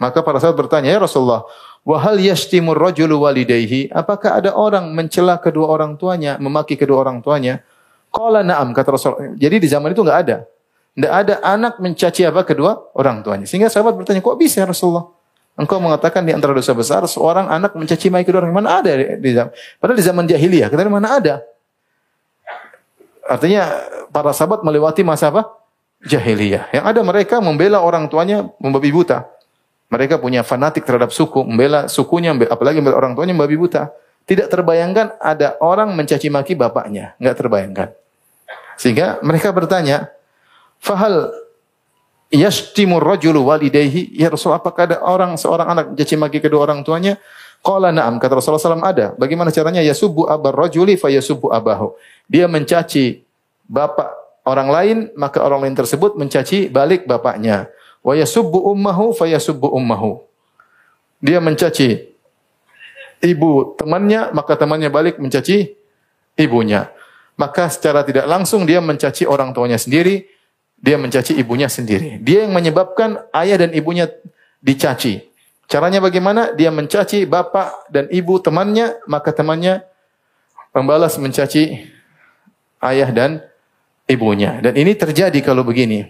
maka 0.00 0.24
para 0.24 0.40
sahabat 0.42 0.66
bertanya 0.66 0.96
ya 0.96 0.98
Rasulullah 0.98 1.44
wa 1.84 1.96
hal 2.00 2.18
yashtimur 2.18 2.74
rajulu 2.74 3.28
walidayhi 3.28 3.92
apakah 3.92 4.40
ada 4.40 4.56
orang 4.56 4.90
mencela 4.96 5.36
kedua 5.38 5.68
orang 5.68 5.94
tuanya 6.00 6.40
memaki 6.40 6.74
kedua 6.74 7.04
orang 7.04 7.20
tuanya 7.22 7.62
Qala 8.08 8.40
na'am 8.40 8.72
kata 8.72 8.88
Rasul. 8.88 9.36
Jadi 9.36 9.56
di 9.60 9.68
zaman 9.68 9.92
itu 9.92 10.00
enggak 10.00 10.20
ada. 10.24 10.36
Enggak 10.96 11.12
ada 11.14 11.34
anak 11.44 11.74
mencaci 11.78 12.24
apa 12.24 12.42
kedua 12.42 12.88
orang 12.96 13.20
tuanya. 13.20 13.44
Sehingga 13.44 13.68
sahabat 13.68 13.94
bertanya, 13.94 14.24
"Kok 14.24 14.36
bisa 14.40 14.64
ya 14.64 14.66
Rasulullah?" 14.68 15.12
Engkau 15.58 15.82
mengatakan 15.82 16.22
di 16.22 16.30
antara 16.30 16.54
dosa 16.54 16.70
besar 16.70 17.02
seorang 17.10 17.50
anak 17.50 17.74
mencaci 17.74 18.14
maki 18.14 18.30
kedua 18.30 18.46
orang 18.46 18.54
mana 18.54 18.78
ada 18.78 18.94
di 18.94 19.30
zaman. 19.34 19.50
Padahal 19.82 19.98
di 19.98 20.06
zaman 20.06 20.24
jahiliyah, 20.30 20.68
kita 20.70 20.86
mana 20.86 21.18
ada? 21.18 21.36
artinya 23.28 23.68
para 24.08 24.32
sahabat 24.32 24.64
melewati 24.64 25.04
masa 25.04 25.28
apa? 25.28 25.44
Jahiliyah. 26.04 26.70
Yang 26.70 26.84
ada 26.84 27.00
mereka 27.02 27.36
membela 27.42 27.82
orang 27.82 28.06
tuanya 28.06 28.46
membabi 28.62 28.94
buta. 28.94 29.26
Mereka 29.88 30.20
punya 30.20 30.44
fanatik 30.44 30.84
terhadap 30.84 31.10
suku, 31.10 31.42
membela 31.42 31.88
sukunya, 31.88 32.30
apalagi 32.36 32.78
membela 32.78 33.00
orang 33.00 33.16
tuanya 33.16 33.32
membabi 33.34 33.56
buta. 33.56 33.90
Tidak 34.28 34.52
terbayangkan 34.52 35.16
ada 35.16 35.56
orang 35.64 35.96
mencaci 35.96 36.28
maki 36.28 36.52
bapaknya, 36.52 37.16
enggak 37.16 37.40
terbayangkan. 37.40 37.88
Sehingga 38.76 39.16
mereka 39.24 39.48
bertanya, 39.50 40.12
"Fahal 40.76 41.32
yashtimur 42.28 43.00
rajulu 43.00 43.48
walidayhi?" 43.48 44.12
Ya 44.12 44.28
Rasul, 44.28 44.52
apakah 44.52 44.84
ada 44.84 45.00
orang 45.00 45.40
seorang 45.40 45.72
anak 45.72 45.84
mencaci 45.96 46.14
maki 46.20 46.38
kedua 46.44 46.68
orang 46.68 46.84
tuanya? 46.84 47.16
Qala 47.64 47.90
na'am, 47.90 48.22
kata 48.22 48.38
Rasulullah 48.38 48.76
SAW 48.78 48.86
ada. 48.86 49.16
Bagaimana 49.18 49.50
caranya? 49.50 49.82
Yasubbu 49.82 50.30
abar 50.30 50.54
rajuli 50.54 50.94
fa 50.94 51.10
yasubbu 51.10 51.50
abahu. 51.50 51.96
Dia 52.30 52.46
mencaci 52.46 53.24
bapak 53.66 54.27
orang 54.48 54.68
lain, 54.72 54.98
maka 55.14 55.44
orang 55.44 55.68
lain 55.68 55.76
tersebut 55.76 56.16
mencaci 56.16 56.72
balik 56.72 57.04
bapaknya. 57.04 57.68
Wa 58.00 58.16
yasubbu 58.16 58.72
ummahu 58.72 59.12
fa 59.12 59.28
yasubbu 59.28 59.68
ummahu. 59.68 60.24
Dia 61.20 61.44
mencaci 61.44 62.08
ibu 63.20 63.76
temannya, 63.76 64.32
maka 64.32 64.56
temannya 64.56 64.88
balik 64.88 65.20
mencaci 65.20 65.76
ibunya. 66.40 66.88
Maka 67.38 67.70
secara 67.70 68.02
tidak 68.02 68.26
langsung 68.26 68.66
dia 68.66 68.82
mencaci 68.82 69.28
orang 69.28 69.54
tuanya 69.54 69.78
sendiri, 69.78 70.26
dia 70.78 70.98
mencaci 70.98 71.34
ibunya 71.36 71.70
sendiri. 71.70 72.18
Dia 72.22 72.46
yang 72.46 72.54
menyebabkan 72.54 73.28
ayah 73.34 73.62
dan 73.66 73.70
ibunya 73.74 74.10
dicaci. 74.62 75.26
Caranya 75.68 76.00
bagaimana? 76.00 76.56
Dia 76.56 76.72
mencaci 76.72 77.28
bapak 77.28 77.92
dan 77.92 78.08
ibu 78.08 78.40
temannya, 78.40 78.98
maka 79.04 79.30
temannya 79.36 79.84
membalas 80.72 81.18
mencaci 81.20 81.84
ayah 82.80 83.10
dan 83.10 83.42
ibunya. 84.08 84.58
Dan 84.64 84.74
ini 84.74 84.96
terjadi 84.96 85.36
kalau 85.44 85.62
begini. 85.62 86.08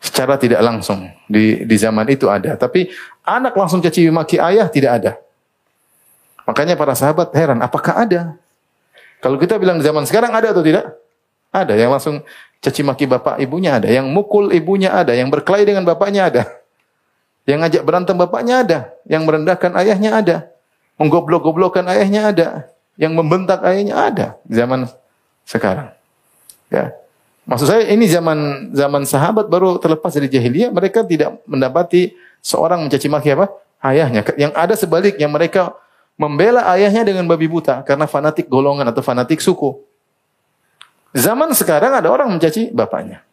Secara 0.00 0.40
tidak 0.40 0.64
langsung. 0.64 1.12
Di, 1.28 1.68
di 1.68 1.76
zaman 1.76 2.08
itu 2.08 2.30
ada. 2.30 2.56
Tapi 2.56 2.88
anak 3.26 3.52
langsung 3.52 3.84
caci 3.84 4.08
maki 4.08 4.40
ayah 4.40 4.70
tidak 4.70 4.92
ada. 5.02 5.12
Makanya 6.48 6.78
para 6.78 6.96
sahabat 6.96 7.36
heran, 7.36 7.60
apakah 7.60 8.00
ada? 8.00 8.34
Kalau 9.20 9.36
kita 9.36 9.60
bilang 9.60 9.76
di 9.76 9.84
zaman 9.84 10.08
sekarang 10.08 10.32
ada 10.32 10.56
atau 10.56 10.64
tidak? 10.64 10.96
Ada. 11.52 11.76
Yang 11.76 11.90
langsung 11.92 12.16
caci 12.64 12.80
maki 12.80 13.04
bapak 13.04 13.36
ibunya 13.44 13.76
ada. 13.76 13.92
Yang 13.92 14.08
mukul 14.08 14.48
ibunya 14.56 14.88
ada. 14.88 15.12
Yang 15.12 15.36
berkelahi 15.36 15.68
dengan 15.68 15.84
bapaknya 15.84 16.32
ada. 16.32 16.42
Yang 17.44 17.58
ngajak 17.60 17.82
berantem 17.84 18.16
bapaknya 18.16 18.54
ada. 18.64 18.78
Yang 19.04 19.22
merendahkan 19.28 19.72
ayahnya 19.84 20.10
ada. 20.16 20.36
Menggoblok-goblokkan 20.96 21.84
ayahnya 21.92 22.32
ada. 22.32 22.48
Yang 22.96 23.12
membentak 23.20 23.60
ayahnya 23.68 23.94
ada. 24.00 24.26
Zaman 24.48 24.88
sekarang. 25.44 25.99
Ya. 26.70 26.94
Maksud 27.50 27.66
saya 27.66 27.82
ini 27.90 28.06
zaman 28.06 28.70
zaman 28.70 29.02
sahabat 29.02 29.50
baru 29.50 29.76
terlepas 29.82 30.14
dari 30.14 30.30
jahiliyah, 30.30 30.70
mereka 30.70 31.02
tidak 31.02 31.42
mendapati 31.44 32.14
seorang 32.40 32.86
mencaci 32.86 33.10
maki 33.10 33.34
apa? 33.34 33.50
ayahnya. 33.80 34.22
Yang 34.36 34.52
ada 34.54 34.74
sebaliknya 34.76 35.26
mereka 35.26 35.72
membela 36.20 36.68
ayahnya 36.76 37.00
dengan 37.00 37.24
babi 37.24 37.48
buta 37.48 37.80
karena 37.80 38.04
fanatik 38.04 38.46
golongan 38.46 38.84
atau 38.92 39.00
fanatik 39.00 39.40
suku. 39.40 39.80
Zaman 41.16 41.50
sekarang 41.56 41.96
ada 41.96 42.06
orang 42.12 42.30
mencaci 42.30 42.70
bapaknya. 42.70 43.24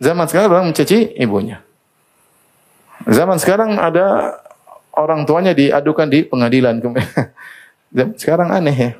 Zaman 0.00 0.24
sekarang 0.30 0.46
ada 0.48 0.54
orang 0.62 0.68
mencaci 0.72 1.12
ibunya. 1.18 1.60
Zaman 3.04 3.36
sekarang 3.36 3.76
ada 3.76 4.38
orang 4.94 5.26
tuanya 5.26 5.52
diadukan 5.52 6.08
di 6.08 6.22
pengadilan. 6.24 6.78
Sekarang 8.22 8.48
aneh 8.48 8.72
ya. 8.72 8.90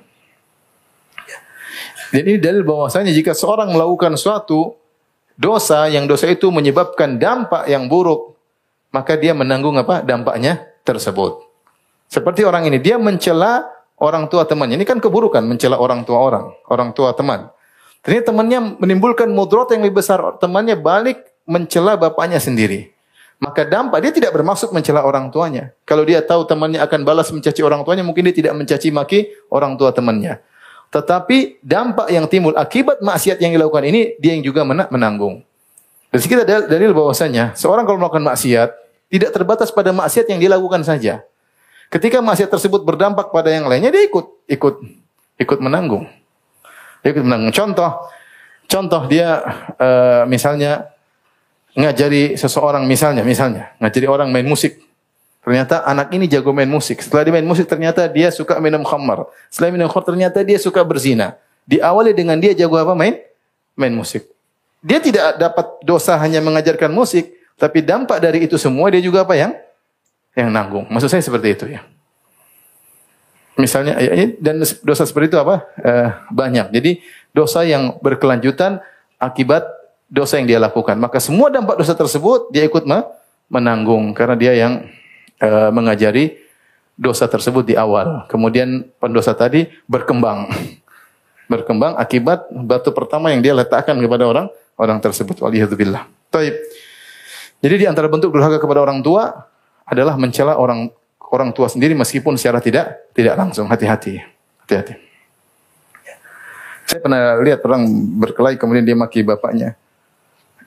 Dan 2.12 2.28
ini 2.28 2.36
dalil 2.36 2.60
bahwasanya 2.60 3.08
jika 3.08 3.32
seorang 3.32 3.72
melakukan 3.72 4.20
suatu 4.20 4.76
dosa 5.32 5.88
yang 5.88 6.04
dosa 6.04 6.28
itu 6.28 6.52
menyebabkan 6.52 7.16
dampak 7.16 7.64
yang 7.72 7.88
buruk, 7.88 8.36
maka 8.92 9.16
dia 9.16 9.32
menanggung 9.32 9.72
apa? 9.80 10.04
dampaknya 10.04 10.60
tersebut. 10.84 11.40
Seperti 12.12 12.44
orang 12.44 12.68
ini, 12.68 12.76
dia 12.76 13.00
mencela 13.00 13.64
orang 13.96 14.28
tua 14.28 14.44
temannya. 14.44 14.76
Ini 14.76 14.84
kan 14.84 15.00
keburukan, 15.00 15.40
mencela 15.40 15.80
orang 15.80 16.04
tua 16.04 16.20
orang, 16.20 16.52
orang 16.68 16.92
tua 16.92 17.16
teman. 17.16 17.48
Ternyata 18.04 18.28
temannya 18.34 18.76
menimbulkan 18.76 19.32
mudrot 19.32 19.72
yang 19.72 19.80
lebih 19.80 20.04
besar. 20.04 20.20
Temannya 20.36 20.76
balik 20.76 21.24
mencela 21.48 21.96
bapaknya 21.96 22.36
sendiri. 22.36 22.92
Maka 23.40 23.64
dampak, 23.64 24.04
dia 24.04 24.12
tidak 24.12 24.36
bermaksud 24.36 24.70
mencela 24.70 25.02
orang 25.02 25.32
tuanya. 25.32 25.72
Kalau 25.88 26.04
dia 26.04 26.20
tahu 26.20 26.44
temannya 26.44 26.78
akan 26.78 27.00
balas 27.02 27.32
mencaci 27.32 27.64
orang 27.64 27.82
tuanya, 27.82 28.04
mungkin 28.04 28.28
dia 28.28 28.36
tidak 28.36 28.54
mencaci 28.54 28.92
maki 28.92 29.32
orang 29.48 29.74
tua 29.80 29.90
temannya. 29.90 30.38
Tetapi 30.92 31.64
dampak 31.64 32.12
yang 32.12 32.28
timbul 32.28 32.52
akibat 32.52 33.00
maksiat 33.00 33.40
yang 33.40 33.56
dilakukan 33.56 33.80
ini, 33.88 34.12
dia 34.20 34.36
yang 34.36 34.44
juga 34.44 34.60
menanggung. 34.68 35.40
Dan 36.12 36.20
kita 36.20 36.44
dalil 36.44 36.92
bahwasanya, 36.92 37.56
seorang 37.56 37.88
kalau 37.88 37.96
melakukan 37.96 38.20
maksiat, 38.20 38.76
tidak 39.08 39.32
terbatas 39.32 39.72
pada 39.72 39.88
maksiat 39.96 40.28
yang 40.28 40.36
dilakukan 40.36 40.84
saja. 40.84 41.24
Ketika 41.88 42.20
maksiat 42.20 42.52
tersebut 42.52 42.84
berdampak 42.84 43.32
pada 43.32 43.48
yang 43.48 43.64
lainnya, 43.72 43.88
dia 43.88 44.04
ikut, 44.04 44.44
ikut, 44.48 44.74
ikut 45.40 45.58
menanggung. 45.64 46.04
Dia 47.00 47.16
ikut 47.16 47.24
menanggung. 47.24 47.52
Contoh, 47.56 48.12
contoh 48.68 49.02
dia 49.08 49.40
uh, 49.80 50.28
misalnya 50.28 50.92
ngajari 51.72 52.36
seseorang 52.36 52.84
misalnya, 52.84 53.24
misalnya 53.24 53.72
ngajari 53.80 54.06
orang 54.08 54.28
main 54.28 54.44
musik. 54.44 54.76
Ternyata 55.42 55.82
anak 55.82 56.14
ini 56.14 56.30
jago 56.30 56.54
main 56.54 56.70
musik. 56.70 57.02
Setelah 57.02 57.26
dia 57.26 57.34
main 57.34 57.46
musik, 57.46 57.66
ternyata 57.66 58.06
dia 58.06 58.30
suka 58.30 58.62
minum 58.62 58.86
khamar. 58.86 59.26
Setelah 59.50 59.74
minum 59.74 59.90
khamar, 59.90 60.06
ternyata 60.06 60.38
dia 60.46 60.54
suka 60.62 60.86
berzina. 60.86 61.34
Diawali 61.66 62.14
dengan 62.14 62.38
dia 62.38 62.54
jago 62.54 62.78
apa 62.78 62.94
main? 62.94 63.18
Main 63.74 63.90
musik. 63.90 64.30
Dia 64.82 65.02
tidak 65.02 65.42
dapat 65.42 65.66
dosa 65.82 66.14
hanya 66.18 66.38
mengajarkan 66.38 66.90
musik, 66.94 67.34
tapi 67.58 67.82
dampak 67.82 68.22
dari 68.22 68.46
itu 68.46 68.54
semua 68.54 68.90
dia 68.90 69.02
juga 69.02 69.26
apa 69.26 69.34
yang 69.34 69.54
yang 70.38 70.50
nanggung. 70.50 70.86
Maksud 70.86 71.10
saya 71.10 71.22
seperti 71.22 71.48
itu 71.58 71.66
ya. 71.74 71.82
Misalnya 73.58 73.98
ya, 73.98 74.32
dan 74.38 74.62
dosa 74.82 75.02
seperti 75.04 75.34
itu 75.34 75.38
apa? 75.38 75.66
Eh, 75.82 76.08
banyak. 76.30 76.70
Jadi 76.70 77.02
dosa 77.34 77.66
yang 77.66 77.98
berkelanjutan 77.98 78.78
akibat 79.18 79.66
dosa 80.06 80.38
yang 80.38 80.46
dia 80.46 80.58
lakukan. 80.62 80.98
Maka 81.02 81.18
semua 81.18 81.50
dampak 81.50 81.82
dosa 81.82 81.98
tersebut 81.98 82.50
dia 82.54 82.62
ikut 82.62 82.86
menanggung 83.50 84.14
karena 84.16 84.34
dia 84.38 84.52
yang 84.54 84.86
eh, 85.42 85.70
mengajari 85.74 86.38
dosa 86.94 87.26
tersebut 87.26 87.66
di 87.66 87.74
awal. 87.74 88.30
Kemudian 88.30 88.86
pendosa 89.02 89.34
tadi 89.34 89.66
berkembang. 89.90 90.46
berkembang 91.52 91.98
akibat 92.00 92.48
batu 92.48 92.94
pertama 92.96 93.28
yang 93.28 93.44
dia 93.44 93.52
letakkan 93.52 93.98
kepada 93.98 94.24
orang 94.24 94.46
orang 94.78 95.02
tersebut. 95.02 95.42
Waliyadzubillah. 95.42 96.06
Taib. 96.30 96.54
Jadi 97.62 97.74
di 97.82 97.86
antara 97.86 98.08
bentuk 98.08 98.32
durhaka 98.32 98.58
kepada 98.58 98.80
orang 98.82 99.04
tua 99.04 99.46
adalah 99.84 100.16
mencela 100.16 100.56
orang 100.56 100.88
orang 101.32 101.50
tua 101.52 101.68
sendiri 101.68 101.92
meskipun 101.92 102.38
secara 102.38 102.62
tidak 102.62 103.10
tidak 103.12 103.34
langsung. 103.36 103.68
Hati-hati. 103.68 104.22
Hati-hati. 104.64 104.94
Saya 106.88 107.00
pernah 107.00 107.40
lihat 107.40 107.64
orang 107.64 107.88
berkelahi 108.20 108.56
kemudian 108.60 108.84
dia 108.84 108.96
maki 108.96 109.24
bapaknya. 109.24 109.78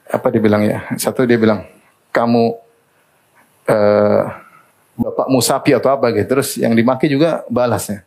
Apa 0.06 0.30
dia 0.30 0.42
bilang 0.42 0.62
ya? 0.62 0.86
Satu 0.98 1.26
dia 1.26 1.38
bilang, 1.38 1.66
kamu 2.14 2.54
uh, 3.66 4.22
bapakmu 4.96 5.38
sapi 5.44 5.76
atau 5.76 5.92
apa 5.92 6.12
gitu. 6.12 6.26
Terus 6.36 6.56
yang 6.58 6.72
dimaki 6.72 7.06
juga 7.06 7.44
balasnya. 7.52 8.02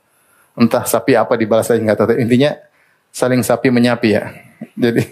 Entah 0.58 0.84
sapi 0.84 1.16
apa 1.16 1.38
dibalas 1.38 1.70
saya 1.70 1.80
nggak 1.80 1.98
tahu. 1.98 2.18
Intinya 2.20 2.58
saling 3.14 3.42
sapi 3.46 3.70
menyapi 3.72 4.10
ya. 4.18 4.34
Jadi 4.76 5.04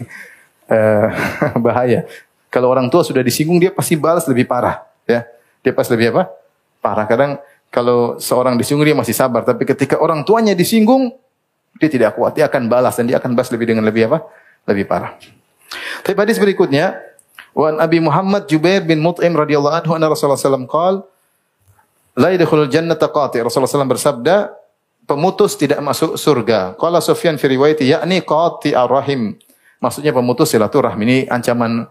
uh, 0.70 1.08
bahaya. 1.66 2.04
Kalau 2.52 2.74
orang 2.74 2.90
tua 2.92 3.04
sudah 3.06 3.22
disinggung 3.22 3.62
dia 3.62 3.70
pasti 3.72 4.00
balas 4.00 4.24
lebih 4.26 4.48
parah 4.48 4.82
ya 5.04 5.28
dia 5.68 5.76
pas 5.76 5.88
lebih 5.92 6.16
apa? 6.16 6.32
Parah. 6.80 7.04
Kadang 7.04 7.44
kalau 7.68 8.16
seorang 8.24 8.56
disinggung 8.56 8.88
dia 8.88 8.96
masih 8.96 9.12
sabar, 9.12 9.44
tapi 9.44 9.68
ketika 9.68 10.00
orang 10.00 10.24
tuanya 10.24 10.56
disinggung, 10.56 11.12
dia 11.76 11.92
tidak 11.92 12.16
kuat, 12.16 12.40
dia 12.40 12.48
akan 12.48 12.72
balas 12.72 12.96
dan 12.96 13.12
dia 13.12 13.20
akan 13.20 13.36
balas 13.36 13.52
lebih 13.52 13.68
dengan 13.76 13.84
lebih 13.84 14.08
apa? 14.08 14.24
Lebih 14.64 14.88
parah. 14.88 15.20
Tapi 16.08 16.16
hadis 16.16 16.40
berikutnya, 16.40 16.96
Wan 17.52 17.84
Abi 17.84 18.00
Muhammad 18.00 18.48
Jubair 18.48 18.80
bin 18.88 19.04
Mut'im 19.04 19.36
radhiyallahu 19.36 19.84
anhu 19.84 19.92
anna 20.00 20.08
Rasulullah 20.08 20.40
sallallahu 20.40 20.64
alaihi 20.64 20.72
wasallam 20.72 21.17
La 22.18 22.34
jannata 22.34 23.14
qati. 23.14 23.38
Rasulullah 23.46 23.70
SAW 23.70 23.94
bersabda, 23.94 24.50
pemutus 25.06 25.54
tidak 25.54 25.78
masuk 25.86 26.18
surga. 26.18 26.74
Qala 26.74 26.98
Sufyan 26.98 27.38
fi 27.38 27.46
riwayati 27.46 27.86
yakni 27.86 28.26
qati 28.26 28.74
ar-rahim. 28.74 29.38
Maksudnya 29.78 30.10
pemutus 30.18 30.50
silaturahmi. 30.50 31.04
Ini 31.06 31.18
ancaman 31.30 31.86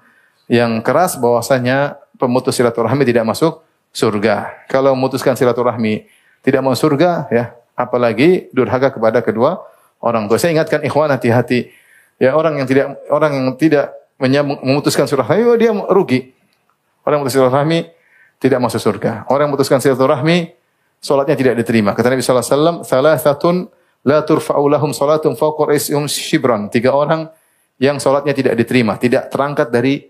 yang 0.51 0.83
keras 0.83 1.15
bahwasanya 1.15 2.03
pemutus 2.19 2.59
silaturahmi 2.59 3.07
tidak 3.07 3.23
masuk 3.23 3.63
surga. 3.95 4.67
Kalau 4.67 4.99
memutuskan 4.99 5.39
silaturahmi 5.39 6.11
tidak 6.43 6.61
mau 6.67 6.75
surga, 6.75 7.31
ya, 7.31 7.55
apalagi 7.79 8.51
durhaka 8.51 8.91
kepada 8.91 9.23
kedua 9.23 9.63
orang 10.03 10.27
tua. 10.27 10.43
Saya 10.43 10.59
ingatkan 10.59 10.83
ikhwan 10.83 11.09
hati-hati. 11.15 11.71
Ya, 12.19 12.35
orang 12.35 12.59
yang 12.59 12.67
tidak 12.67 12.99
orang 13.15 13.31
yang 13.31 13.47
tidak 13.55 13.95
memutuskan 14.19 15.07
silaturahmi, 15.07 15.43
oh, 15.47 15.55
dia 15.55 15.71
rugi. 15.71 16.35
Orang 17.07 17.23
yang 17.23 17.31
memutuskan 17.31 17.47
silaturahmi 17.47 17.96
tidak 18.37 18.59
masuk 18.61 18.81
surga. 18.81 19.25
Orang 19.29 19.49
yang 19.49 19.53
memutuskan 19.57 19.81
silaturahmi, 19.81 20.53
solatnya 21.01 21.37
tidak 21.37 21.55
diterima. 21.61 21.97
Kata 21.97 22.13
Nabi 22.13 22.23
wasallam, 22.23 22.77
"Salasatun 22.85 23.69
la 24.07 24.23
turfa'u 24.23 24.71
lahum 24.71 24.95
salatum 24.95 25.35
fawqa 25.35 25.75
ra'sihim 25.75 26.07
shibran. 26.07 26.71
Tiga 26.71 26.95
orang 26.95 27.27
yang 27.83 27.99
salatnya 27.99 28.33
tidak 28.33 28.55
diterima, 28.55 28.95
tidak 28.97 29.29
terangkat 29.29 29.69
dari 29.69 30.07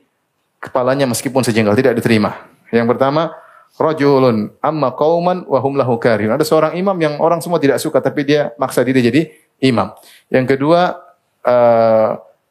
kepalanya 0.60 1.08
meskipun 1.08 1.40
sejengkal, 1.40 1.72
tidak 1.74 1.96
diterima. 1.96 2.46
Yang 2.68 2.86
pertama, 2.94 3.32
rajulun 3.80 4.52
amma 4.60 4.92
qauman 4.92 5.48
wa 5.48 5.58
hum 5.64 5.80
lahu 5.80 5.96
karihun. 5.96 6.36
Ada 6.36 6.44
seorang 6.44 6.72
imam 6.76 6.94
yang 7.00 7.16
orang 7.18 7.40
semua 7.40 7.56
tidak 7.56 7.80
suka 7.80 7.98
tapi 8.04 8.28
dia 8.28 8.52
maksa 8.60 8.84
diri 8.84 9.00
jadi 9.00 9.22
imam. 9.64 9.96
Yang 10.28 10.56
kedua, 10.56 11.00
uh, 11.42 12.10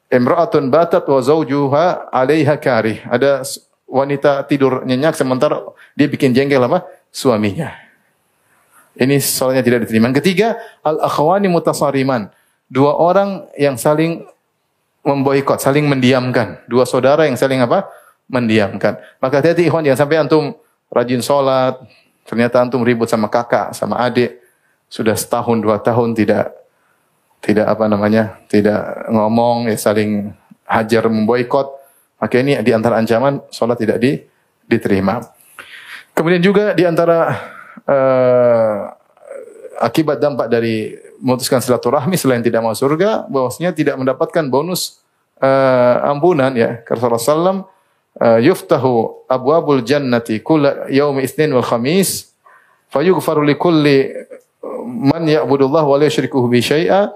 imra'atun 0.09 0.73
batat 0.73 1.05
wa 1.05 1.19
zawjuha 1.21 2.09
'alaiha 2.09 2.55
karih. 2.57 3.05
Ada 3.05 3.45
wanita 3.85 4.43
tidur 4.49 4.83
nyenyak 4.83 5.13
sementara 5.13 5.61
dia 5.93 6.09
bikin 6.09 6.33
jengkel 6.33 6.61
apa? 6.65 6.85
Suaminya. 7.13 7.71
Ini 8.95 9.19
soalnya 9.19 9.59
tidak 9.59 9.85
diterima. 9.87 10.07
Yang 10.07 10.23
ketiga, 10.23 10.55
al-akhwani 10.79 11.51
mutasariman. 11.51 12.31
Dua 12.71 12.95
orang 12.95 13.45
yang 13.59 13.75
saling 13.75 14.23
memboikot, 15.03 15.59
saling 15.59 15.85
mendiamkan. 15.85 16.63
Dua 16.65 16.87
saudara 16.87 17.27
yang 17.27 17.35
saling 17.35 17.59
apa? 17.59 17.91
Mendiamkan. 18.31 18.97
Maka 19.19 19.43
hati-hati 19.43 19.67
ikhwan, 19.67 19.83
jangan 19.83 20.07
sampai 20.07 20.17
antum 20.17 20.55
rajin 20.89 21.19
sholat, 21.19 21.77
ternyata 22.25 22.63
antum 22.63 22.81
ribut 22.81 23.05
sama 23.11 23.29
kakak, 23.29 23.75
sama 23.75 24.01
adik, 24.01 24.41
sudah 24.89 25.13
setahun, 25.13 25.61
dua 25.61 25.77
tahun 25.77 26.17
tidak 26.17 26.55
tidak 27.43 27.69
apa 27.69 27.85
namanya, 27.85 28.41
tidak 28.49 29.05
ngomong, 29.11 29.69
ya 29.69 29.77
saling 29.77 30.33
hajar 30.65 31.05
memboikot, 31.05 31.77
maka 32.25 32.41
ini 32.41 32.57
di 32.65 32.73
antara 32.73 32.97
ancaman 32.97 33.37
sholat 33.53 33.77
tidak 33.77 34.01
di, 34.01 34.17
diterima. 34.65 35.21
Kemudian 36.17 36.41
juga 36.41 36.73
di 36.73 36.81
antara 36.81 37.37
uh, 37.85 38.89
akibat 39.77 40.17
dampak 40.17 40.49
dari 40.49 40.97
memutuskan 41.21 41.61
silaturahmi 41.61 42.17
selain 42.17 42.41
tidak 42.41 42.65
masuk 42.65 42.89
surga, 42.89 43.29
bahwasanya 43.29 43.77
tidak 43.77 44.01
mendapatkan 44.01 44.41
bonus 44.49 44.97
uh, 45.37 46.09
ampunan 46.09 46.49
ya. 46.57 46.81
Karena 46.81 47.13
Rasulullah 47.13 47.57
uh, 48.17 48.39
yuftahu 48.41 49.27
abwabul 49.29 49.85
jannati 49.85 50.41
kulla 50.41 50.89
yaumi 50.89 51.29
itsnin 51.29 51.53
wal 51.53 51.61
khamis 51.61 52.33
fayughfaru 52.89 53.45
likulli 53.45 54.09
man 54.85 55.29
ya'budullah 55.29 55.85
wa 55.85 55.95
la 56.01 56.09
yusyrikuhu 56.09 56.49
bi 56.49 56.63
syai'a 56.63 57.11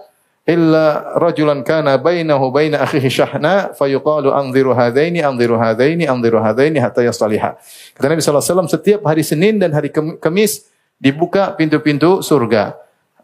illa 0.49 1.13
rajulan 1.21 1.61
kana 1.61 2.01
bainahu 2.01 2.49
baina 2.49 2.81
akhihi 2.81 3.05
syahna 3.05 3.69
fayuqalu 3.77 4.33
anziru 4.33 4.73
hadaini 4.73 5.21
anziru 5.21 5.61
hadaini 5.61 6.09
anziru 6.09 6.41
hadaini 6.41 6.81
hatta 6.81 7.05
yasaliha. 7.05 7.61
Kata 7.93 8.05
Nabi 8.09 8.25
wasallam 8.25 8.65
setiap 8.65 9.05
hari 9.05 9.21
Senin 9.21 9.61
dan 9.61 9.69
hari 9.77 9.93
Kamis 9.93 10.65
dibuka 10.97 11.53
pintu-pintu 11.53 12.25
surga 12.25 12.73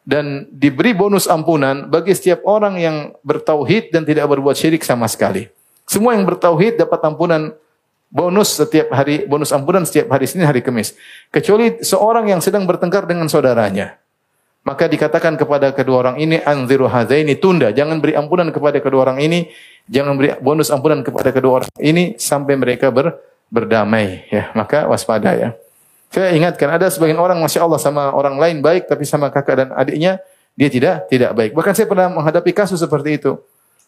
dan 0.05 0.45
diberi 0.53 0.93
bonus 0.93 1.26
ampunan 1.26 1.89
bagi 1.89 2.13
setiap 2.13 2.45
orang 2.45 2.78
yang 2.78 3.17
bertauhid 3.26 3.89
dan 3.89 4.05
tidak 4.05 4.30
berbuat 4.30 4.53
syirik 4.53 4.86
sama 4.86 5.09
sekali. 5.09 5.49
Semua 5.89 6.13
yang 6.13 6.30
bertauhid 6.30 6.78
dapat 6.78 7.01
ampunan 7.01 7.57
bonus 8.13 8.53
setiap 8.53 8.93
hari 8.93 9.26
bonus 9.26 9.49
ampunan 9.49 9.82
setiap 9.82 10.13
hari 10.13 10.30
Senin 10.30 10.45
hari 10.45 10.61
Kamis 10.61 10.93
kecuali 11.34 11.82
seorang 11.82 12.30
yang 12.30 12.39
sedang 12.39 12.69
bertengkar 12.69 13.09
dengan 13.09 13.26
saudaranya 13.26 13.97
maka 14.66 14.89
dikatakan 14.89 15.38
kepada 15.38 15.70
kedua 15.70 16.01
orang 16.01 16.18
ini 16.18 16.41
anziru 16.41 16.89
hadaini 16.89 17.38
tunda 17.38 17.70
jangan 17.70 18.01
beri 18.01 18.18
ampunan 18.18 18.49
kepada 18.49 18.82
kedua 18.82 19.05
orang 19.05 19.22
ini 19.22 19.53
jangan 19.86 20.18
beri 20.18 20.34
bonus 20.41 20.74
ampunan 20.74 21.05
kepada 21.05 21.30
kedua 21.30 21.61
orang 21.61 21.70
ini 21.78 22.18
sampai 22.18 22.57
mereka 22.57 22.89
ber, 22.89 23.13
berdamai. 23.53 24.26
Ya 24.34 24.49
maka 24.57 24.89
waspada 24.89 25.38
ya. 25.38 25.53
Saya 26.09 26.34
ingatkan 26.34 26.66
ada 26.74 26.89
sebagian 26.89 27.22
orang 27.22 27.38
masya 27.38 27.61
Allah 27.61 27.78
sama 27.78 28.09
orang 28.09 28.41
lain 28.41 28.57
baik 28.66 28.89
tapi 28.89 29.05
sama 29.05 29.30
kakak 29.30 29.55
dan 29.55 29.70
adiknya 29.78 30.18
dia 30.57 30.70
tidak 30.74 31.05
tidak 31.13 31.32
baik. 31.38 31.51
Bahkan 31.53 31.74
saya 31.78 31.86
pernah 31.86 32.09
menghadapi 32.09 32.49
kasus 32.49 32.82
seperti 32.82 33.22
itu. 33.22 33.38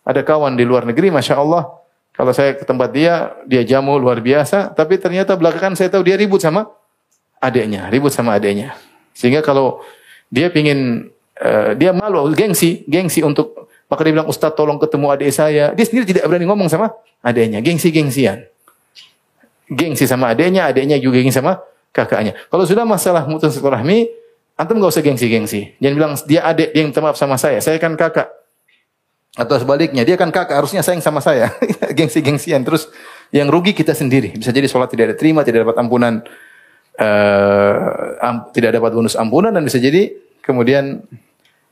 Ada 0.05 0.21
kawan 0.21 0.53
di 0.53 0.63
luar 0.63 0.86
negeri 0.86 1.09
masya 1.09 1.41
Allah 1.41 1.73
kalau 2.13 2.32
saya 2.38 2.53
ke 2.53 2.61
tempat 2.61 2.93
dia 2.93 3.34
dia 3.49 3.65
jamu 3.65 3.97
luar 3.97 4.21
biasa 4.21 4.78
tapi 4.78 5.01
ternyata 5.01 5.34
belakangan 5.34 5.73
saya 5.73 5.89
tahu 5.89 6.05
dia 6.05 6.17
ribut 6.17 6.41
sama 6.41 6.69
adiknya 7.41 7.89
ribut 7.89 8.13
sama 8.13 8.38
adiknya. 8.38 8.78
Sehingga 9.17 9.41
kalau 9.41 9.82
dia 10.28 10.51
pingin 10.51 11.09
uh, 11.39 11.71
dia 11.75 11.95
malu, 11.95 12.28
gengsi, 12.36 12.84
gengsi 12.86 13.23
untuk 13.23 13.67
maka 13.88 14.03
dia 14.03 14.11
bilang 14.11 14.28
Ustaz 14.28 14.51
tolong 14.51 14.75
ketemu 14.80 15.15
adik 15.15 15.32
saya. 15.32 15.71
Dia 15.71 15.86
sendiri 15.88 16.03
tidak 16.03 16.28
berani 16.28 16.43
ngomong 16.43 16.67
sama 16.67 16.91
adiknya, 17.23 17.63
gengsi-gengsian. 17.63 18.43
Gengsi 19.67 20.03
sama 20.07 20.36
adiknya, 20.36 20.67
adiknya 20.67 20.99
juga 20.99 21.23
gengsi 21.23 21.39
sama 21.39 21.63
kakaknya. 21.95 22.36
Kalau 22.51 22.67
sudah 22.67 22.84
masalah 22.84 23.23
mutus 23.32 23.55
rahmi, 23.59 24.11
antum 24.59 24.80
gak 24.84 24.91
usah 24.91 25.03
gengsi-gengsi. 25.03 25.80
Jangan 25.80 25.95
bilang 25.95 26.11
dia 26.28 26.43
adik, 26.43 26.75
dia 26.75 26.84
minta 26.84 26.99
maaf 26.99 27.15
sama 27.15 27.39
saya. 27.39 27.63
Saya 27.63 27.80
kan 27.80 27.95
kakak. 27.95 28.28
Atau 29.38 29.55
sebaliknya, 29.61 30.01
dia 30.03 30.19
kan 30.19 30.34
kakak, 30.34 30.59
harusnya 30.59 30.84
sayang 30.84 30.99
sama 30.99 31.23
saya. 31.23 31.53
Gengsi-gengsian. 31.97 32.67
Terus 32.67 32.91
yang 33.32 33.47
rugi 33.47 33.71
kita 33.71 33.95
sendiri. 33.95 34.36
Bisa 34.36 34.51
jadi 34.51 34.67
sholat 34.67 34.91
tidak 34.91 35.15
diterima, 35.15 35.47
tidak 35.47 35.63
dapat 35.63 35.78
ampunan 35.80 36.25
uh, 36.97 38.35
tidak 38.53 38.77
dapat 38.77 38.91
bonus 38.93 39.15
ampunan 39.15 39.53
dan 39.53 39.63
bisa 39.63 39.77
jadi 39.77 40.13
kemudian 40.41 41.01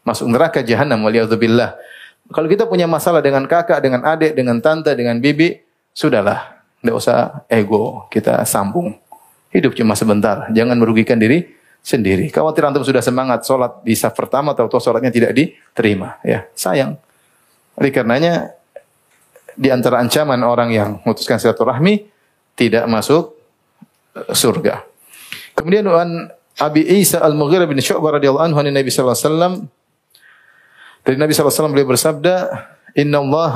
masuk 0.05 0.29
neraka 0.29 0.61
jahanam 0.61 1.01
waliyadzubillah. 1.03 1.75
Kalau 2.25 2.49
kita 2.49 2.65
punya 2.65 2.89
masalah 2.89 3.21
dengan 3.21 3.45
kakak, 3.45 3.85
dengan 3.85 4.01
adik, 4.01 4.33
dengan 4.33 4.57
tante, 4.57 4.97
dengan 4.97 5.21
bibi, 5.21 5.61
sudahlah, 5.93 6.57
tidak 6.81 6.95
usah 6.97 7.45
ego, 7.49 8.09
kita 8.09 8.41
sambung. 8.49 8.97
Hidup 9.53 9.77
cuma 9.77 9.93
sebentar, 9.93 10.49
jangan 10.49 10.73
merugikan 10.75 11.21
diri 11.21 11.45
sendiri. 11.85 12.33
Khawatir 12.33 12.65
antum 12.65 12.81
sudah 12.81 12.99
semangat 12.99 13.45
sholat 13.45 13.85
di 13.85 13.93
saf 13.93 14.17
pertama, 14.17 14.57
atau 14.57 14.67
sholatnya 14.81 15.13
tidak 15.13 15.37
diterima. 15.37 16.17
Ya, 16.25 16.49
sayang. 16.57 16.97
Oleh 17.77 17.93
karenanya, 17.93 18.57
di 19.53 19.69
antara 19.69 20.01
ancaman 20.01 20.41
orang 20.41 20.73
yang 20.73 20.89
memutuskan 21.05 21.37
silaturahmi, 21.37 22.09
tidak 22.57 22.89
masuk 22.89 23.37
surga. 24.33 24.81
Kemudian 25.55 25.87
an 25.87 26.29
Abi 26.59 26.83
Isa 26.83 27.19
Al-Mughirah 27.19 27.67
bin 27.67 27.79
Syu'bah 27.79 28.19
radhiyallahu 28.19 28.47
anhu 28.51 28.59
Nabi 28.63 28.87
sallallahu 28.91 29.15
alaihi 29.15 29.27
wasallam 29.27 29.53
dari 31.05 31.21
Nabi 31.21 31.37
sallallahu 31.37 31.53
alaihi 31.53 31.61
wasallam 31.61 31.73
beliau 31.77 31.89
bersabda, 31.93 32.35
"Inna 32.97 33.21
Allah 33.21 33.55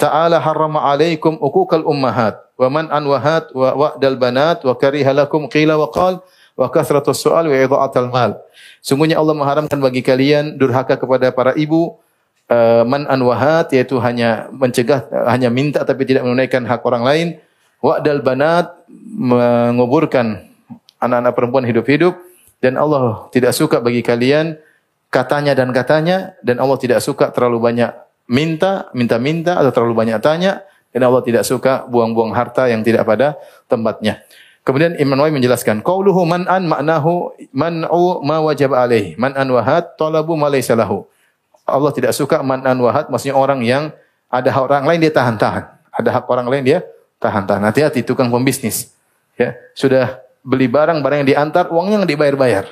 ta'ala 0.00 0.40
harrama 0.40 0.80
'alaikum 0.88 1.36
uquqal 1.36 1.84
ummahat 1.84 2.40
wa 2.56 2.68
man 2.72 2.88
anwahat 2.88 3.52
wa 3.52 3.76
wa'dal 3.76 4.16
banat 4.16 4.64
wa 4.64 4.72
kariha 4.72 5.12
lakum 5.12 5.52
qila 5.52 5.76
wa 5.76 5.92
qal 5.92 6.24
wa 6.56 6.66
kasratus 6.72 7.20
su'al 7.20 7.44
wa 7.44 7.52
idha'atal 7.52 8.08
mal." 8.08 8.40
Sungguhnya 8.80 9.20
Allah 9.20 9.36
mengharamkan 9.36 9.76
bagi 9.76 10.00
kalian 10.00 10.56
durhaka 10.56 10.96
kepada 10.96 11.28
para 11.28 11.52
ibu, 11.60 12.00
uh, 12.48 12.88
man 12.88 13.04
anwahat 13.04 13.68
yaitu 13.76 14.00
hanya 14.00 14.48
mencegah 14.48 15.12
hanya 15.28 15.52
minta 15.52 15.84
tapi 15.84 16.08
tidak 16.08 16.24
menunaikan 16.24 16.64
hak 16.64 16.80
orang 16.88 17.04
lain, 17.04 17.26
wa'dal 17.84 18.24
banat 18.24 18.72
menguburkan 19.12 20.51
anak-anak 21.02 21.34
perempuan 21.34 21.66
hidup-hidup 21.66 22.14
dan 22.62 22.78
Allah 22.78 23.26
tidak 23.34 23.52
suka 23.58 23.82
bagi 23.82 24.06
kalian 24.06 24.54
katanya 25.10 25.52
dan 25.52 25.74
katanya 25.74 26.38
dan 26.40 26.62
Allah 26.62 26.78
tidak 26.78 27.02
suka 27.02 27.34
terlalu 27.34 27.58
banyak 27.58 27.90
minta, 28.30 28.88
minta-minta 28.94 29.58
atau 29.58 29.74
terlalu 29.74 29.98
banyak 29.98 30.18
tanya 30.22 30.62
dan 30.94 31.02
Allah 31.04 31.20
tidak 31.20 31.42
suka 31.42 31.84
buang-buang 31.90 32.32
harta 32.32 32.70
yang 32.70 32.80
tidak 32.86 33.04
pada 33.04 33.34
tempatnya. 33.66 34.22
Kemudian 34.62 34.94
Imam 34.94 35.18
Nawawi 35.18 35.34
menjelaskan, 35.34 35.82
qauluhu 35.82 36.22
man'an 36.22 36.70
maknahu 36.70 37.34
man'u 37.50 38.22
ma 38.22 38.38
wajib 38.38 38.70
alaih, 38.70 39.18
man'an 39.18 39.50
wahat 39.50 39.98
talabu 39.98 40.38
ma 40.38 40.46
laysa 40.46 40.78
lahu. 40.78 41.02
Allah 41.66 41.90
tidak 41.90 42.14
suka 42.14 42.46
man'an 42.46 42.78
wahat 42.78 43.10
maksudnya 43.10 43.34
orang 43.34 43.66
yang 43.66 43.90
ada 44.30 44.48
hak 44.54 44.62
orang 44.62 44.84
lain 44.86 45.00
dia 45.02 45.12
tahan-tahan. 45.12 45.66
Ada 45.92 46.08
hak 46.14 46.24
orang 46.30 46.46
lain 46.46 46.62
dia 46.62 46.78
tahan-tahan. 47.18 47.62
Hati-hati 47.68 48.06
tukang 48.06 48.30
pembisnis. 48.30 48.94
Ya, 49.34 49.58
sudah 49.74 50.22
beli 50.42 50.66
barang, 50.66 51.00
barang 51.00 51.18
yang 51.24 51.28
diantar, 51.28 51.70
uangnya 51.70 52.02
yang 52.02 52.06
dibayar-bayar. 52.06 52.66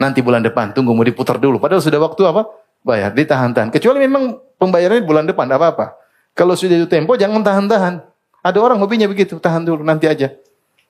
Nanti 0.00 0.24
bulan 0.24 0.40
depan, 0.42 0.72
tunggu 0.72 0.96
mau 0.96 1.04
diputar 1.04 1.36
dulu. 1.36 1.60
Padahal 1.60 1.84
sudah 1.84 2.00
waktu 2.00 2.22
apa? 2.24 2.48
Bayar, 2.82 3.12
ditahan-tahan. 3.12 3.68
Kecuali 3.68 4.04
memang 4.04 4.40
pembayarannya 4.56 5.04
bulan 5.04 5.24
depan, 5.28 5.46
apa-apa. 5.50 5.98
Kalau 6.32 6.54
sudah 6.54 6.78
itu 6.78 6.86
tempo, 6.86 7.18
jangan 7.18 7.42
tahan-tahan. 7.42 8.00
Ada 8.40 8.58
orang 8.62 8.78
hobinya 8.78 9.10
begitu, 9.10 9.36
tahan 9.42 9.66
dulu, 9.66 9.82
nanti 9.82 10.06
aja. 10.06 10.32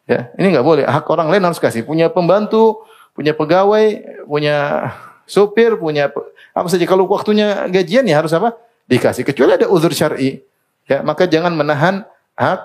Ya, 0.09 0.20
ini 0.40 0.57
nggak 0.57 0.64
boleh. 0.64 0.84
Hak 0.88 1.09
orang 1.09 1.28
lain 1.28 1.44
harus 1.44 1.61
kasih. 1.61 1.84
Punya 1.84 2.09
pembantu, 2.09 2.84
punya 3.12 3.36
pegawai, 3.36 4.01
punya 4.24 4.88
sopir, 5.28 5.76
punya 5.76 6.09
apa 6.57 6.68
saja. 6.68 6.84
Kalau 6.88 7.05
waktunya 7.09 7.68
gajian 7.68 8.09
ya 8.09 8.20
harus 8.20 8.32
apa? 8.32 8.57
Dikasih. 8.88 9.24
Kecuali 9.24 9.61
ada 9.61 9.68
uzur 9.68 9.92
syar'i. 9.92 10.40
Ya, 10.88 11.05
maka 11.05 11.28
jangan 11.28 11.53
menahan 11.53 12.09
hak 12.36 12.61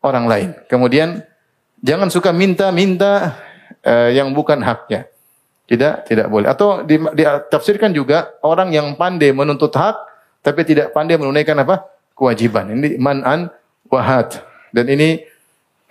orang 0.00 0.24
lain. 0.24 0.48
Kemudian 0.72 1.20
Jangan 1.86 2.10
suka 2.10 2.34
minta-minta 2.34 3.38
uh, 3.86 4.10
yang 4.10 4.34
bukan 4.34 4.58
haknya. 4.58 5.06
Tidak, 5.70 6.06
tidak 6.06 6.26
boleh. 6.26 6.50
Atau 6.50 6.82
ditafsirkan 6.86 7.94
juga 7.94 8.34
orang 8.42 8.74
yang 8.74 8.98
pandai 8.98 9.30
menuntut 9.30 9.70
hak 9.70 9.94
tapi 10.42 10.62
tidak 10.66 10.90
pandai 10.90 11.18
menunaikan 11.18 11.58
apa? 11.62 11.86
kewajiban. 12.16 12.72
Ini 12.72 12.96
man'an 12.96 13.52
wahat. 13.92 14.40
Dan 14.72 14.88
ini 14.88 15.20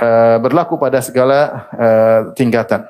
uh, 0.01 0.41
berlaku 0.41 0.75
pada 0.81 0.99
segala 0.99 1.69
uh, 1.71 2.19
tingkatan. 2.33 2.89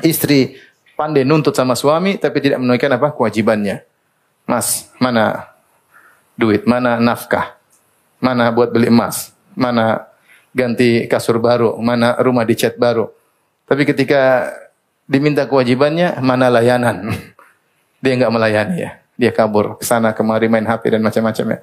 Istri 0.00 0.54
pandai 0.94 1.26
nuntut 1.26 1.52
sama 1.52 1.74
suami 1.74 2.14
tapi 2.16 2.38
tidak 2.38 2.62
menunaikan 2.62 2.94
apa 2.94 3.10
kewajibannya. 3.10 3.82
Mas, 4.46 4.92
mana 5.02 5.50
duit, 6.38 6.62
mana 6.62 7.02
nafkah, 7.02 7.58
mana 8.22 8.54
buat 8.54 8.70
beli 8.70 8.92
emas, 8.92 9.34
mana 9.56 10.13
ganti 10.54 11.10
kasur 11.10 11.42
baru, 11.42 11.76
mana 11.82 12.14
rumah 12.22 12.46
dicat 12.46 12.78
baru. 12.78 13.10
Tapi 13.66 13.82
ketika 13.82 14.54
diminta 15.04 15.44
kewajibannya, 15.44 16.22
mana 16.22 16.48
layanan? 16.48 17.10
Dia 18.02 18.14
enggak 18.14 18.32
melayani 18.32 18.76
ya. 18.78 18.90
Dia 19.14 19.30
kabur 19.34 19.78
ke 19.78 19.84
sana 19.86 20.14
kemari 20.14 20.46
main 20.46 20.64
HP 20.64 20.94
dan 20.94 21.00
macam-macam 21.02 21.44
ya. 21.56 21.58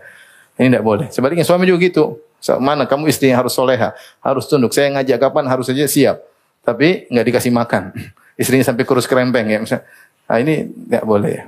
Ini 0.60 0.68
tidak 0.74 0.86
boleh. 0.86 1.08
Sebaliknya 1.10 1.46
suami 1.48 1.66
juga 1.68 1.80
gitu. 1.86 2.20
Mana 2.58 2.90
kamu 2.90 3.08
istri 3.14 3.30
yang 3.30 3.46
harus 3.46 3.54
soleha, 3.54 3.94
harus 4.20 4.50
tunduk. 4.50 4.74
Saya 4.74 4.90
ngajak 4.98 5.22
kapan 5.22 5.46
harus 5.46 5.70
saja 5.70 5.86
siap. 5.86 6.18
Tapi 6.66 7.06
nggak 7.08 7.26
dikasih 7.30 7.54
makan. 7.54 7.94
Istrinya 8.42 8.66
sampai 8.66 8.84
kurus 8.84 9.06
kerempeng 9.06 9.46
ya. 9.48 9.62
Misalnya. 9.62 9.86
Nah 10.26 10.38
ini 10.42 10.66
tidak 10.66 11.04
boleh 11.06 11.32
ya. 11.32 11.44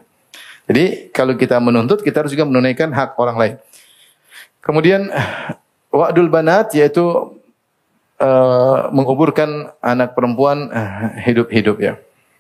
Jadi 0.70 1.10
kalau 1.12 1.34
kita 1.36 1.58
menuntut, 1.60 2.06
kita 2.06 2.24
harus 2.24 2.32
juga 2.32 2.46
menunaikan 2.48 2.94
hak 2.94 3.18
orang 3.18 3.38
lain. 3.40 3.56
Kemudian 4.64 5.12
wa'dul 5.92 6.30
banat 6.32 6.72
yaitu 6.74 7.33
uh, 8.24 8.88
menguburkan 8.96 9.76
anak 9.84 10.16
perempuan 10.16 10.72
hidup-hidup 11.20 11.78
uh, 11.78 11.84
ya. 11.84 11.94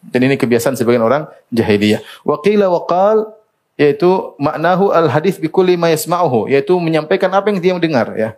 Dan 0.04 0.28
ini 0.28 0.36
kebiasaan 0.40 0.76
sebagian 0.80 1.04
orang 1.04 1.28
jahiliyah. 1.52 2.04
Waqila 2.24 2.72
waqal 2.72 3.32
yaitu 3.76 4.36
maknahu 4.40 4.92
al 4.92 5.08
hadis 5.12 5.40
bi 5.40 5.48
kulli 5.52 5.76
ma 5.80 5.92
yasma'uhu 5.92 6.52
yaitu 6.52 6.76
menyampaikan 6.80 7.32
apa 7.32 7.52
yang 7.52 7.60
dia 7.60 7.74
mendengar 7.76 8.16
ya. 8.16 8.36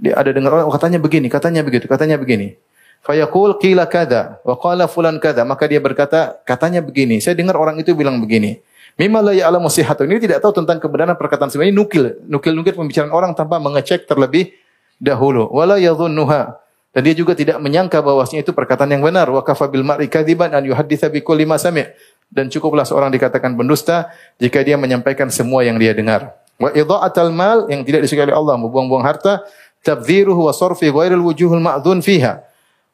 Dia 0.00 0.16
ada 0.16 0.32
dengar 0.32 0.56
orang 0.56 0.66
oh, 0.68 0.72
katanya 0.72 0.96
begini, 0.96 1.28
katanya 1.28 1.60
begitu, 1.60 1.84
katanya 1.84 2.16
begini. 2.16 2.56
Fayaqul 3.04 3.60
qila 3.60 3.84
kada 3.88 4.40
wa 4.44 4.56
qala 4.56 4.88
fulan 4.88 5.20
kada 5.20 5.44
maka 5.44 5.68
dia 5.68 5.80
berkata 5.80 6.40
katanya 6.44 6.80
begini, 6.80 7.20
saya 7.20 7.36
dengar 7.36 7.56
orang 7.56 7.80
itu 7.80 7.92
bilang 7.92 8.20
begini. 8.20 8.60
Mimma 8.96 9.20
la 9.24 9.32
ya'lamu 9.32 9.68
sihhatu. 9.72 10.04
Ini 10.04 10.20
tidak 10.20 10.44
tahu 10.44 10.60
tentang 10.60 10.76
kebenaran 10.76 11.16
perkataan 11.16 11.48
sebenarnya 11.48 11.72
nukil, 11.72 12.20
nukil-nukil 12.28 12.76
pembicaraan 12.76 13.12
orang 13.12 13.32
tanpa 13.32 13.56
mengecek 13.56 14.04
terlebih 14.04 14.52
dahulu. 15.00 15.48
Wala 15.50 15.80
yadhunnuha. 15.80 16.60
Dan 16.90 17.00
dia 17.06 17.14
juga 17.14 17.32
tidak 17.32 17.58
menyangka 17.62 18.02
bahwasanya 18.04 18.44
itu 18.44 18.52
perkataan 18.52 18.92
yang 18.92 19.02
benar. 19.02 19.26
Wa 19.32 19.40
kafa 19.40 19.66
bil 19.72 19.82
mar'i 19.82 20.06
kadziban 20.06 20.52
an 20.52 20.62
yuhadditsa 20.62 21.08
bi 21.08 21.24
kulli 21.24 21.48
ma 21.48 21.56
sami'. 21.56 21.88
Dan 22.30 22.46
cukuplah 22.46 22.86
seorang 22.86 23.10
dikatakan 23.10 23.58
pendusta 23.58 24.12
jika 24.38 24.62
dia 24.62 24.78
menyampaikan 24.78 25.32
semua 25.32 25.66
yang 25.66 25.80
dia 25.80 25.90
dengar. 25.96 26.38
Wa 26.60 26.70
idha'atal 26.70 27.32
mal 27.34 27.66
yang 27.72 27.82
tidak 27.82 28.06
disukai 28.06 28.28
oleh 28.28 28.36
Allah, 28.36 28.54
membuang-buang 28.60 29.02
harta, 29.02 29.42
tabdziruhu 29.82 30.46
wa 30.46 30.52
sarfi 30.54 30.92
ghairil 30.92 31.24
wujuhul 31.24 31.58
ma'dzun 31.58 32.04
fiha. 32.04 32.44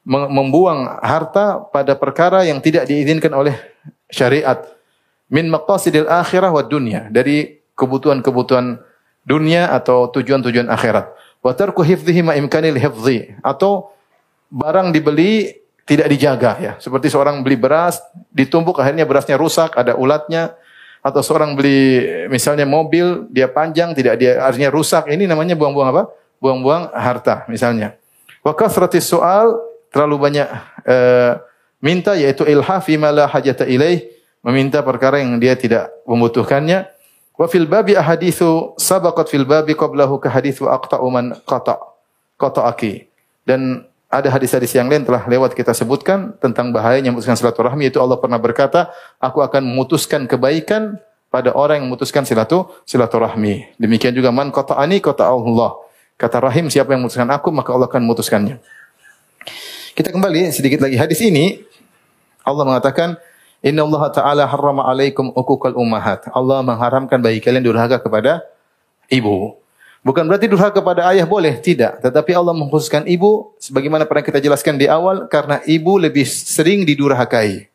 Membuang 0.07 1.03
harta 1.03 1.67
pada 1.75 1.99
perkara 1.99 2.47
yang 2.47 2.63
tidak 2.63 2.87
diizinkan 2.87 3.35
oleh 3.35 3.59
syariat 4.07 4.63
min 5.27 5.51
maqasidil 5.51 6.07
akhirah 6.07 6.55
wa 6.55 6.63
dunya 6.63 7.11
dari 7.11 7.59
kebutuhan-kebutuhan 7.75 8.79
dunia 9.27 9.67
atau 9.75 10.07
tujuan-tujuan 10.15 10.71
akhirat. 10.71 11.11
Wa 11.41 11.53
tarku 11.55 11.85
hifdhihi 11.85 12.21
ma 12.27 12.33
imkanil 12.35 12.77
hifdhi 12.77 13.39
atau 13.41 13.93
barang 14.51 14.91
dibeli 14.91 15.55
tidak 15.87 16.11
dijaga 16.11 16.53
ya. 16.59 16.73
Seperti 16.83 17.07
seorang 17.07 17.47
beli 17.47 17.55
beras, 17.55 18.03
ditumbuk 18.35 18.83
akhirnya 18.83 19.07
berasnya 19.07 19.39
rusak, 19.39 19.79
ada 19.79 19.95
ulatnya 19.95 20.59
atau 21.07 21.23
seorang 21.23 21.55
beli 21.55 22.03
misalnya 22.27 22.67
mobil, 22.67 23.31
dia 23.31 23.47
panjang 23.47 23.95
tidak 23.95 24.19
dia 24.19 24.43
artinya 24.43 24.75
rusak. 24.75 25.07
Ini 25.07 25.31
namanya 25.31 25.55
buang-buang 25.55 25.89
apa? 25.95 26.03
Buang-buang 26.43 26.91
harta 26.91 27.47
misalnya. 27.47 27.95
Wa 28.43 28.53
kasratis 28.59 29.07
soal 29.07 29.55
terlalu 29.95 30.19
banyak 30.19 30.49
uh, 30.83 31.39
minta 31.79 32.19
yaitu 32.19 32.43
ilhafi 32.43 32.99
ma 32.99 33.15
la 33.15 33.31
hajata 33.31 33.63
ilaih 33.71 34.03
meminta 34.43 34.83
perkara 34.83 35.23
yang 35.23 35.39
dia 35.39 35.55
tidak 35.55 35.91
membutuhkannya. 36.07 36.96
Wa 37.37 37.47
fil 37.47 37.69
babi 37.69 37.93
ahaditsu 37.93 38.77
sabaqat 38.81 39.29
fil 39.29 39.45
babi 39.45 39.77
qablahu 39.77 40.17
ka 40.17 40.33
haditsu 40.33 40.69
aqta'u 40.69 41.05
man 41.13 41.37
qata 41.45 41.77
qata'aki. 42.41 43.09
Dan 43.45 43.85
ada 44.09 44.33
hadis-hadis 44.33 44.73
yang 44.73 44.89
lain 44.89 45.05
telah 45.05 45.29
lewat 45.29 45.53
kita 45.53 45.77
sebutkan 45.77 46.33
tentang 46.41 46.73
bahayanya 46.73 47.13
memutuskan 47.13 47.37
silaturahmi 47.37 47.93
itu 47.93 48.01
Allah 48.01 48.17
pernah 48.17 48.41
berkata, 48.41 48.89
aku 49.21 49.45
akan 49.45 49.63
memutuskan 49.69 50.25
kebaikan 50.25 50.97
pada 51.29 51.53
orang 51.53 51.83
yang 51.85 51.93
memutuskan 51.93 52.25
silatu 52.25 52.73
silaturahmi. 52.89 53.77
Demikian 53.77 54.17
juga 54.17 54.33
man 54.33 54.49
qata'ani 54.49 55.05
qata'allah. 55.05 55.85
Kata 56.17 56.41
rahim 56.41 56.73
siapa 56.73 56.97
yang 56.97 57.05
memutuskan 57.05 57.29
aku 57.29 57.53
maka 57.53 57.77
Allah 57.77 57.85
akan 57.93 58.01
memutuskannya. 58.01 58.57
Kita 59.93 60.09
kembali 60.13 60.49
sedikit 60.53 60.81
lagi 60.81 60.97
hadis 60.97 61.21
ini 61.21 61.61
Allah 62.41 62.65
mengatakan 62.65 63.21
Inna 63.65 63.89
Allah 63.89 64.03
Ta'ala 64.13 64.45
harrama 64.45 64.85
alaikum 64.85 65.33
ukukal 65.33 65.73
ummahat. 65.73 66.29
Allah 66.33 66.61
mengharamkan 66.61 67.19
bagi 67.19 67.41
kalian 67.41 67.65
durhaka 67.65 67.97
kepada 67.97 68.45
ibu. 69.09 69.57
Bukan 70.07 70.23
berarti 70.23 70.47
durhaka 70.47 70.79
kepada 70.79 71.11
ayah 71.11 71.27
boleh, 71.27 71.59
tidak. 71.59 71.99
Tetapi 71.99 72.31
Allah 72.31 72.55
mengkhususkan 72.55 73.11
ibu, 73.11 73.51
sebagaimana 73.59 74.07
pernah 74.07 74.23
kita 74.23 74.39
jelaskan 74.39 74.79
di 74.79 74.87
awal, 74.87 75.27
karena 75.27 75.59
ibu 75.67 75.99
lebih 75.99 76.23
sering 76.23 76.87
didurhakai. 76.87 77.67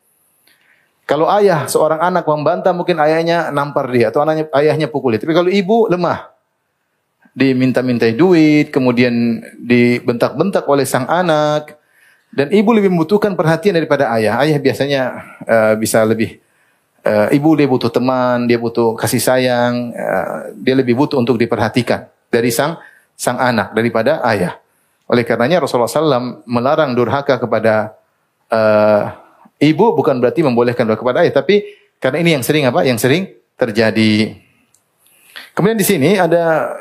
Kalau 1.04 1.28
ayah, 1.28 1.68
seorang 1.68 2.00
anak 2.00 2.24
membantah, 2.24 2.72
mungkin 2.72 2.96
ayahnya 3.04 3.52
nampar 3.52 3.92
dia, 3.92 4.16
atau 4.16 4.24
anaknya, 4.24 4.48
ayahnya 4.56 4.88
pukul 4.88 5.12
dia. 5.12 5.20
Tapi 5.20 5.36
kalau 5.36 5.52
ibu, 5.52 5.92
lemah. 5.92 6.32
Diminta-mintai 7.36 8.16
duit, 8.16 8.72
kemudian 8.72 9.44
dibentak-bentak 9.60 10.64
oleh 10.72 10.88
sang 10.88 11.12
anak, 11.12 11.81
dan 12.32 12.48
ibu 12.48 12.72
lebih 12.72 12.88
membutuhkan 12.88 13.36
perhatian 13.36 13.76
daripada 13.76 14.08
ayah. 14.16 14.40
Ayah 14.40 14.58
biasanya 14.58 15.02
uh, 15.44 15.74
bisa 15.76 16.00
lebih 16.08 16.40
uh, 17.04 17.28
ibu 17.28 17.60
dia 17.60 17.68
butuh 17.68 17.92
teman, 17.92 18.48
dia 18.48 18.56
butuh 18.56 18.96
kasih 18.96 19.20
sayang, 19.20 19.92
uh, 19.92 20.56
dia 20.56 20.76
lebih 20.80 20.96
butuh 20.96 21.20
untuk 21.20 21.36
diperhatikan 21.36 22.08
dari 22.32 22.48
sang 22.50 22.80
sang 23.20 23.36
anak 23.36 23.76
daripada 23.76 24.24
ayah. 24.32 24.56
Oleh 25.12 25.28
karenanya 25.28 25.68
Rasulullah 25.68 25.92
SAW 25.92 26.48
melarang 26.48 26.96
durhaka 26.96 27.36
kepada 27.36 28.00
uh, 28.48 29.12
ibu 29.60 29.92
bukan 29.92 30.24
berarti 30.24 30.40
membolehkan 30.40 30.88
durhaka 30.88 31.04
kepada 31.04 31.28
ayah, 31.28 31.36
tapi 31.36 31.68
karena 32.00 32.18
ini 32.24 32.40
yang 32.40 32.44
sering 32.48 32.64
apa? 32.64 32.88
Yang 32.88 33.00
sering 33.04 33.24
terjadi. 33.60 34.40
Kemudian 35.52 35.76
di 35.76 35.84
sini 35.84 36.16
ada 36.16 36.72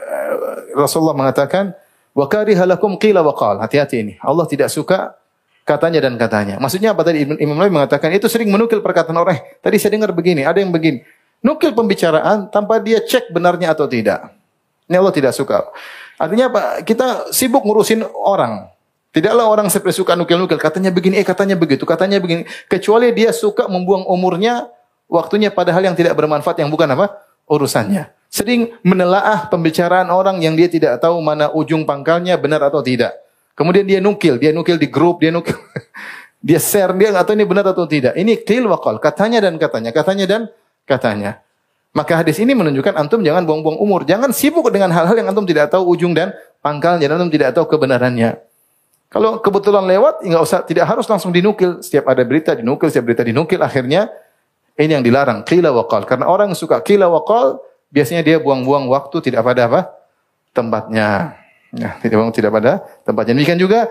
Rasulullah 0.78 1.18
mengatakan 1.18 1.74
wa 2.14 2.30
karihalakum 2.30 2.94
qila 3.02 3.20
wa. 3.26 3.34
Hati-hati 3.66 3.96
ini. 3.98 4.14
Allah 4.22 4.46
tidak 4.46 4.70
suka 4.70 5.19
katanya 5.64 6.02
dan 6.04 6.14
katanya. 6.18 6.56
Maksudnya 6.58 6.92
apa 6.92 7.02
tadi 7.06 7.24
Imam 7.24 7.56
Nawawi 7.56 7.72
mengatakan 7.72 8.10
itu 8.12 8.26
sering 8.26 8.50
menukil 8.50 8.82
perkataan 8.82 9.16
orang. 9.16 9.38
Tadi 9.60 9.76
saya 9.78 9.94
dengar 9.94 10.10
begini, 10.12 10.42
ada 10.44 10.58
yang 10.58 10.74
begini. 10.74 11.04
Nukil 11.40 11.72
pembicaraan 11.72 12.52
tanpa 12.52 12.76
dia 12.84 13.00
cek 13.00 13.32
benarnya 13.32 13.72
atau 13.72 13.88
tidak. 13.88 14.28
Ini 14.90 15.00
Allah 15.00 15.14
tidak 15.14 15.32
suka. 15.32 15.72
Artinya 16.20 16.52
apa? 16.52 16.84
Kita 16.84 17.32
sibuk 17.32 17.64
ngurusin 17.64 18.04
orang. 18.04 18.68
Tidaklah 19.10 19.48
orang 19.48 19.66
seperti 19.72 20.04
suka 20.04 20.14
nukil-nukil. 20.14 20.60
Katanya 20.60 20.92
begini, 20.92 21.18
eh 21.18 21.26
katanya 21.26 21.56
begitu, 21.56 21.82
katanya 21.88 22.20
begini. 22.20 22.44
Kecuali 22.68 23.10
dia 23.16 23.32
suka 23.32 23.66
membuang 23.66 24.04
umurnya, 24.04 24.68
waktunya 25.08 25.48
pada 25.48 25.72
hal 25.72 25.82
yang 25.82 25.96
tidak 25.96 26.14
bermanfaat, 26.14 26.60
yang 26.60 26.68
bukan 26.68 26.92
apa? 26.92 27.18
Urusannya. 27.48 28.12
Sering 28.30 28.70
menelaah 28.86 29.50
pembicaraan 29.50 30.12
orang 30.14 30.38
yang 30.38 30.54
dia 30.54 30.70
tidak 30.70 31.02
tahu 31.02 31.18
mana 31.18 31.50
ujung 31.50 31.82
pangkalnya 31.82 32.38
benar 32.38 32.62
atau 32.62 32.78
tidak. 32.84 33.16
Kemudian 33.54 33.84
dia 33.84 34.00
nukil, 34.00 34.40
dia 34.40 34.50
nukil 34.54 34.80
di 34.80 34.88
grup, 34.88 35.20
dia 35.20 35.28
nukil, 35.28 35.56
dia 36.46 36.56
share, 36.56 36.96
dia 36.96 37.12
nggak 37.12 37.24
tahu 37.28 37.34
ini 37.36 37.44
benar 37.44 37.64
atau 37.70 37.84
tidak. 37.84 38.16
Ini 38.16 38.40
qil 38.46 38.64
wakal, 38.70 38.96
katanya 39.02 39.44
dan 39.44 39.60
katanya, 39.60 39.90
katanya 39.92 40.24
dan 40.26 40.42
katanya. 40.88 41.30
Maka 41.90 42.22
hadis 42.22 42.38
ini 42.38 42.54
menunjukkan 42.54 42.94
antum 42.94 43.18
jangan 43.26 43.42
buang-buang 43.42 43.82
umur, 43.82 44.06
jangan 44.06 44.30
sibuk 44.30 44.70
dengan 44.70 44.94
hal-hal 44.94 45.16
yang 45.18 45.28
antum 45.28 45.42
tidak 45.42 45.74
tahu 45.74 45.90
ujung 45.90 46.14
dan 46.14 46.30
pangkalnya, 46.62 47.10
dan 47.10 47.18
antum 47.18 47.34
tidak 47.34 47.50
tahu 47.50 47.66
kebenarannya. 47.66 48.38
Kalau 49.10 49.42
kebetulan 49.42 49.90
lewat, 49.90 50.22
nggak 50.22 50.42
usah, 50.46 50.62
tidak 50.62 50.86
harus 50.86 51.02
langsung 51.10 51.34
dinukil. 51.34 51.82
Setiap 51.82 52.06
ada 52.06 52.22
berita 52.22 52.54
dinukil, 52.54 52.94
setiap 52.94 53.10
berita 53.10 53.26
dinukil, 53.26 53.58
akhirnya 53.58 54.06
ini 54.78 54.94
yang 54.94 55.02
dilarang, 55.02 55.42
qila 55.42 55.74
wakal. 55.74 56.06
Karena 56.06 56.30
orang 56.30 56.54
yang 56.54 56.58
suka 56.58 56.78
qila 56.78 57.10
wakal, 57.10 57.58
biasanya 57.90 58.22
dia 58.22 58.38
buang-buang 58.38 58.86
waktu 58.86 59.18
tidak 59.18 59.42
pada 59.42 59.66
apa 59.66 59.80
tempatnya. 60.54 61.34
Ya, 61.70 61.94
tidak 62.02 62.34
tidak 62.34 62.50
pada 62.50 62.82
tempatnya. 63.06 63.34
Demikian 63.38 63.58
juga 63.58 63.86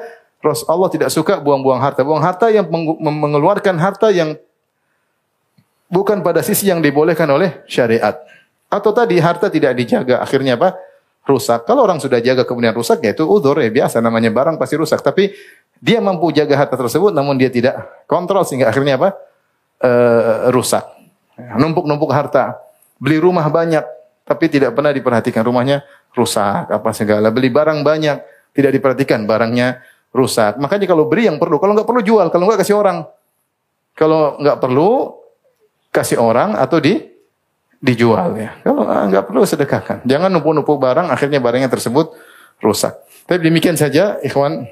Allah 0.67 0.89
tidak 0.91 1.09
suka 1.11 1.39
buang-buang 1.39 1.79
harta. 1.79 2.03
Buang 2.03 2.23
harta 2.23 2.51
yang 2.51 2.67
mengeluarkan 2.99 3.75
harta 3.79 4.11
yang 4.11 4.35
bukan 5.91 6.23
pada 6.23 6.39
sisi 6.43 6.67
yang 6.67 6.79
dibolehkan 6.79 7.27
oleh 7.27 7.63
syariat. 7.67 8.15
Atau 8.69 8.93
tadi 8.93 9.17
harta 9.17 9.49
tidak 9.49 9.73
dijaga, 9.75 10.21
akhirnya 10.21 10.55
apa? 10.55 10.77
Rusak. 11.27 11.67
Kalau 11.67 11.83
orang 11.85 11.99
sudah 11.99 12.23
jaga 12.23 12.47
kemudian 12.47 12.71
rusak, 12.71 13.03
ya 13.03 13.11
itu 13.11 13.25
udur 13.27 13.59
ya 13.59 13.69
biasa 13.69 13.99
namanya 13.99 14.31
barang 14.31 14.55
pasti 14.55 14.79
rusak. 14.79 15.03
Tapi 15.03 15.33
dia 15.79 15.99
mampu 15.99 16.31
jaga 16.31 16.55
harta 16.55 16.75
tersebut, 16.79 17.11
namun 17.11 17.35
dia 17.35 17.51
tidak 17.51 18.05
kontrol 18.05 18.43
sehingga 18.47 18.71
akhirnya 18.71 18.95
apa? 18.99 19.15
E, 19.79 19.91
rusak. 20.51 20.85
Numpuk-numpuk 21.37 22.11
harta, 22.11 22.57
beli 22.97 23.21
rumah 23.21 23.45
banyak, 23.47 23.83
tapi 24.25 24.45
tidak 24.51 24.75
pernah 24.75 24.91
diperhatikan 24.93 25.41
rumahnya 25.41 25.81
rusak, 26.13 26.69
apa 26.69 26.89
segala. 26.93 27.29
Beli 27.29 27.49
barang 27.49 27.81
banyak, 27.85 28.17
tidak 28.53 28.71
diperhatikan 28.75 29.25
barangnya 29.29 29.81
rusak. 30.13 30.57
Makanya 30.57 30.89
kalau 30.89 31.05
beri 31.05 31.29
yang 31.29 31.37
perlu, 31.37 31.61
kalau 31.61 31.73
nggak 31.77 31.87
perlu 31.87 32.01
jual, 32.01 32.27
kalau 32.33 32.49
nggak 32.49 32.61
kasih 32.65 32.77
orang. 32.77 33.05
Kalau 33.93 34.39
nggak 34.39 34.57
perlu 34.63 35.19
kasih 35.91 36.21
orang 36.21 36.55
atau 36.55 36.79
di 36.79 37.01
dijual 37.79 38.35
ya. 38.35 38.59
Kalau 38.63 38.85
nggak 38.85 39.23
perlu 39.27 39.41
sedekahkan. 39.43 39.97
Jangan 40.05 40.29
numpuk-numpuk 40.31 40.77
barang 40.77 41.07
akhirnya 41.09 41.39
barangnya 41.39 41.71
tersebut 41.71 42.11
rusak. 42.59 42.95
Tapi 43.25 43.39
demikian 43.39 43.75
saja 43.79 44.19
ikhwan 44.23 44.67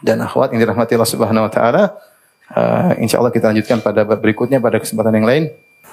dan 0.00 0.20
akhwat 0.24 0.52
yang 0.52 0.60
dirahmati 0.64 0.96
Allah 0.96 1.10
Subhanahu 1.10 1.46
wa 1.46 1.52
taala. 1.52 1.82
Uh, 2.44 2.92
insya 3.00 3.18
Allah 3.20 3.32
kita 3.32 3.48
lanjutkan 3.48 3.80
pada 3.80 4.04
berikutnya 4.04 4.60
pada 4.60 4.76
kesempatan 4.76 5.16
yang 5.16 5.26
lain. 5.28 5.44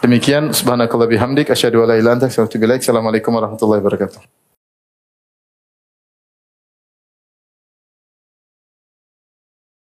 Demikian 0.01 0.49
subhanakallah 0.51 1.07
bihamdik 1.07 1.53
asyhadu 1.53 1.86
an 1.86 1.93
la 1.93 1.95
ilaha 1.95 2.01
illa 2.01 2.12
anta 2.18 2.26
astaghfiruka. 2.28 2.82
Assalamualaikum 2.82 3.32
warahmatullahi 3.32 3.80
wabarakatuh. 3.80 4.51